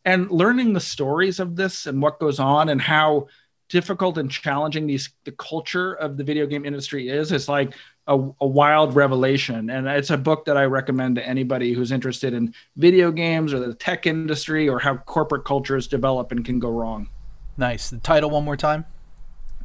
And 0.04 0.30
learning 0.30 0.72
the 0.72 0.80
stories 0.80 1.40
of 1.40 1.56
this 1.56 1.86
and 1.86 2.00
what 2.00 2.20
goes 2.20 2.38
on 2.38 2.68
and 2.68 2.80
how 2.80 3.26
difficult 3.68 4.18
and 4.18 4.30
challenging 4.30 4.86
these 4.86 5.10
the 5.24 5.32
culture 5.32 5.94
of 5.94 6.16
the 6.16 6.24
video 6.24 6.46
game 6.46 6.64
industry 6.64 7.08
is 7.08 7.32
it's 7.32 7.48
like 7.48 7.74
a, 8.06 8.14
a, 8.40 8.46
wild 8.46 8.94
revelation. 8.94 9.70
And 9.70 9.88
it's 9.88 10.10
a 10.10 10.16
book 10.16 10.44
that 10.44 10.56
i 10.56 10.64
recommend 10.64 11.16
to 11.16 11.26
anybody 11.26 11.72
who's 11.72 11.90
interested 11.90 12.32
in 12.34 12.54
video 12.76 13.10
games 13.10 13.52
or 13.52 13.58
the 13.58 13.74
tech 13.74 14.06
industry 14.06 14.68
or 14.68 14.78
how 14.78 14.96
corporate 14.98 15.44
cultures 15.44 15.86
develop 15.88 16.30
and 16.32 16.44
can 16.44 16.58
go 16.58 16.70
wrong. 16.70 17.08
Nice. 17.56 17.90
The 17.90 17.98
title 17.98 18.30
one 18.30 18.44
more 18.44 18.56
time? 18.56 18.84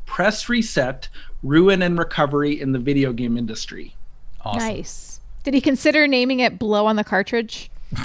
Press 0.06 0.50
reset 0.50 1.08
ruin 1.44 1.82
and 1.82 1.98
recovery 1.98 2.60
in 2.60 2.72
the 2.72 2.80
video 2.80 3.14
game 3.14 3.38
industry. 3.38 3.96
Awesome. 4.44 4.68
nice. 4.68 5.22
Did 5.44 5.54
he 5.54 5.62
consider 5.62 6.08
naming 6.08 6.40
it 6.40 6.58
blow 6.58 6.86
on 6.86 6.96
the 6.96 7.04
cartridge 7.04 7.70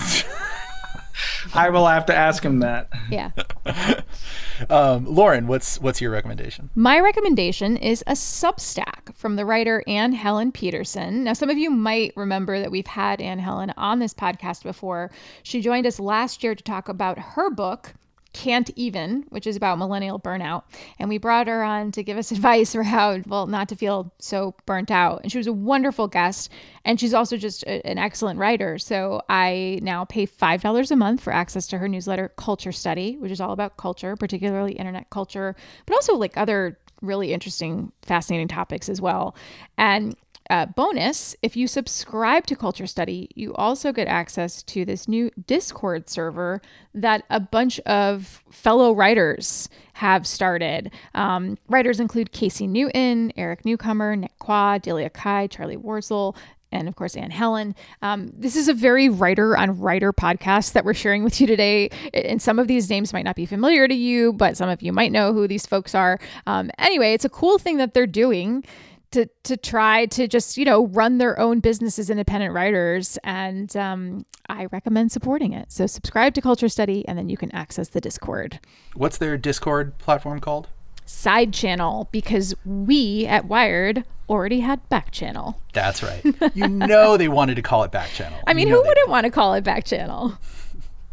I 1.56 1.70
will 1.70 1.86
have 1.86 2.06
to 2.06 2.14
ask 2.14 2.44
him 2.44 2.60
that. 2.60 2.88
Yeah. 3.10 3.30
um, 4.70 5.04
Lauren, 5.06 5.46
what's 5.46 5.80
what's 5.80 6.00
your 6.00 6.10
recommendation? 6.10 6.70
My 6.74 7.00
recommendation 7.00 7.76
is 7.76 8.02
a 8.06 8.12
Substack 8.12 9.14
from 9.14 9.36
the 9.36 9.44
writer 9.44 9.82
Anne 9.86 10.12
Helen 10.12 10.52
Petersen. 10.52 11.24
Now, 11.24 11.32
some 11.32 11.50
of 11.50 11.58
you 11.58 11.70
might 11.70 12.12
remember 12.16 12.60
that 12.60 12.70
we've 12.70 12.86
had 12.86 13.20
Anne 13.20 13.38
Helen 13.38 13.72
on 13.76 13.98
this 13.98 14.14
podcast 14.14 14.62
before. 14.62 15.10
She 15.42 15.60
joined 15.60 15.86
us 15.86 16.00
last 16.00 16.42
year 16.42 16.54
to 16.54 16.62
talk 16.62 16.88
about 16.88 17.18
her 17.18 17.50
book, 17.50 17.94
can't 18.36 18.70
Even, 18.76 19.24
which 19.30 19.46
is 19.46 19.56
about 19.56 19.78
millennial 19.78 20.20
burnout. 20.20 20.64
And 20.98 21.08
we 21.08 21.16
brought 21.16 21.46
her 21.46 21.64
on 21.64 21.90
to 21.92 22.02
give 22.02 22.18
us 22.18 22.30
advice 22.36 22.72
for 22.72 22.82
how, 22.82 23.20
well, 23.26 23.46
not 23.46 23.70
to 23.70 23.76
feel 23.76 24.12
so 24.18 24.54
burnt 24.66 24.90
out. 24.90 25.22
And 25.22 25.32
she 25.32 25.38
was 25.38 25.46
a 25.46 25.52
wonderful 25.52 26.06
guest. 26.06 26.52
And 26.84 27.00
she's 27.00 27.14
also 27.14 27.38
just 27.38 27.62
a, 27.62 27.84
an 27.86 27.96
excellent 27.96 28.38
writer. 28.38 28.78
So 28.78 29.22
I 29.30 29.78
now 29.82 30.04
pay 30.04 30.26
$5 30.26 30.90
a 30.90 30.96
month 30.96 31.22
for 31.22 31.32
access 31.32 31.66
to 31.68 31.78
her 31.78 31.88
newsletter, 31.88 32.28
Culture 32.36 32.72
Study, 32.72 33.16
which 33.16 33.32
is 33.32 33.40
all 33.40 33.52
about 33.52 33.78
culture, 33.78 34.16
particularly 34.16 34.72
internet 34.72 35.08
culture, 35.08 35.56
but 35.86 35.94
also 35.94 36.14
like 36.14 36.36
other 36.36 36.78
really 37.00 37.32
interesting, 37.32 37.90
fascinating 38.02 38.48
topics 38.48 38.88
as 38.88 39.00
well. 39.00 39.34
And 39.78 40.14
uh, 40.50 40.66
bonus, 40.66 41.34
if 41.42 41.56
you 41.56 41.66
subscribe 41.66 42.46
to 42.46 42.56
Culture 42.56 42.86
Study, 42.86 43.28
you 43.34 43.54
also 43.54 43.92
get 43.92 44.08
access 44.08 44.62
to 44.64 44.84
this 44.84 45.08
new 45.08 45.30
Discord 45.46 46.08
server 46.08 46.60
that 46.94 47.24
a 47.30 47.40
bunch 47.40 47.80
of 47.80 48.42
fellow 48.50 48.92
writers 48.92 49.68
have 49.94 50.26
started. 50.26 50.90
Um, 51.14 51.58
writers 51.68 52.00
include 52.00 52.32
Casey 52.32 52.66
Newton, 52.66 53.32
Eric 53.36 53.64
Newcomer, 53.64 54.16
Nick 54.16 54.38
Quah, 54.38 54.78
Delia 54.80 55.10
Cai, 55.10 55.46
Charlie 55.46 55.76
Warzel, 55.76 56.36
and 56.72 56.88
of 56.88 56.96
course 56.96 57.16
Anne 57.16 57.30
Helen. 57.30 57.74
Um, 58.02 58.32
this 58.36 58.56
is 58.56 58.68
a 58.68 58.74
very 58.74 59.08
writer 59.08 59.56
on 59.56 59.78
writer 59.80 60.12
podcast 60.12 60.72
that 60.72 60.84
we're 60.84 60.94
sharing 60.94 61.24
with 61.24 61.40
you 61.40 61.46
today. 61.46 61.90
And 62.12 62.40
some 62.40 62.58
of 62.58 62.68
these 62.68 62.90
names 62.90 63.12
might 63.12 63.24
not 63.24 63.36
be 63.36 63.46
familiar 63.46 63.88
to 63.88 63.94
you, 63.94 64.32
but 64.32 64.56
some 64.56 64.68
of 64.68 64.82
you 64.82 64.92
might 64.92 65.12
know 65.12 65.32
who 65.32 65.48
these 65.48 65.66
folks 65.66 65.94
are. 65.94 66.18
Um, 66.46 66.70
anyway, 66.78 67.14
it's 67.14 67.24
a 67.24 67.30
cool 67.30 67.58
thing 67.58 67.78
that 67.78 67.94
they're 67.94 68.06
doing 68.06 68.64
to 69.12 69.26
to 69.44 69.56
try 69.56 70.06
to 70.06 70.28
just 70.28 70.56
you 70.56 70.64
know 70.64 70.86
run 70.88 71.18
their 71.18 71.38
own 71.38 71.60
business 71.60 71.98
as 71.98 72.10
independent 72.10 72.52
writers. 72.52 73.18
And 73.24 73.74
um, 73.76 74.26
i 74.48 74.66
recommend 74.66 75.12
supporting 75.12 75.52
it. 75.52 75.72
So 75.72 75.86
subscribe 75.86 76.34
to 76.34 76.40
culture 76.40 76.68
study 76.68 77.06
and 77.08 77.18
then 77.18 77.28
you 77.28 77.36
can 77.36 77.50
access 77.52 77.88
the 77.88 78.00
discord. 78.00 78.60
What's 78.94 79.18
their 79.18 79.36
discord 79.36 79.98
platform 79.98 80.40
called? 80.40 80.68
Side 81.04 81.52
channel 81.52 82.08
because 82.10 82.54
we 82.64 83.26
at 83.26 83.46
wired 83.46 84.04
already 84.28 84.60
had 84.60 84.86
back 84.88 85.12
channel. 85.12 85.60
That's 85.72 86.02
right. 86.02 86.22
You 86.54 86.68
know 86.68 87.16
they 87.16 87.28
wanted 87.28 87.56
to 87.56 87.62
call 87.62 87.84
it 87.84 87.92
back 87.92 88.10
channel. 88.10 88.38
I 88.46 88.54
mean 88.54 88.68
you 88.68 88.74
know 88.74 88.82
who 88.82 88.88
wouldn't 88.88 89.08
want 89.08 89.24
to 89.24 89.30
call 89.30 89.54
it 89.54 89.64
back 89.64 89.84
channel? 89.84 90.38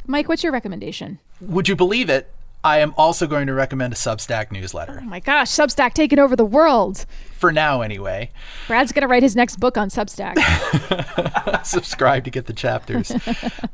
Mike 0.08 0.28
what's 0.28 0.44
your 0.44 0.52
recommendation? 0.52 1.20
Would 1.42 1.68
you 1.68 1.76
believe 1.76 2.10
it 2.10 2.32
I 2.66 2.80
am 2.80 2.94
also 2.98 3.28
going 3.28 3.48
to 3.48 3.54
recommend 3.54 3.92
a 3.92 3.96
Substack 3.96 4.52
newsletter. 4.52 5.00
Oh 5.02 5.06
my 5.06 5.20
gosh, 5.20 5.50
Substack 5.50 5.94
taking 5.94 6.18
over 6.18 6.36
the 6.36 6.46
world. 6.46 7.06
For 7.36 7.52
now, 7.52 7.82
anyway. 7.82 8.32
Brad's 8.68 8.94
going 8.94 9.02
to 9.02 9.08
write 9.10 9.22
his 9.22 9.36
next 9.36 9.58
book 9.58 9.78
on 9.78 9.90
Substack. 9.90 10.36
Subscribe 11.66 12.24
to 12.24 12.30
get 12.30 12.46
the 12.46 12.54
chapters. 12.54 13.12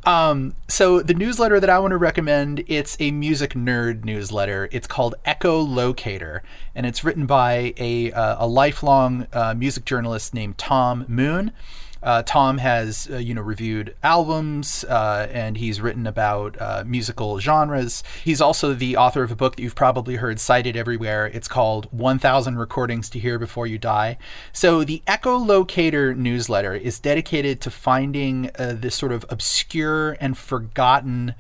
um, 0.05 0.55
so 0.67 1.01
the 1.03 1.13
newsletter 1.13 1.59
that 1.59 1.69
I 1.69 1.77
want 1.77 1.91
to 1.91 1.97
recommend, 1.97 2.63
it's 2.67 2.97
a 2.99 3.11
music 3.11 3.53
nerd 3.53 4.05
newsletter. 4.05 4.69
It's 4.71 4.87
called 4.87 5.13
Echo 5.23 5.59
Locator, 5.59 6.41
and 6.73 6.87
it's 6.87 7.03
written 7.03 7.27
by 7.27 7.75
a, 7.77 8.11
uh, 8.11 8.43
a 8.43 8.47
lifelong 8.47 9.27
uh, 9.33 9.53
music 9.53 9.85
journalist 9.85 10.33
named 10.33 10.57
Tom 10.57 11.05
Moon. 11.07 11.51
Uh, 12.01 12.23
Tom 12.23 12.57
has, 12.57 13.09
uh, 13.11 13.17
you 13.17 13.33
know, 13.33 13.41
reviewed 13.41 13.95
albums 14.03 14.83
uh, 14.85 15.27
and 15.31 15.57
he's 15.57 15.81
written 15.81 16.07
about 16.07 16.59
uh, 16.61 16.83
musical 16.85 17.39
genres. 17.39 18.03
He's 18.23 18.41
also 18.41 18.73
the 18.73 18.97
author 18.97 19.23
of 19.23 19.31
a 19.31 19.35
book 19.35 19.55
that 19.55 19.61
you've 19.63 19.75
probably 19.75 20.15
heard 20.15 20.39
cited 20.39 20.77
everywhere. 20.77 21.27
It's 21.27 21.47
called 21.47 21.87
1000 21.91 22.57
Recordings 22.57 23.09
to 23.11 23.19
Hear 23.19 23.37
Before 23.37 23.67
You 23.67 23.77
Die. 23.77 24.17
So 24.53 24.83
the 24.83 25.01
Echolocator 25.07 26.15
newsletter 26.15 26.73
is 26.73 26.99
dedicated 26.99 27.61
to 27.61 27.71
finding 27.71 28.51
uh, 28.57 28.75
this 28.77 28.95
sort 28.95 29.11
of 29.11 29.25
obscure 29.29 30.17
and 30.19 30.37
forgotten 30.37 31.35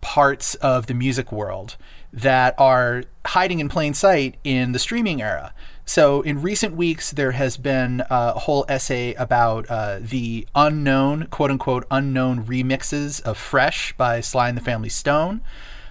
parts 0.00 0.54
of 0.56 0.86
the 0.86 0.94
music 0.94 1.32
world 1.32 1.76
that 2.12 2.54
are 2.58 3.02
hiding 3.26 3.60
in 3.60 3.68
plain 3.68 3.92
sight 3.92 4.36
in 4.44 4.72
the 4.72 4.78
streaming 4.78 5.20
era. 5.20 5.52
So, 5.88 6.20
in 6.22 6.42
recent 6.42 6.74
weeks, 6.74 7.12
there 7.12 7.30
has 7.30 7.56
been 7.56 8.02
a 8.10 8.32
whole 8.32 8.64
essay 8.68 9.14
about 9.14 9.70
uh, 9.70 10.00
the 10.00 10.48
unknown, 10.52 11.28
quote 11.28 11.52
unquote, 11.52 11.86
unknown 11.92 12.44
remixes 12.44 13.22
of 13.22 13.38
Fresh 13.38 13.92
by 13.92 14.20
Sly 14.20 14.48
and 14.48 14.58
the 14.58 14.62
Family 14.62 14.88
Stone. 14.88 15.42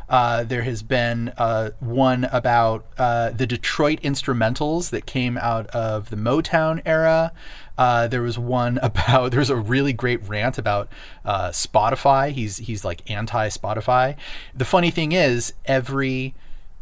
Uh, 0.10 0.44
there 0.44 0.64
has 0.64 0.84
been 0.84 1.30
uh, 1.38 1.72
one 1.80 2.26
about 2.26 2.86
uh, 2.98 3.32
the 3.32 3.48
Detroit 3.48 4.02
instrumentals 4.02 4.90
that 4.90 5.06
came 5.06 5.38
out 5.38 5.68
of 5.68 6.10
the 6.10 6.18
Motown 6.18 6.82
era. 6.86 7.32
Uh, 7.78 8.08
there 8.08 8.22
was 8.22 8.38
one 8.38 8.78
about 8.84 9.32
there 9.32 9.40
was 9.40 9.50
a 9.50 9.56
really 9.56 9.94
great 9.94 10.28
rant 10.28 10.58
about 10.58 10.90
uh, 11.24 11.50
Spotify. 11.50 12.32
He's 12.32 12.58
he's 12.58 12.84
like 12.84 13.10
anti 13.10 13.48
Spotify. 13.48 14.18
The 14.54 14.66
funny 14.66 14.92
thing 14.92 15.14
is, 15.14 15.54
every 15.66 16.36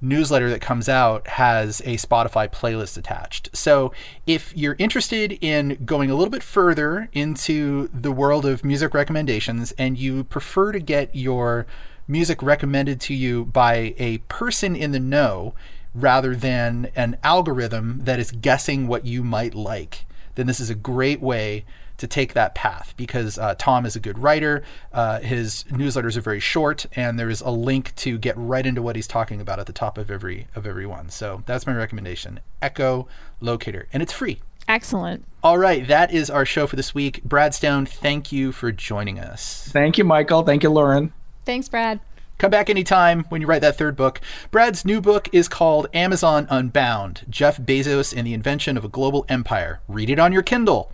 newsletter 0.04 0.50
that 0.50 0.62
comes 0.62 0.90
out 0.90 1.28
has 1.28 1.80
a 1.82 1.96
Spotify 1.98 2.52
playlist 2.52 2.98
attached. 2.98 3.50
So 3.54 3.94
if 4.28 4.56
you're 4.56 4.76
interested 4.78 5.38
in 5.42 5.84
going 5.86 6.12
a 6.12 6.16
little 6.16 6.32
bit 6.32 6.44
further 6.44 7.10
into 7.14 7.88
the 7.94 8.12
world 8.12 8.46
of 8.46 8.64
music 8.64 8.94
recommendations 8.94 9.72
and 9.78 9.98
you 9.98 10.26
prefer 10.26 10.72
to 10.74 10.80
get 10.80 11.16
your 11.16 11.66
music 12.08 12.44
recommended 12.44 13.00
to 13.00 13.14
you 13.14 13.46
by 13.46 13.96
a 13.98 14.18
person 14.28 14.76
in 14.76 14.92
the 14.92 15.00
know 15.00 15.54
rather 15.96 16.36
than 16.36 16.92
an 16.96 17.18
algorithm 17.24 18.02
that 18.04 18.20
is 18.20 18.32
guessing 18.32 18.88
what 18.88 19.06
you 19.06 19.24
might 19.24 19.56
like, 19.56 20.06
then 20.36 20.48
this 20.48 20.60
is 20.60 20.70
a 20.70 20.76
great 20.76 21.22
way 21.22 21.64
to 21.98 22.08
take 22.08 22.34
that 22.34 22.56
path 22.56 22.94
because 22.98 23.38
uh, 23.38 23.56
Tom 23.58 23.86
is 23.86 23.96
a 23.96 24.00
good 24.00 24.20
writer. 24.20 24.64
Uh, 24.92 25.20
his 25.20 25.64
newsletters 25.70 26.18
are 26.18 26.22
very 26.22 26.40
short, 26.40 26.86
and 26.96 27.20
there 27.20 27.30
is 27.30 27.42
a 27.42 27.50
link 27.50 27.96
to 27.98 28.18
get 28.18 28.36
right 28.38 28.66
into 28.66 28.82
what 28.82 28.96
he's 28.96 29.08
talking 29.08 29.40
about 29.40 29.60
at 29.60 29.68
the 29.68 29.74
top 29.74 29.98
of 29.98 30.10
every 30.10 30.48
of 30.56 30.66
every 30.66 30.86
one. 30.86 31.10
So 31.10 31.44
that's 31.46 31.68
my 31.68 31.74
recommendation: 31.74 32.40
Echo 32.62 33.08
Locator, 33.42 33.88
and 33.94 34.02
it's 34.02 34.14
free. 34.14 34.42
Excellent. 34.68 35.26
All 35.44 35.58
right, 35.58 35.86
that 35.88 36.14
is 36.14 36.30
our 36.30 36.46
show 36.46 36.68
for 36.68 36.78
this 36.78 36.96
week. 36.96 37.22
Brad 37.24 37.54
Stone, 37.54 37.86
thank 37.86 38.32
you 38.32 38.52
for 38.52 38.72
joining 38.72 39.20
us. 39.20 39.68
Thank 39.72 39.98
you, 39.98 40.06
Michael. 40.06 40.44
Thank 40.44 40.64
you, 40.64 40.70
Lauren. 40.70 41.12
Thanks, 41.46 41.68
Brad. 41.68 42.00
Come 42.38 42.52
back 42.52 42.70
anytime 42.70 43.26
when 43.30 43.42
you 43.42 43.48
write 43.48 43.62
that 43.62 43.78
third 43.78 43.96
book. 43.96 44.20
Brad's 44.52 44.86
new 44.86 45.00
book 45.02 45.30
is 45.32 45.48
called 45.48 45.88
Amazon 45.94 46.48
Unbound 46.50 47.26
Jeff 47.30 47.58
Bezos 47.58 48.16
and 48.16 48.26
the 48.26 48.34
Invention 48.34 48.76
of 48.76 48.84
a 48.84 48.90
Global 48.90 49.26
Empire. 49.30 49.82
Read 49.88 50.10
it 50.10 50.20
on 50.20 50.34
your 50.34 50.42
Kindle. 50.42 50.92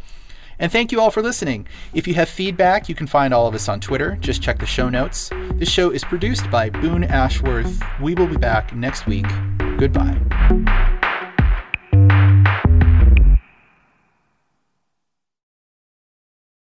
And 0.60 0.72
thank 0.72 0.92
you 0.92 1.00
all 1.00 1.10
for 1.10 1.22
listening. 1.22 1.68
If 1.94 2.08
you 2.08 2.14
have 2.16 2.30
feedback, 2.30 2.90
you 2.90 2.96
can 2.96 3.08
find 3.08 3.34
all 3.34 3.48
of 3.48 3.56
us 3.56 3.70
on 3.70 3.80
Twitter. 3.80 4.18
Just 4.20 4.42
check 4.42 4.60
the 4.60 4.66
show 4.66 4.90
notes. 4.90 5.30
This 5.54 5.70
show 5.70 5.90
is 5.90 6.04
produced 6.04 6.50
by 6.52 6.70
Boone 6.70 7.06
Ashworth. 7.06 7.82
We 8.02 8.14
will 8.14 8.28
be 8.28 8.38
back 8.38 8.76
next 8.76 9.08
week. 9.08 9.26
Goodbye. 9.78 10.20